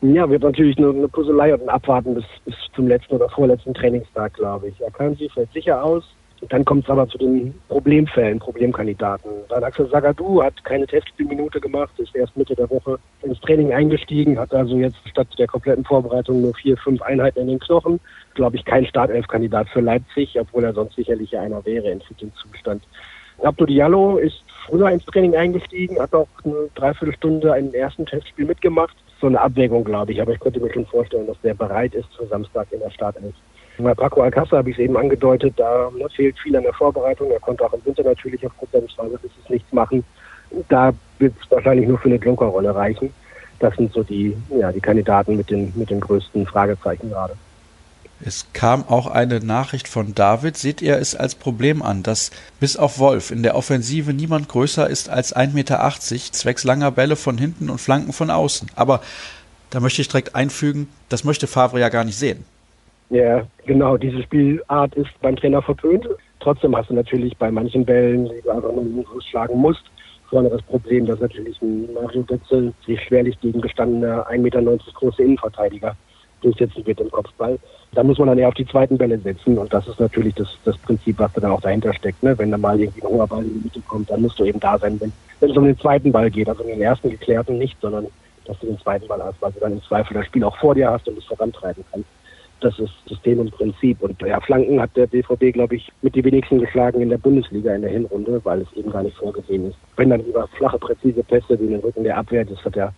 Ja, 0.00 0.30
wird 0.30 0.42
natürlich 0.42 0.78
eine, 0.78 0.90
eine 0.90 1.08
Puzzlei 1.08 1.52
und 1.52 1.62
ein 1.62 1.68
Abwarten 1.68 2.14
bis, 2.14 2.24
bis 2.44 2.54
zum 2.74 2.86
letzten 2.86 3.16
oder 3.16 3.28
vorletzten 3.28 3.74
Trainingstag, 3.74 4.34
glaube 4.34 4.68
ich. 4.68 4.86
Akanji 4.86 5.28
fällt 5.28 5.52
sicher 5.52 5.82
aus. 5.82 6.04
Dann 6.50 6.64
kommt 6.64 6.84
es 6.84 6.90
aber 6.90 7.08
zu 7.08 7.18
den 7.18 7.52
Problemfällen, 7.68 8.38
Problemkandidaten. 8.38 9.30
Dann 9.48 9.64
Axel 9.64 9.88
Sagadou 9.88 10.40
hat 10.42 10.64
keine 10.64 10.86
Testspielminute 10.86 11.60
gemacht, 11.60 11.90
ist 11.98 12.14
erst 12.14 12.36
Mitte 12.36 12.54
der 12.54 12.70
Woche 12.70 12.98
ins 13.22 13.40
Training 13.40 13.72
eingestiegen, 13.72 14.38
hat 14.38 14.54
also 14.54 14.76
jetzt 14.76 14.98
statt 15.10 15.26
der 15.36 15.48
kompletten 15.48 15.84
Vorbereitung 15.84 16.42
nur 16.42 16.54
vier, 16.54 16.76
fünf 16.76 17.02
Einheiten 17.02 17.40
in 17.40 17.48
den 17.48 17.58
Knochen. 17.58 17.98
Glaube 18.34 18.56
ich, 18.56 18.64
kein 18.64 18.86
Startelfkandidat 18.86 19.68
für 19.70 19.80
Leipzig, 19.80 20.38
obwohl 20.38 20.62
er 20.62 20.74
sonst 20.74 20.94
sicherlich 20.94 21.36
einer 21.36 21.64
wäre 21.66 21.90
in 21.90 22.00
fitem 22.02 22.30
Zustand. 22.36 22.84
Abdo 23.42 23.66
Diallo 23.66 24.18
ist 24.18 24.42
früher 24.66 24.90
ins 24.90 25.04
Training 25.06 25.36
eingestiegen, 25.36 25.98
hat 26.00 26.12
auch 26.14 26.28
eine 26.44 26.68
Dreiviertelstunde 26.74 27.52
ein 27.52 27.72
ersten 27.72 28.06
Testspiel 28.06 28.46
mitgemacht. 28.46 28.96
So 29.20 29.26
eine 29.26 29.40
Abwägung, 29.40 29.84
glaube 29.84 30.12
ich, 30.12 30.20
aber 30.20 30.32
ich 30.32 30.40
könnte 30.40 30.60
mir 30.60 30.72
schon 30.72 30.86
vorstellen, 30.86 31.26
dass 31.26 31.40
der 31.42 31.54
bereit 31.54 31.94
ist 31.94 32.08
für 32.16 32.26
Samstag 32.26 32.68
in 32.70 32.80
der 32.80 32.90
Startelf. 32.90 33.34
Bei 33.78 33.94
Paco 33.94 34.22
Alcázar 34.22 34.58
habe 34.58 34.70
ich 34.70 34.76
es 34.76 34.84
eben 34.84 34.96
angedeutet, 34.96 35.54
da 35.56 35.88
ne, 35.96 36.08
fehlt 36.14 36.36
viel 36.40 36.56
an 36.56 36.64
der 36.64 36.72
Vorbereitung. 36.72 37.30
Er 37.30 37.38
konnte 37.38 37.64
auch 37.64 37.72
im 37.72 37.84
Winter 37.84 38.02
natürlich 38.02 38.44
aufgrund 38.44 38.72
seines 38.72 38.92
Schwangerschafts 38.92 39.48
nichts 39.48 39.72
machen. 39.72 40.02
Da 40.68 40.92
wird 41.20 41.34
es 41.40 41.50
wahrscheinlich 41.50 41.86
nur 41.86 41.98
für 41.98 42.08
eine 42.08 42.16
Jokerrolle 42.16 42.74
reichen. 42.74 43.12
Das 43.60 43.74
sind 43.76 43.92
so 43.92 44.02
die, 44.02 44.36
ja, 44.50 44.72
die 44.72 44.80
Kandidaten 44.80 45.36
mit 45.36 45.50
den, 45.50 45.72
mit 45.76 45.90
den 45.90 46.00
größten 46.00 46.46
Fragezeichen 46.46 47.10
gerade. 47.10 47.34
Es 48.24 48.46
kam 48.52 48.84
auch 48.88 49.06
eine 49.06 49.38
Nachricht 49.38 49.86
von 49.86 50.14
David. 50.14 50.56
Seht 50.56 50.82
ihr 50.82 50.96
es 50.96 51.14
als 51.14 51.36
Problem 51.36 51.82
an, 51.82 52.02
dass 52.02 52.32
bis 52.58 52.76
auf 52.76 52.98
Wolf 52.98 53.30
in 53.30 53.44
der 53.44 53.54
Offensive 53.54 54.12
niemand 54.12 54.48
größer 54.48 54.88
ist 54.88 55.08
als 55.08 55.34
1,80 55.34 55.54
Meter, 55.54 55.90
zwecks 56.32 56.64
langer 56.64 56.90
Bälle 56.90 57.14
von 57.14 57.38
hinten 57.38 57.70
und 57.70 57.80
Flanken 57.80 58.12
von 58.12 58.30
außen? 58.30 58.70
Aber 58.74 59.02
da 59.70 59.78
möchte 59.78 60.02
ich 60.02 60.08
direkt 60.08 60.34
einfügen, 60.34 60.88
das 61.08 61.22
möchte 61.22 61.46
Favre 61.46 61.78
ja 61.78 61.90
gar 61.90 62.04
nicht 62.04 62.18
sehen. 62.18 62.44
Ja, 63.10 63.46
genau. 63.66 63.96
Diese 63.96 64.22
Spielart 64.22 64.94
ist 64.96 65.10
beim 65.22 65.36
Trainer 65.36 65.62
verpönt. 65.62 66.06
Trotzdem 66.40 66.76
hast 66.76 66.90
du 66.90 66.94
natürlich 66.94 67.36
bei 67.36 67.50
manchen 67.50 67.84
Bällen, 67.84 68.24
die 68.24 68.42
du 68.42 68.50
einfach 68.50 68.72
nur 68.72 69.04
schlagen 69.30 69.58
musst, 69.58 69.82
vorne 70.28 70.50
das 70.50 70.62
Problem, 70.62 71.06
dass 71.06 71.20
natürlich 71.20 71.60
ein 71.62 71.88
Mario 71.94 72.22
Götze 72.24 72.72
sich 72.84 73.00
schwerlich 73.02 73.38
gegen 73.40 73.60
gestandener 73.60 74.28
1,90 74.28 74.38
Meter 74.38 74.62
große 74.94 75.22
Innenverteidiger 75.22 75.96
durchsetzen 76.42 76.86
wird 76.86 77.00
im 77.00 77.10
Kopfball. 77.10 77.58
Da 77.92 78.02
muss 78.02 78.18
man 78.18 78.28
dann 78.28 78.38
eher 78.38 78.48
auf 78.48 78.54
die 78.54 78.66
zweiten 78.66 78.98
Bälle 78.98 79.18
setzen 79.18 79.58
und 79.58 79.72
das 79.72 79.88
ist 79.88 80.00
natürlich 80.00 80.34
das, 80.34 80.48
das 80.64 80.76
Prinzip, 80.78 81.18
was 81.18 81.32
da 81.32 81.40
dann 81.40 81.52
auch 81.52 81.60
dahinter 81.60 81.92
steckt. 81.94 82.22
Ne? 82.22 82.36
Wenn 82.38 82.50
da 82.50 82.58
mal 82.58 82.78
irgendwie 82.78 83.02
ein 83.02 83.08
hoher 83.08 83.26
Ball 83.26 83.44
in 83.44 83.54
die 83.54 83.64
Mitte 83.64 83.80
kommt, 83.88 84.10
dann 84.10 84.22
musst 84.22 84.38
du 84.38 84.44
eben 84.44 84.60
da 84.60 84.78
sein, 84.78 85.00
wenn, 85.00 85.12
wenn 85.40 85.50
es 85.50 85.56
um 85.56 85.64
den 85.64 85.78
zweiten 85.78 86.12
Ball 86.12 86.30
geht, 86.30 86.48
also 86.48 86.62
um 86.62 86.68
den 86.68 86.82
ersten 86.82 87.10
geklärten 87.10 87.58
nicht, 87.58 87.80
sondern 87.80 88.06
dass 88.48 88.58
du 88.60 88.66
den 88.66 88.78
zweiten 88.78 89.06
Ball 89.06 89.22
hast, 89.22 89.40
weil 89.40 89.52
du 89.52 89.60
dann 89.60 89.72
im 89.72 89.82
Zweifel 89.82 90.14
das 90.14 90.26
Spiel 90.26 90.42
auch 90.42 90.56
vor 90.56 90.74
dir 90.74 90.90
hast 90.90 91.06
und 91.06 91.18
es 91.18 91.24
vorantreiben 91.24 91.84
kannst. 91.92 92.08
Das 92.60 92.76
ist 92.80 92.92
System 93.06 93.38
und 93.38 93.52
Prinzip. 93.52 94.02
Und 94.02 94.20
ja, 94.20 94.40
Flanken 94.40 94.80
hat 94.80 94.90
der 94.96 95.06
BVB, 95.06 95.52
glaube 95.52 95.76
ich, 95.76 95.92
mit 96.02 96.16
die 96.16 96.24
wenigsten 96.24 96.58
geschlagen 96.58 97.00
in 97.00 97.08
der 97.08 97.18
Bundesliga 97.18 97.72
in 97.72 97.82
der 97.82 97.90
Hinrunde, 97.90 98.40
weil 98.42 98.62
es 98.62 98.72
eben 98.72 98.90
gar 98.90 99.04
nicht 99.04 99.16
vorgesehen 99.16 99.68
ist. 99.68 99.76
Wenn 99.96 100.10
dann 100.10 100.24
über 100.24 100.48
flache, 100.48 100.78
präzise 100.78 101.22
Pässe, 101.22 101.56
die 101.56 101.66
in 101.66 101.70
den 101.70 101.80
Rücken 101.80 102.02
der 102.02 102.16
Abwehr, 102.16 102.44
das 102.44 102.64
hat 102.64 102.74
ja 102.74 102.92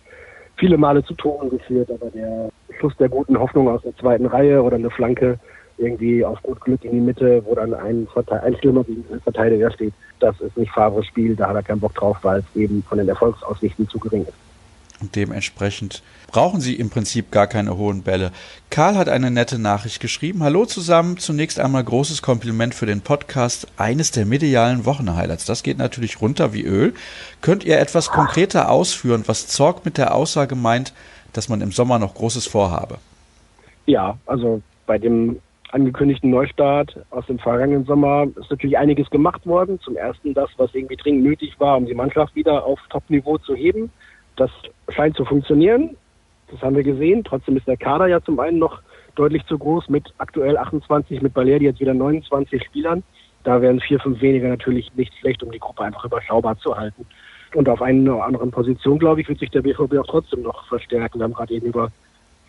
viele 0.61 0.77
Male 0.77 1.03
zu 1.03 1.15
Toren 1.15 1.49
geführt, 1.49 1.89
aber 1.89 2.11
der 2.11 2.51
Schuss 2.79 2.95
der 2.97 3.09
guten 3.09 3.37
Hoffnung 3.37 3.67
aus 3.67 3.81
der 3.81 3.97
zweiten 3.97 4.27
Reihe 4.27 4.61
oder 4.61 4.75
eine 4.75 4.91
Flanke 4.91 5.39
irgendwie 5.79 6.23
auf 6.23 6.39
gut 6.43 6.61
Glück 6.61 6.85
in 6.85 6.91
die 6.91 6.99
Mitte, 6.99 7.43
wo 7.45 7.55
dann 7.55 7.73
ein, 7.73 8.07
ein 8.29 8.55
Stürmer 8.57 8.83
gegen 8.83 9.03
einen 9.09 9.21
Verteidiger 9.21 9.71
steht, 9.71 9.93
das 10.19 10.39
ist 10.39 10.55
nicht 10.55 10.71
Favres 10.71 11.07
Spiel, 11.07 11.35
da 11.35 11.47
hat 11.47 11.55
er 11.55 11.63
keinen 11.63 11.79
Bock 11.79 11.95
drauf, 11.95 12.17
weil 12.21 12.41
es 12.41 12.55
eben 12.55 12.83
von 12.83 12.99
den 12.99 13.09
Erfolgsaussichten 13.09 13.89
zu 13.89 13.97
gering 13.97 14.21
ist. 14.21 14.50
Und 15.01 15.15
dementsprechend 15.15 16.03
brauchen 16.27 16.61
sie 16.61 16.75
im 16.75 16.89
Prinzip 16.89 17.31
gar 17.31 17.47
keine 17.47 17.75
hohen 17.75 18.03
Bälle. 18.03 18.31
Karl 18.69 18.95
hat 18.95 19.09
eine 19.09 19.31
nette 19.31 19.57
Nachricht 19.57 19.99
geschrieben. 19.99 20.43
Hallo 20.43 20.65
zusammen. 20.65 21.17
Zunächst 21.17 21.59
einmal 21.59 21.83
großes 21.83 22.21
Kompliment 22.21 22.75
für 22.75 22.85
den 22.85 23.01
Podcast. 23.01 23.67
Eines 23.77 24.11
der 24.11 24.25
medialen 24.25 24.85
Wochenhighlights. 24.85 25.45
Das 25.45 25.63
geht 25.63 25.79
natürlich 25.79 26.21
runter 26.21 26.53
wie 26.53 26.63
Öl. 26.63 26.93
Könnt 27.41 27.65
ihr 27.65 27.79
etwas 27.79 28.09
konkreter 28.09 28.69
ausführen, 28.69 29.23
was 29.25 29.47
Zorg 29.47 29.83
mit 29.85 29.97
der 29.97 30.13
Aussage 30.13 30.55
meint, 30.55 30.93
dass 31.33 31.49
man 31.49 31.61
im 31.61 31.71
Sommer 31.71 31.97
noch 31.97 32.13
Großes 32.13 32.45
vorhabe? 32.45 32.99
Ja, 33.87 34.17
also 34.27 34.61
bei 34.85 34.99
dem 34.99 35.39
angekündigten 35.71 36.29
Neustart 36.29 36.95
aus 37.09 37.25
dem 37.25 37.39
vergangenen 37.39 37.85
Sommer 37.85 38.27
ist 38.35 38.51
natürlich 38.51 38.77
einiges 38.77 39.09
gemacht 39.09 39.45
worden. 39.47 39.79
Zum 39.81 39.95
ersten 39.95 40.33
das, 40.33 40.49
was 40.57 40.73
irgendwie 40.75 40.97
dringend 40.97 41.23
nötig 41.23 41.59
war, 41.59 41.77
um 41.77 41.85
die 41.85 41.93
Mannschaft 41.93 42.35
wieder 42.35 42.65
auf 42.65 42.79
Top-Niveau 42.89 43.37
zu 43.39 43.55
heben. 43.55 43.89
Das 44.41 44.49
scheint 44.89 45.15
zu 45.15 45.23
funktionieren. 45.23 45.95
Das 46.49 46.63
haben 46.63 46.75
wir 46.75 46.81
gesehen. 46.81 47.23
Trotzdem 47.23 47.57
ist 47.57 47.67
der 47.67 47.77
Kader 47.77 48.07
ja 48.07 48.19
zum 48.21 48.39
einen 48.39 48.57
noch 48.57 48.81
deutlich 49.13 49.45
zu 49.45 49.55
groß 49.55 49.87
mit 49.89 50.11
aktuell 50.17 50.57
28, 50.57 51.21
mit 51.21 51.35
Balerdi 51.35 51.65
jetzt 51.65 51.79
wieder 51.79 51.93
29 51.93 52.63
Spielern. 52.63 53.03
Da 53.43 53.61
wären 53.61 53.79
vier, 53.79 53.99
fünf 53.99 54.19
weniger 54.19 54.47
natürlich 54.47 54.91
nicht 54.95 55.13
schlecht, 55.19 55.43
um 55.43 55.51
die 55.51 55.59
Gruppe 55.59 55.83
einfach 55.83 56.05
überschaubar 56.05 56.57
zu 56.57 56.75
halten. 56.75 57.05
Und 57.53 57.69
auf 57.69 57.83
einer 57.83 58.15
oder 58.15 58.25
anderen 58.25 58.49
Position, 58.49 58.97
glaube 58.97 59.21
ich, 59.21 59.29
wird 59.29 59.37
sich 59.37 59.51
der 59.51 59.61
BVB 59.61 59.99
auch 59.99 60.07
trotzdem 60.07 60.41
noch 60.41 60.65
verstärken. 60.67 61.19
Wir 61.19 61.25
haben 61.25 61.33
gerade 61.33 61.53
eben 61.53 61.67
über 61.67 61.91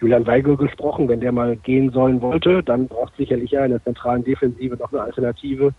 Julian 0.00 0.26
Weigel 0.26 0.56
gesprochen. 0.56 1.10
Wenn 1.10 1.20
der 1.20 1.32
mal 1.32 1.56
gehen 1.56 1.90
sollen 1.90 2.22
wollte, 2.22 2.62
dann 2.62 2.88
braucht 2.88 3.14
sicherlich 3.18 3.50
ja 3.50 3.66
in 3.66 3.72
der 3.72 3.84
zentralen 3.84 4.24
Defensive 4.24 4.76
noch 4.76 4.92
eine 4.92 5.02
Alternative. 5.02 5.74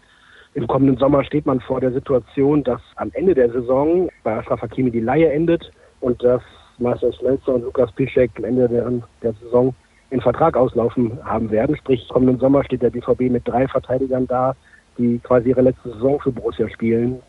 Im 0.53 0.67
kommenden 0.67 0.97
Sommer 0.97 1.23
steht 1.23 1.47
man 1.47 1.59
vor 1.59 1.81
der 1.81 1.91
Situation, 1.91 2.63
dass 2.63 2.81
am 2.97 3.09
Ende 3.13 3.33
der 3.33 3.49
Saison 3.51 4.09
bei 4.23 4.37
Ashraf 4.37 4.61
Hakimi 4.61 4.91
die 4.91 4.99
Leihe 4.99 5.31
endet 5.31 5.71
und 6.03 6.21
dass 6.21 6.41
Marcel 6.79 7.13
Schmelzer 7.13 7.55
und 7.55 7.63
Lukas 7.63 7.91
Piszek 7.93 8.31
am 8.37 8.43
Ende 8.43 8.67
der, 8.67 8.91
der 9.21 9.33
Saison 9.41 9.73
den 10.11 10.21
Vertrag 10.21 10.55
auslaufen 10.57 11.17
haben 11.23 11.49
werden. 11.49 11.75
Sprich, 11.77 12.07
kommenden 12.09 12.39
Sommer 12.39 12.63
steht 12.63 12.83
der 12.83 12.89
BVB 12.89 13.31
mit 13.31 13.47
drei 13.47 13.67
Verteidigern 13.67 14.27
da, 14.27 14.55
die 14.97 15.19
quasi 15.19 15.49
ihre 15.49 15.61
letzte 15.61 15.89
Saison 15.91 16.19
für 16.19 16.31
Borussia 16.31 16.69
spielen, 16.69 17.19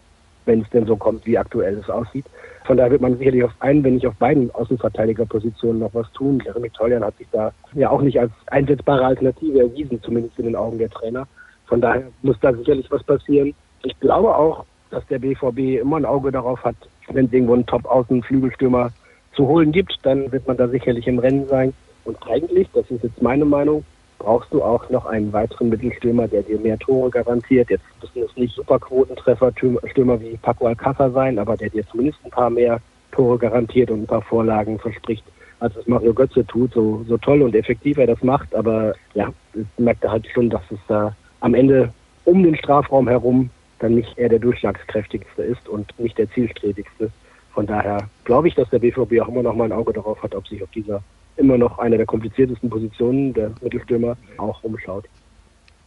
wenn 0.45 0.61
es 0.61 0.71
denn 0.71 0.87
so 0.87 0.97
kommt, 0.97 1.25
wie 1.25 1.39
aktuell 1.39 1.79
es 1.79 1.89
aussieht. 1.89 2.27
Von 2.65 2.77
daher 2.77 2.91
wird 2.91 3.01
man 3.01 3.17
sicherlich 3.17 3.45
auf 3.45 3.53
einen, 3.61 3.85
wenn 3.85 3.95
nicht 3.95 4.07
auf 4.07 4.17
beiden 4.17 4.51
Außenverteidigerpositionen 4.55 5.81
noch 5.81 5.95
was 5.95 6.11
tun. 6.13 6.43
Jeremy 6.45 6.71
Toljan 6.71 7.05
hat 7.05 7.17
sich 7.17 7.29
da 7.31 7.53
ja 7.75 7.91
auch 7.91 8.03
nicht 8.03 8.19
als 8.19 8.33
einsetzbare 8.49 9.05
Alternative 9.05 9.61
erwiesen, 9.61 10.03
zumindest 10.03 10.39
in 10.39 10.47
den 10.47 10.57
Augen 10.57 10.79
der 10.79 10.91
Trainer. 10.91 11.27
Von 11.67 11.81
daher 11.81 12.03
muss 12.23 12.37
da 12.41 12.53
sicherlich 12.53 12.91
was 12.91 13.05
passieren. 13.05 13.55
Ich 13.83 13.99
glaube 14.01 14.35
auch, 14.35 14.65
dass 14.91 15.07
der 15.07 15.21
BVB 15.21 15.81
immer 15.81 15.97
ein 15.97 16.05
Auge 16.05 16.33
darauf 16.33 16.63
hat, 16.65 16.77
wenn 17.13 17.27
es 17.27 17.33
irgendwo 17.33 17.55
einen 17.55 17.67
Top-Außen-Flügelstürmer 17.67 18.91
zu 19.35 19.47
holen 19.47 19.73
gibt, 19.73 19.99
dann 20.03 20.31
wird 20.33 20.47
man 20.47 20.57
da 20.57 20.69
sicherlich 20.69 21.07
im 21.07 21.19
Rennen 21.19 21.47
sein. 21.49 21.73
Und 22.05 22.17
eigentlich, 22.29 22.69
das 22.73 22.91
ist 22.91 23.03
jetzt 23.03 23.23
meine 23.23 23.45
Meinung, 23.45 23.85
brauchst 24.19 24.53
du 24.53 24.63
auch 24.63 24.89
noch 24.91 25.07
einen 25.07 25.33
weiteren 25.33 25.69
Mittelstürmer, 25.69 26.29
der 26.29 26.43
dir 26.43 26.59
mehr 26.59 26.79
Tore 26.79 27.11
garantiert. 27.11 27.71
Jetzt 27.71 27.85
müssen 28.01 28.29
es 28.29 28.37
nicht 28.37 28.55
Superquotentreffer 28.55 29.53
Stürmer 29.91 30.21
wie 30.21 30.37
Paco 30.41 30.67
Alcázar 30.67 31.11
sein, 31.11 31.39
aber 31.39 31.57
der 31.57 31.71
dir 31.71 31.87
zumindest 31.89 32.19
ein 32.25 32.31
paar 32.31 32.51
mehr 32.51 32.81
Tore 33.13 33.39
garantiert 33.39 33.91
und 33.91 34.03
ein 34.03 34.07
paar 34.07 34.23
Vorlagen 34.23 34.79
verspricht, 34.79 35.25
als 35.61 35.77
es 35.77 35.87
Mario 35.87 36.15
Götze 36.15 36.47
tut. 36.47 36.73
So, 36.73 37.05
so 37.09 37.19
toll 37.19 37.43
und 37.43 37.55
effektiv 37.55 37.99
er 37.99 38.07
das 38.07 38.23
macht, 38.23 38.55
aber 38.55 38.95
ja, 39.15 39.33
merkt 39.79 40.05
er 40.05 40.13
halt 40.13 40.27
schon, 40.33 40.51
dass 40.51 40.63
es 40.71 40.79
da 40.89 41.15
am 41.41 41.55
Ende 41.55 41.93
um 42.25 42.43
den 42.43 42.57
Strafraum 42.57 43.09
herum 43.09 43.51
dann 43.79 43.95
nicht 43.95 44.17
er 44.17 44.29
der 44.29 44.39
durchschlagskräftigste 44.39 45.43
ist 45.43 45.69
und 45.69 45.99
nicht 45.99 46.19
der 46.19 46.31
zielstrebigste. 46.31 47.11
Von 47.53 47.67
daher 47.67 48.09
glaube 48.25 48.49
ich, 48.49 48.55
dass 48.55 48.69
der 48.71 48.81
BVB 48.81 49.21
auch 49.21 49.29
immer 49.29 49.43
noch 49.43 49.55
mal 49.55 49.65
ein 49.65 49.73
Auge 49.73 49.93
darauf 49.93 50.23
hat, 50.23 50.35
ob 50.35 50.47
sich 50.49 50.63
auf 50.63 50.71
dieser 50.71 51.03
immer 51.37 51.59
noch 51.59 51.79
einer 51.79 51.97
der 51.97 52.07
kompliziertesten 52.07 52.71
Positionen 52.71 53.35
der 53.35 53.51
Mittelstürmer 53.61 54.17
auch 54.39 54.63
umschaut. 54.63 55.05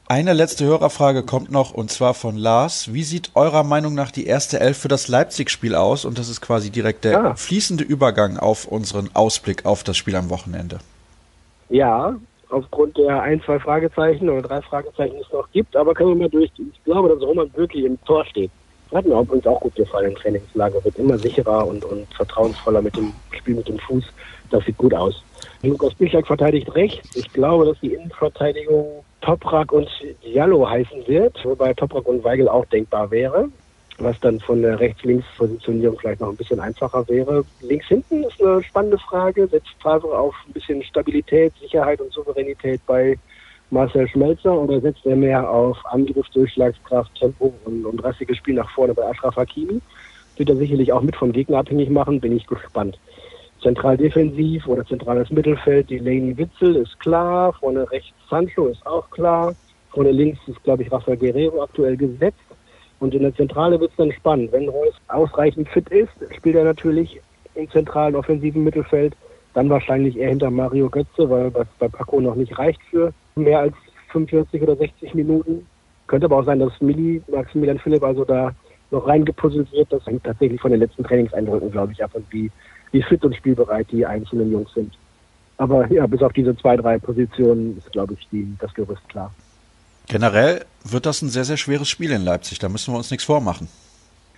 Eine 0.10 0.32
letzte 0.32 0.63
Hörerfrage 0.63 1.23
kommt 1.23 1.52
noch 1.52 1.71
und 1.73 1.91
zwar 1.91 2.13
von 2.13 2.38
Lars. 2.38 2.93
Wie 2.93 3.04
sieht 3.04 3.32
eurer 3.36 3.63
Meinung 3.63 3.93
nach 3.93 4.10
die 4.10 4.26
erste 4.26 4.62
Elf 4.62 4.78
für 4.78 4.88
das 4.88 5.10
Leipzig-Spiel 5.10 5.76
aus? 5.76 6.06
Und 6.06 6.17
das 6.17 6.30
ist 6.30 6.39
quasi 6.39 6.69
direkt 6.69 7.04
der 7.04 7.19
ah. 7.19 7.36
fließende 7.36 7.84
Übergang 7.84 8.38
auf 8.38 8.65
unseren 8.65 9.10
Ausblick 9.13 9.65
auf 9.65 9.84
das 9.84 9.97
Spiel 9.97 10.15
am 10.15 10.30
Wochenende. 10.30 10.80
Ja, 11.67 12.15
aufgrund 12.50 12.98
der 12.98 13.22
ein, 13.22 13.42
zwei 13.42 13.60
Fragezeichen 13.60 14.30
oder 14.30 14.42
drei 14.42 14.62
Fragezeichen 14.62 15.18
es 15.22 15.32
noch 15.32 15.50
gibt, 15.52 15.76
aber 15.76 15.94
können 15.94 16.10
wir 16.10 16.28
mal 16.28 16.30
durchgehen. 16.30 16.72
Ich 16.74 16.84
glaube, 16.84 17.10
dass 17.10 17.22
Roman 17.22 17.52
wirklich 17.56 17.86
im 17.86 18.02
Tor 18.06 18.26
steht. 18.26 18.52
Hat 18.94 19.06
mir 19.06 19.20
übrigens 19.20 19.46
auch 19.46 19.60
gut 19.60 19.76
gefallen 19.76 20.12
im 20.12 20.16
Trainingslager. 20.16 20.84
Wird 20.84 20.98
immer 20.98 21.18
sicherer 21.18 21.68
und, 21.68 21.84
und 21.84 22.08
vertrauensvoller 22.14 22.82
mit 22.82 22.96
dem 22.96 23.12
Spiel 23.32 23.56
mit 23.56 23.68
dem 23.68 23.80
Fuß. 23.80 24.06
Das 24.50 24.64
sieht 24.66 24.78
gut 24.78 24.94
aus. 24.94 25.24
Lukas 25.62 25.94
Bischak 25.96 26.26
verteidigt 26.26 26.74
rechts. 26.74 27.16
Ich 27.16 27.32
glaube, 27.34 27.66
dass 27.66 27.80
die 27.82 27.94
Innenverteidigung 27.94 29.04
Toprak 29.22 29.74
und 29.74 29.90
Diallo 30.24 30.70
heißen 30.70 31.06
wird, 31.08 31.44
wobei 31.44 31.74
Toprak 31.74 32.08
und 32.08 32.24
Weigel 32.24 32.48
auch 32.48 32.66
denkbar 32.68 33.12
wäre. 33.12 33.50
Was 34.00 34.20
dann 34.20 34.40
von 34.40 34.62
der 34.62 34.80
Rechts-Links-Positionierung 34.80 35.98
vielleicht 36.00 36.22
noch 36.22 36.30
ein 36.30 36.36
bisschen 36.36 36.60
einfacher 36.60 37.08
wäre. 37.08 37.44
Links 37.62 37.88
hinten 37.88 38.24
ist 38.24 38.42
eine 38.42 38.62
spannende 38.64 38.98
Frage. 39.00 39.48
Setzt 39.48 39.76
Favre 39.80 40.18
auf 40.18 40.36
ein 40.48 40.54
bisschen 40.54 40.84
Stabilität, 40.84 41.54
Sicherheit 41.60 42.00
und 42.00 42.14
Souveränität 42.14 42.80
bei 42.86 43.18
Marcel 43.70 44.08
Schmelzer 44.08 44.54
oder 44.54 44.80
setzt 44.80 45.06
er 45.06 45.16
mehr 45.16 45.50
auf 45.50 45.78
Angriff, 45.86 46.28
Durchschlagskraft, 46.30 47.14
Tempo 47.16 47.54
und, 47.66 47.86
und 47.86 48.04
rassiges 48.04 48.38
Spiel 48.38 48.56
nach 48.56 48.70
vorne 48.70 48.94
bei 48.94 49.04
Ashraf 49.04 49.36
Hakimi? 49.36 49.82
Wird 50.38 50.50
er 50.50 50.56
sicherlich 50.56 50.94
auch 50.94 51.02
mit 51.02 51.16
vom 51.16 51.32
Gegner 51.32 51.58
abhängig 51.58 51.90
machen, 51.90 52.22
bin 52.22 52.38
ich 52.38 52.46
gespannt. 52.46 52.98
Zentral 53.62 53.98
defensiv 53.98 54.68
oder 54.68 54.86
zentrales 54.86 55.32
Mittelfeld, 55.32 55.90
die 55.90 55.98
Laney 55.98 56.38
Witzel 56.38 56.76
ist 56.76 57.00
klar, 57.00 57.52
vorne 57.54 57.90
rechts 57.92 58.14
Sancho 58.30 58.68
ist 58.68 58.86
auch 58.86 59.10
klar, 59.10 59.56
vorne 59.90 60.12
links 60.12 60.40
ist, 60.48 60.64
glaube 60.64 60.84
ich, 60.84 60.92
Rafael 60.92 61.18
Guerrero 61.18 61.64
aktuell 61.64 61.98
gesetzt. 61.98 62.38
Und 63.00 63.14
in 63.14 63.22
der 63.22 63.36
Zentrale 63.36 63.80
wird 63.80 63.92
es 63.92 63.98
dann 63.98 64.12
spannend. 64.12 64.52
Wenn 64.52 64.70
Reus 64.70 64.94
ausreichend 65.08 65.70
fit 65.70 65.90
ist, 65.90 66.12
spielt 66.36 66.56
er 66.56 66.64
natürlich 66.64 67.22
im 67.56 67.70
zentralen 67.70 68.16
offensiven 68.16 68.64
Mittelfeld. 68.64 69.16
Dann 69.54 69.70
wahrscheinlich 69.70 70.18
eher 70.18 70.30
hinter 70.30 70.52
Mario 70.52 70.90
Götze, 70.90 71.30
weil 71.30 71.54
was 71.54 71.68
bei 71.80 71.88
Paco 71.88 72.20
noch 72.20 72.36
nicht 72.36 72.58
reicht 72.58 72.82
für 72.90 73.14
mehr 73.36 73.60
als 73.60 73.76
45 74.12 74.62
oder 74.62 74.76
60 74.76 75.14
Minuten. 75.14 75.66
Könnte 76.08 76.26
aber 76.26 76.38
auch 76.38 76.46
sein, 76.46 76.60
dass 76.60 76.80
Mili, 76.82 77.22
Maximilian 77.28 77.80
Philipp 77.80 78.04
also 78.04 78.24
da 78.24 78.54
noch 78.92 79.08
reingepuzzelt 79.08 79.72
wird. 79.72 79.92
Das 79.92 80.06
hängt 80.06 80.24
tatsächlich 80.24 80.62
von 80.62 80.72
den 80.72 80.80
letzten 80.80 81.04
Trainingseindrücken, 81.04 81.72
glaube 81.72 81.92
ich, 81.92 82.04
ab 82.04 82.12
und 82.14 82.26
wie, 82.32 82.50
wie 82.92 83.02
fit 83.04 83.24
und 83.26 83.36
spielbereit 83.36 83.88
die 83.92 84.06
einzelnen 84.06 84.52
Jungs 84.52 84.74
sind. 84.74 84.94
Aber 85.58 85.92
ja, 85.92 86.06
bis 86.06 86.22
auf 86.22 86.34
diese 86.34 86.56
zwei, 86.58 86.78
drei 86.78 87.00
Positionen 87.00 87.78
ist, 87.78 87.92
glaube 87.92 88.14
ich, 88.14 88.28
die, 88.32 88.48
das 88.60 88.74
Gerüst 88.74 89.08
klar. 89.10 89.32
Generell 90.08 90.65
wird 90.84 91.06
das 91.06 91.22
ein 91.22 91.30
sehr, 91.30 91.43
sehr 91.43 91.58
schweres 91.58 91.89
Spiel 91.89 92.12
in 92.12 92.24
Leipzig. 92.24 92.60
Da 92.60 92.70
müssen 92.70 92.93
wir 92.93 92.98
uns 92.98 93.12
nichts 93.12 93.26
vormachen. 93.26 93.67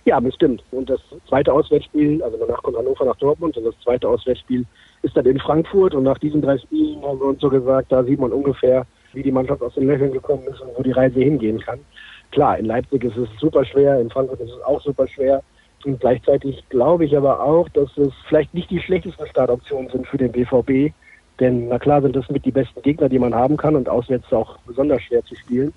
Ja, 0.04 0.18
bestimmt. 0.18 0.62
Und 0.72 0.90
das 0.90 1.00
zweite 1.28 1.52
Auswärtsspiel, 1.52 2.22
also 2.22 2.36
danach 2.38 2.62
kommt 2.62 2.76
Hannover 2.76 3.04
nach 3.04 3.16
Dortmund 3.16 3.56
und 3.56 3.64
das 3.64 3.74
zweite 3.84 4.08
Auswärtsspiel 4.08 4.64
ist 5.02 5.16
dann 5.16 5.26
in 5.26 5.38
Frankfurt. 5.38 5.94
Und 5.94 6.04
nach 6.04 6.18
diesen 6.18 6.42
drei 6.42 6.58
Spielen 6.58 7.02
haben 7.02 7.20
wir 7.20 7.26
uns 7.26 7.40
so 7.40 7.48
gesagt, 7.48 7.92
da 7.92 8.02
sieht 8.02 8.18
man 8.18 8.32
ungefähr, 8.32 8.86
wie 9.12 9.22
die 9.22 9.30
Mannschaft 9.30 9.62
aus 9.62 9.74
den 9.74 9.86
Löchern 9.86 10.12
gekommen 10.12 10.42
ist 10.50 10.60
und 10.60 10.70
wo 10.76 10.82
die 10.82 10.92
Reise 10.92 11.20
hingehen 11.20 11.60
kann. 11.60 11.78
Klar, 12.32 12.58
in 12.58 12.66
Leipzig 12.66 13.04
ist 13.04 13.16
es 13.16 13.28
super 13.38 13.64
schwer, 13.64 14.00
in 14.00 14.10
Frankfurt 14.10 14.40
ist 14.40 14.50
es 14.50 14.62
auch 14.62 14.80
super 14.80 15.06
schwer. 15.06 15.42
Und 15.84 16.00
gleichzeitig 16.00 16.62
glaube 16.68 17.04
ich 17.04 17.16
aber 17.16 17.42
auch, 17.42 17.68
dass 17.70 17.96
es 17.96 18.12
vielleicht 18.28 18.54
nicht 18.54 18.70
die 18.70 18.80
schlechtesten 18.80 19.26
Startoptionen 19.28 19.90
sind 19.90 20.06
für 20.06 20.18
den 20.18 20.32
BVB, 20.32 20.92
denn 21.40 21.68
na 21.68 21.78
klar 21.78 22.02
sind 22.02 22.14
das 22.14 22.28
mit 22.28 22.44
die 22.44 22.50
besten 22.50 22.82
Gegner, 22.82 23.08
die 23.08 23.18
man 23.18 23.34
haben 23.34 23.56
kann 23.56 23.74
und 23.74 23.88
auswärts 23.88 24.32
auch 24.32 24.58
besonders 24.66 25.02
schwer 25.02 25.24
zu 25.24 25.34
spielen. 25.34 25.72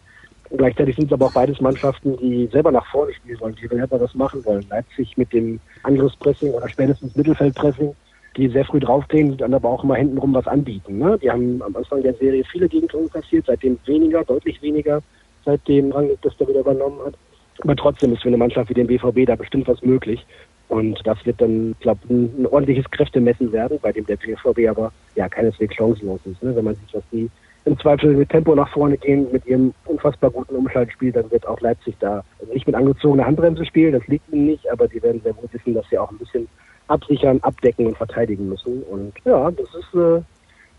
Und 0.50 0.58
gleichzeitig 0.58 0.96
sind 0.96 1.06
es 1.06 1.14
aber 1.14 1.28
auch 1.28 1.34
beides 1.34 1.62
Mannschaften, 1.62 2.18
die 2.18 2.48
selber 2.52 2.72
nach 2.72 2.86
vorne 2.92 3.14
spielen 3.14 3.40
wollen, 3.40 3.56
die 3.56 3.68
selber 3.68 4.00
was 4.00 4.14
machen 4.14 4.44
wollen. 4.46 4.66
Leipzig 4.70 5.18
mit 5.18 5.32
dem 5.34 5.60
Angriffspressing 5.84 6.52
oder 6.52 6.70
spätestens 6.70 7.16
Mittelfeldpressing, 7.16 7.96
die 8.38 8.50
sehr 8.50 8.66
früh 8.66 8.80
draufdrehen, 8.80 9.32
die 9.32 9.38
dann 9.38 9.54
aber 9.54 9.70
auch 9.70 9.84
immer 9.84 9.96
hintenrum 9.96 10.34
was 10.34 10.48
anbieten. 10.48 11.00
Ne? 11.00 11.18
Die 11.22 11.32
haben 11.32 11.62
am 11.62 11.76
Anfang 11.76 12.04
der 12.04 12.14
Serie 12.16 12.44
viele 12.52 12.68
Gegentore 12.68 13.08
kassiert, 13.08 13.46
seitdem 13.48 13.80
weniger, 13.86 14.24
deutlich 14.24 14.62
weniger, 14.62 15.02
seitdem 15.46 15.92
Rangnick 15.92 16.22
das 16.22 16.38
da 16.38 16.48
wieder 16.48 16.60
übernommen 16.60 17.00
hat. 17.06 17.16
Aber 17.62 17.76
trotzdem 17.76 18.14
ist 18.14 18.22
für 18.22 18.28
eine 18.28 18.38
Mannschaft 18.38 18.70
wie 18.70 18.74
den 18.74 18.88
BVB 18.88 19.26
da 19.26 19.36
bestimmt 19.36 19.68
was 19.68 19.82
möglich. 19.82 20.26
Und 20.70 21.00
das 21.06 21.24
wird 21.26 21.40
dann, 21.42 21.76
glaube 21.80 22.00
ich, 22.06 22.10
ein, 22.10 22.48
ordentliches 22.48 22.90
Kräftemessen 22.92 23.52
werden, 23.52 23.78
bei 23.82 23.92
dem 23.92 24.06
der 24.06 24.18
BVB 24.18 24.70
aber 24.70 24.92
ja 25.16 25.30
keineswegs 25.30 25.76
chancenlos 25.76 26.22
ist. 26.26 26.42
Ne? 26.42 26.56
Wenn 26.56 26.66
man 26.66 26.76
sieht, 26.76 26.94
was 26.94 27.04
die 27.12 27.30
im 27.66 27.80
Zweifel 27.80 28.14
mit 28.16 28.30
Tempo 28.30 28.56
nach 28.56 28.70
vorne 28.70 28.98
gehen, 28.98 29.28
mit 29.32 29.46
ihrem 29.46 29.74
unfassbar 29.86 30.32
guten 30.32 30.56
Umschaltspiel, 30.56 31.12
dann 31.12 31.30
wird 31.32 31.48
auch 31.48 31.62
Leipzig 31.62 31.96
da 32.00 32.24
nicht 32.52 32.68
mit 32.68 32.76
angezogener 32.76 33.26
Handbremse 33.26 33.66
spielen, 33.66 33.94
das 33.94 34.06
liegt 34.08 34.32
ihnen 34.34 34.48
nicht, 34.48 34.70
aber 34.70 34.88
die 34.88 35.02
werden 35.02 35.22
sehr 35.24 35.36
wohl 35.38 35.48
wissen, 35.52 35.74
dass 35.74 35.88
sie 35.90 35.98
auch 35.98 36.12
ein 36.12 36.18
bisschen 36.18 36.48
absichern, 36.88 37.40
abdecken 37.42 37.88
und 37.88 37.98
verteidigen 37.98 38.50
müssen. 38.50 38.84
Und 38.84 39.14
ja, 39.24 39.50
das 39.52 39.68
ist 39.76 39.96
äh, 39.96 40.22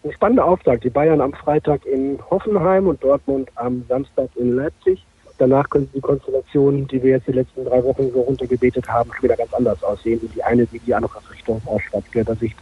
ein 0.05 0.12
spannender 0.12 0.44
Auftakt. 0.44 0.85
Die 0.85 0.90
Bayern 0.90 1.20
am 1.20 1.33
Freitag 1.33 1.87
in 1.87 2.18
Hoffenheim 2.31 2.87
und 2.87 3.03
Dortmund 3.03 3.49
am 3.55 3.85
Samstag 3.88 4.29
in 4.37 4.57
Leipzig 4.57 5.05
danach 5.38 5.68
könnte 5.68 5.90
die 5.94 6.01
Konstellation, 6.01 6.87
die 6.88 7.03
wir 7.03 7.11
jetzt 7.11 7.27
die 7.27 7.33
letzten 7.33 7.64
drei 7.64 7.83
Wochen 7.85 8.11
so 8.12 8.20
runtergebetet 8.20 8.88
haben, 8.88 9.11
schon 9.12 9.25
wieder 9.25 9.37
ganz 9.37 9.53
anders 9.53 9.83
aussehen. 9.83 10.20
Und 10.20 10.35
die 10.35 10.42
eine 10.42 10.66
wie 10.70 10.79
die 10.79 10.94
andere 10.94 11.20
Richtung 11.31 11.61
aus 11.66 11.83
schwarz-gelber 11.83 12.37
Sicht. 12.37 12.57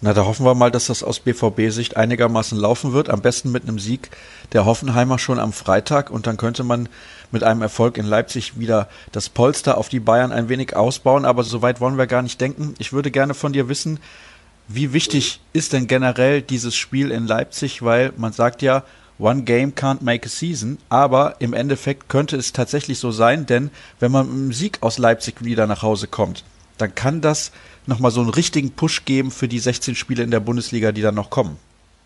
Na, 0.00 0.14
da 0.14 0.24
hoffen 0.24 0.46
wir 0.46 0.54
mal, 0.54 0.70
dass 0.70 0.86
das 0.86 1.02
aus 1.02 1.18
BVB-Sicht 1.18 1.96
einigermaßen 1.96 2.56
laufen 2.56 2.92
wird. 2.92 3.10
Am 3.10 3.20
besten 3.20 3.50
mit 3.50 3.64
einem 3.64 3.80
Sieg 3.80 4.10
der 4.52 4.64
Hoffenheimer 4.64 5.18
schon 5.18 5.40
am 5.40 5.52
Freitag. 5.52 6.10
Und 6.10 6.28
dann 6.28 6.36
könnte 6.36 6.62
man 6.62 6.88
mit 7.32 7.42
einem 7.42 7.62
Erfolg 7.62 7.98
in 7.98 8.06
Leipzig 8.06 8.60
wieder 8.60 8.88
das 9.10 9.28
Polster 9.28 9.76
auf 9.76 9.88
die 9.88 9.98
Bayern 9.98 10.30
ein 10.30 10.48
wenig 10.48 10.76
ausbauen. 10.76 11.24
Aber 11.24 11.42
so 11.42 11.62
weit 11.62 11.80
wollen 11.80 11.98
wir 11.98 12.06
gar 12.06 12.22
nicht 12.22 12.40
denken. 12.40 12.74
Ich 12.78 12.92
würde 12.92 13.10
gerne 13.10 13.34
von 13.34 13.52
dir 13.52 13.68
wissen, 13.68 13.98
wie 14.68 14.92
wichtig 14.92 15.40
ist 15.52 15.72
denn 15.72 15.88
generell 15.88 16.42
dieses 16.42 16.76
Spiel 16.76 17.10
in 17.10 17.26
Leipzig? 17.26 17.82
Weil 17.82 18.12
man 18.16 18.32
sagt 18.32 18.62
ja, 18.62 18.84
One 19.18 19.42
Game 19.42 19.74
can't 19.74 20.02
make 20.02 20.26
a 20.26 20.28
season, 20.28 20.78
aber 20.88 21.36
im 21.40 21.52
Endeffekt 21.52 22.08
könnte 22.08 22.36
es 22.36 22.52
tatsächlich 22.52 22.98
so 22.98 23.10
sein, 23.10 23.46
denn 23.46 23.70
wenn 23.98 24.12
man 24.12 24.26
mit 24.26 24.34
einem 24.34 24.52
Sieg 24.52 24.78
aus 24.80 24.98
Leipzig 24.98 25.44
wieder 25.44 25.66
nach 25.66 25.82
Hause 25.82 26.06
kommt, 26.06 26.44
dann 26.78 26.94
kann 26.94 27.20
das 27.20 27.52
nochmal 27.86 28.12
so 28.12 28.20
einen 28.20 28.30
richtigen 28.30 28.70
Push 28.70 29.04
geben 29.04 29.30
für 29.30 29.48
die 29.48 29.58
16 29.58 29.96
Spiele 29.96 30.22
in 30.22 30.30
der 30.30 30.40
Bundesliga, 30.40 30.92
die 30.92 31.02
dann 31.02 31.16
noch 31.16 31.30
kommen. 31.30 31.56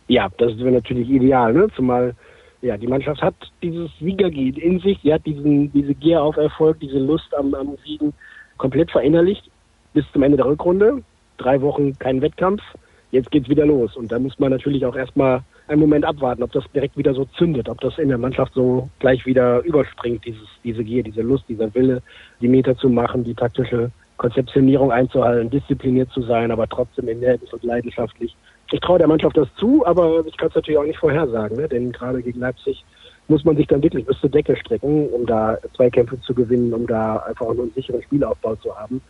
Ja, 0.09 0.31
das 0.39 0.57
wäre 0.59 0.73
natürlich 0.73 1.11
ideal, 1.11 1.53
ne? 1.53 1.69
zumal 1.77 2.15
ja, 2.63 2.77
die 2.77 2.87
Mannschaft 2.87 3.21
hat 3.21 3.35
dieses 3.61 3.91
Siegergier 3.99 4.57
in 4.57 4.79
sich, 4.79 4.99
sie 5.03 5.13
hat 5.13 5.27
diesen, 5.27 5.73
diese 5.73 5.95
Gier 5.95 6.23
auf 6.23 6.37
Erfolg, 6.37 6.79
diese 6.79 6.99
Lust 6.99 7.35
am, 7.35 7.53
am 7.55 7.77
Siegen 7.85 8.15
komplett 8.57 8.91
verinnerlicht 8.91 9.51
bis 9.95 10.05
zum 10.13 10.23
Ende 10.23 10.37
der 10.37 10.47
Rückrunde. 10.47 11.03
Drei 11.39 11.61
Wochen 11.61 11.99
kein 11.99 12.23
Wettkampf, 12.23 12.63
jetzt 13.13 13.31
geht's 13.31 13.49
wieder 13.49 13.65
los. 13.65 13.97
Und 13.97 14.11
da 14.11 14.19
muss 14.19 14.39
man 14.39 14.51
natürlich 14.51 14.85
auch 14.85 14.97
erstmal 14.97 15.43
einen 15.69 15.81
Moment 15.81 16.05
abwarten, 16.05 16.43
ob 16.43 16.51
das 16.51 16.65
direkt 16.75 16.97
wieder 16.97 17.15
so 17.15 17.25
zündet, 17.37 17.69
ob 17.69 17.81
das 17.81 17.99
in 17.99 18.09
der 18.09 18.19
Mannschaft 18.19 18.53
so 18.55 18.89
gleich 18.99 19.25
wieder 19.25 19.63
überspringt, 19.63 20.25
dieses, 20.25 20.49
diese 20.65 20.83
Gier, 20.83 21.05
diese 21.05 21.23
Lust, 21.23 21.45
dieser 21.49 21.73
Wille, 21.75 22.03
die 22.41 22.49
Meter 22.49 22.77
zu 22.77 22.89
machen, 22.89 23.23
die 23.23 23.35
taktische 23.35 23.93
Konzeptionierung 24.17 24.91
einzuhalten, 24.91 25.51
diszipliniert 25.51 26.11
zu 26.11 26.23
sein, 26.23 26.51
aber 26.51 26.69
trotzdem 26.69 27.09
energisch 27.09 27.53
und 27.53 27.63
leidenschaftlich. 27.63 28.35
Ich 28.71 28.81
traue 28.81 28.99
der 28.99 29.09
Mannschaft 29.09 29.37
das 29.37 29.49
zu, 29.57 29.85
aber 29.87 30.25
ich 30.27 30.37
kann 30.37 30.49
es 30.49 30.55
natürlich 30.55 30.79
auch 30.79 30.85
nicht 30.85 30.99
vorhersagen, 30.99 31.57
ne? 31.59 31.69
denn 31.69 31.93
gerade 31.93 32.23
gegen 32.23 32.41
Leipzig 32.41 32.85
muss 33.29 33.45
man 33.45 33.57
sich 33.57 33.67
dann 33.67 33.83
wirklich 33.83 34.07
bis 34.07 34.19
zur 34.21 34.31
Decke 34.31 34.57
strecken, 34.57 35.09
um 35.09 35.27
da 35.27 35.59
zwei 35.77 35.91
Kämpfe 35.91 36.21
zu 36.21 36.35
gewinnen, 36.35 36.73
um 36.73 36.87
da 36.87 37.17
einfach 37.19 37.49
einen 37.49 37.73
sicheren 37.75 38.03
Spielaufbau 38.03 38.57
zu 38.57 38.75
haben. 38.77 39.01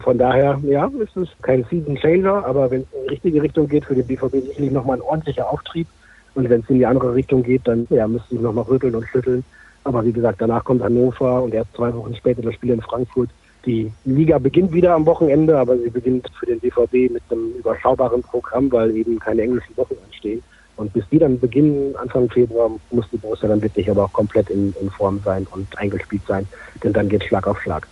Von 0.00 0.16
daher, 0.16 0.58
ja, 0.64 0.90
ist 0.98 1.16
es 1.16 1.28
kein 1.42 1.64
Season 1.64 1.96
Changer, 1.96 2.44
aber 2.46 2.70
wenn 2.70 2.82
es 2.82 2.86
in 2.92 3.02
die 3.02 3.08
richtige 3.10 3.42
Richtung 3.42 3.68
geht, 3.68 3.84
für 3.84 3.94
den 3.94 4.06
BVB 4.06 4.46
sicherlich 4.46 4.70
nochmal 4.70 4.96
ein 4.96 5.02
ordentlicher 5.02 5.50
Auftrieb. 5.50 5.86
Und 6.34 6.48
wenn 6.48 6.60
es 6.60 6.70
in 6.70 6.78
die 6.78 6.86
andere 6.86 7.14
Richtung 7.14 7.42
geht, 7.42 7.62
dann 7.66 7.86
ja, 7.90 8.08
müsste 8.08 8.34
ich 8.34 8.40
nochmal 8.40 8.64
rütteln 8.64 8.94
und 8.94 9.06
schütteln. 9.08 9.44
Aber 9.84 10.04
wie 10.04 10.12
gesagt, 10.12 10.40
danach 10.40 10.64
kommt 10.64 10.82
Hannover 10.82 11.42
und 11.42 11.54
erst 11.54 11.74
zwei 11.74 11.92
Wochen 11.94 12.14
später 12.14 12.42
das 12.42 12.54
Spiel 12.54 12.70
in 12.70 12.80
Frankfurt. 12.80 13.30
Die 13.66 13.92
Liga 14.04 14.38
beginnt 14.38 14.72
wieder 14.72 14.94
am 14.94 15.04
Wochenende, 15.04 15.58
aber 15.58 15.76
sie 15.76 15.90
beginnt 15.90 16.30
für 16.38 16.46
den 16.46 16.60
BVB 16.60 17.12
mit 17.12 17.22
einem 17.30 17.52
überschaubaren 17.58 18.22
Programm, 18.22 18.72
weil 18.72 18.96
eben 18.96 19.18
keine 19.18 19.42
englischen 19.42 19.76
Wochen 19.76 19.96
anstehen. 20.06 20.42
Und 20.76 20.94
bis 20.94 21.04
die 21.10 21.18
dann 21.18 21.38
beginnen, 21.38 21.94
Anfang 21.96 22.30
Februar, 22.30 22.70
muss 22.90 23.04
die 23.12 23.18
Borussia 23.18 23.48
dann 23.48 23.60
wirklich 23.60 23.90
aber 23.90 24.04
auch 24.04 24.12
komplett 24.14 24.48
in, 24.48 24.74
in 24.80 24.88
Form 24.90 25.20
sein 25.24 25.46
und 25.50 25.66
eingespielt 25.78 26.22
sein. 26.26 26.46
Denn 26.82 26.94
dann 26.94 27.10
geht 27.10 27.24
Schlag 27.24 27.46
auf 27.46 27.60
Schlag. 27.60 27.86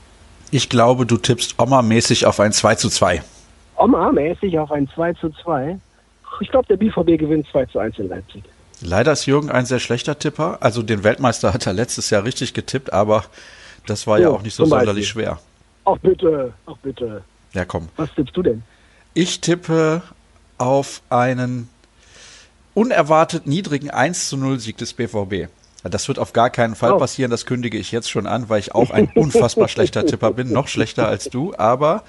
Ich 0.50 0.68
glaube, 0.68 1.04
du 1.04 1.16
tippst 1.18 1.58
Oma-mäßig 1.58 2.26
auf 2.26 2.40
ein 2.40 2.52
2 2.52 2.74
zu 2.76 2.88
2. 2.88 3.22
Oma-mäßig 3.76 4.58
auf 4.58 4.72
ein 4.72 4.88
2 4.94 5.12
zu 5.14 5.30
2? 5.30 5.78
Ich 6.40 6.50
glaube, 6.50 6.66
der 6.68 6.76
BVB 6.76 7.18
gewinnt 7.18 7.46
2 7.50 7.66
zu 7.66 7.78
1 7.78 7.98
in 7.98 8.08
Leipzig. 8.08 8.42
Leider 8.80 9.12
ist 9.12 9.26
Jürgen 9.26 9.50
ein 9.50 9.66
sehr 9.66 9.80
schlechter 9.80 10.18
Tipper. 10.18 10.58
Also 10.60 10.82
den 10.82 11.04
Weltmeister 11.04 11.52
hat 11.52 11.66
er 11.66 11.72
letztes 11.72 12.10
Jahr 12.10 12.24
richtig 12.24 12.54
getippt, 12.54 12.92
aber 12.92 13.24
das 13.86 14.06
war 14.06 14.18
oh, 14.18 14.22
ja 14.22 14.30
auch 14.30 14.42
nicht 14.42 14.54
so 14.54 14.64
sonderlich 14.64 15.08
schwer. 15.08 15.38
Ach 15.84 15.98
bitte, 15.98 16.52
ach 16.66 16.76
bitte. 16.82 17.22
Ja, 17.54 17.64
komm. 17.64 17.88
Was 17.96 18.14
tippst 18.14 18.36
du 18.36 18.42
denn? 18.42 18.62
Ich 19.14 19.40
tippe 19.40 20.02
auf 20.58 21.02
einen 21.10 21.68
unerwartet 22.74 23.46
niedrigen 23.46 23.90
1 23.90 24.28
zu 24.28 24.36
0 24.36 24.60
Sieg 24.60 24.76
des 24.76 24.92
BVB. 24.92 25.48
Das 25.90 26.08
wird 26.08 26.18
auf 26.18 26.32
gar 26.32 26.50
keinen 26.50 26.74
Fall 26.74 26.92
oh. 26.92 26.98
passieren, 26.98 27.30
das 27.30 27.46
kündige 27.46 27.78
ich 27.78 27.92
jetzt 27.92 28.10
schon 28.10 28.26
an, 28.26 28.48
weil 28.48 28.60
ich 28.60 28.74
auch 28.74 28.90
ein 28.90 29.10
unfassbar 29.14 29.68
schlechter 29.68 30.06
Tipper 30.06 30.32
bin, 30.32 30.52
noch 30.52 30.68
schlechter 30.68 31.08
als 31.08 31.24
du, 31.30 31.54
aber 31.56 32.04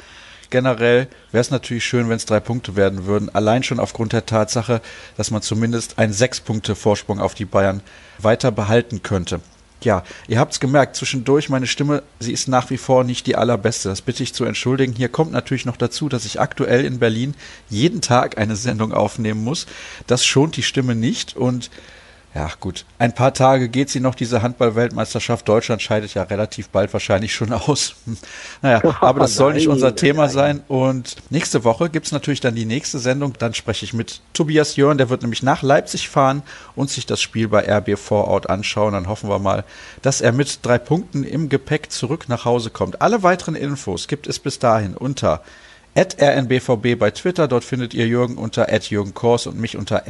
generell 0.50 1.08
wäre 1.32 1.42
es 1.42 1.52
natürlich 1.52 1.86
schön, 1.86 2.10
wenn 2.10 2.18
es 2.18 2.26
drei 2.26 2.40
Punkte 2.40 2.76
werden 2.76 3.06
würden. 3.06 3.34
Allein 3.34 3.64
schon 3.64 3.80
aufgrund 3.80 4.14
der 4.14 4.26
Tatsache, 4.26 4.82
dass 5.18 5.32
man 5.32 5.42
zumindest 5.42 6.00
einen 6.00 6.14
sechs 6.14 6.40
Punkte 6.40 6.76
Vorsprung 6.76 7.20
auf 7.20 7.36
die 7.36 7.46
Bayern 7.46 7.82
weiter 8.18 8.52
behalten 8.52 9.04
könnte. 9.04 9.42
Ja, 9.82 10.04
ihr 10.28 10.40
habt's 10.40 10.60
gemerkt, 10.60 10.98
zwischendurch 10.98 11.48
meine 11.48 11.68
Stimme, 11.68 12.04
sie 12.20 12.34
ist 12.34 12.50
nach 12.50 12.70
wie 12.70 12.78
vor 12.78 13.06
nicht 13.06 13.28
die 13.28 13.38
allerbeste. 13.38 13.88
Das 13.88 14.02
bitte 14.02 14.24
ich 14.24 14.34
zu 14.34 14.44
entschuldigen. 14.44 14.94
Hier 14.94 15.08
kommt 15.08 15.32
natürlich 15.32 15.66
noch 15.66 15.78
dazu, 15.78 16.10
dass 16.10 16.26
ich 16.26 16.42
aktuell 16.42 16.84
in 16.84 17.00
Berlin 17.00 17.34
jeden 17.70 18.02
Tag 18.02 18.38
eine 18.38 18.58
Sendung 18.58 18.92
aufnehmen 18.92 19.42
muss. 19.42 19.68
Das 20.06 20.26
schont 20.26 20.58
die 20.58 20.64
Stimme 20.64 20.96
nicht 20.96 21.38
und 21.38 21.70
Ja, 22.36 22.52
gut. 22.60 22.86
Ein 23.00 23.16
paar 23.16 23.34
Tage 23.34 23.70
geht 23.70 23.90
sie 23.90 24.00
noch, 24.00 24.14
diese 24.14 24.44
Handball-Weltmeisterschaft. 24.44 25.48
Deutschland 25.50 25.82
scheidet 25.82 26.14
ja 26.14 26.22
relativ 26.24 26.70
bald 26.70 26.94
wahrscheinlich 26.94 27.34
schon 27.34 27.52
aus. 27.52 27.96
naja, 28.62 28.82
aber 29.02 29.22
das 29.22 29.36
soll 29.36 29.54
nicht 29.54 29.68
unser 29.68 29.96
Thema 29.96 30.30
sein. 30.30 30.62
Und 30.68 31.16
nächste 31.32 31.64
Woche 31.64 31.90
gibt's 31.90 32.12
natürlich 32.12 32.40
dann 32.40 32.54
die 32.54 32.66
nächste 32.66 33.00
Sendung. 33.00 33.34
Dann 33.40 33.56
spreche 33.56 33.84
ich 33.84 33.94
mit 33.94 34.22
Tobias 34.34 34.76
Jörn. 34.76 35.00
Der 35.00 35.10
wird 35.10 35.24
nämlich 35.24 35.42
nach 35.42 35.64
Leipzig 35.64 36.08
fahren 36.08 36.44
und 36.76 36.92
sich 36.92 37.08
das 37.08 37.20
Spiel 37.20 37.48
bei 37.48 37.68
RB 37.68 37.98
Vorort 37.98 38.48
anschauen. 38.48 38.94
Dann 38.94 39.08
hoffen 39.08 39.28
wir 39.28 39.40
mal, 39.40 39.64
dass 40.04 40.22
er 40.22 40.32
mit 40.32 40.60
drei 40.64 40.78
Punkten 40.78 41.24
im 41.24 41.50
Gepäck 41.50 41.92
zurück 41.92 42.26
nach 42.30 42.46
Hause 42.46 42.70
kommt. 42.70 43.02
Alle 43.02 43.24
weiteren 43.24 43.56
Infos 43.56 44.08
gibt 44.08 44.28
es 44.28 44.38
bis 44.38 44.60
dahin 44.60 44.96
unter 44.96 45.42
rnbvb 45.98 46.96
bei 46.96 47.10
Twitter. 47.10 47.48
Dort 47.48 47.64
findet 47.64 47.96
ihr 47.96 48.06
Jürgen 48.06 48.38
unter 48.38 48.72
Jürgen 48.72 49.16
Kors 49.16 49.48
und 49.48 49.60
mich 49.60 49.76
unter 49.76 50.04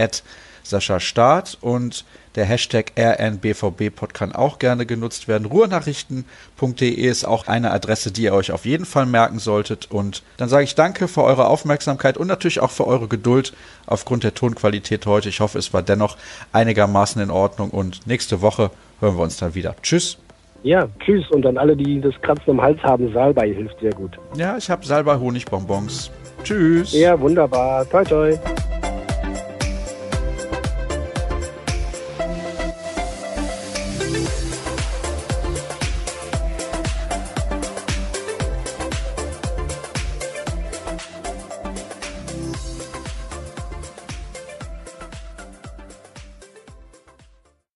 Sascha 0.63 0.99
Staat 0.99 1.57
und 1.61 2.05
der 2.35 2.45
Hashtag 2.45 2.93
RNBVB-Pod 2.97 4.13
kann 4.13 4.33
auch 4.33 4.59
gerne 4.59 4.85
genutzt 4.85 5.27
werden. 5.27 5.45
Ruhrnachrichten.de 5.45 6.89
ist 6.89 7.25
auch 7.25 7.47
eine 7.47 7.71
Adresse, 7.71 8.11
die 8.11 8.23
ihr 8.23 8.33
euch 8.33 8.51
auf 8.51 8.65
jeden 8.65 8.85
Fall 8.85 9.05
merken 9.05 9.39
solltet. 9.39 9.91
Und 9.91 10.23
dann 10.37 10.47
sage 10.47 10.63
ich 10.63 10.75
danke 10.75 11.07
für 11.07 11.23
eure 11.23 11.47
Aufmerksamkeit 11.47 12.17
und 12.17 12.27
natürlich 12.27 12.59
auch 12.59 12.71
für 12.71 12.87
eure 12.87 13.07
Geduld 13.07 13.53
aufgrund 13.87 14.23
der 14.23 14.35
Tonqualität 14.35 15.05
heute. 15.05 15.29
Ich 15.29 15.39
hoffe, 15.39 15.57
es 15.57 15.73
war 15.73 15.81
dennoch 15.81 16.17
einigermaßen 16.53 17.21
in 17.21 17.31
Ordnung 17.31 17.71
und 17.71 18.05
nächste 18.05 18.41
Woche 18.41 18.71
hören 18.99 19.17
wir 19.17 19.23
uns 19.23 19.37
dann 19.37 19.55
wieder. 19.55 19.75
Tschüss. 19.81 20.17
Ja, 20.63 20.87
tschüss. 20.99 21.29
Und 21.31 21.45
an 21.45 21.57
alle, 21.57 21.75
die 21.75 22.01
das 22.01 22.13
Kratzen 22.21 22.51
im 22.51 22.61
Hals 22.61 22.81
haben, 22.83 23.11
Salbei 23.13 23.53
hilft 23.53 23.79
sehr 23.79 23.93
gut. 23.93 24.19
Ja, 24.35 24.57
ich 24.57 24.69
habe 24.69 24.85
Salbei 24.85 25.17
Honigbonbons. 25.17 26.11
Tschüss. 26.43 26.93
Ja, 26.93 27.19
wunderbar. 27.19 27.89
Toi, 27.89 28.03
toi. 28.03 28.37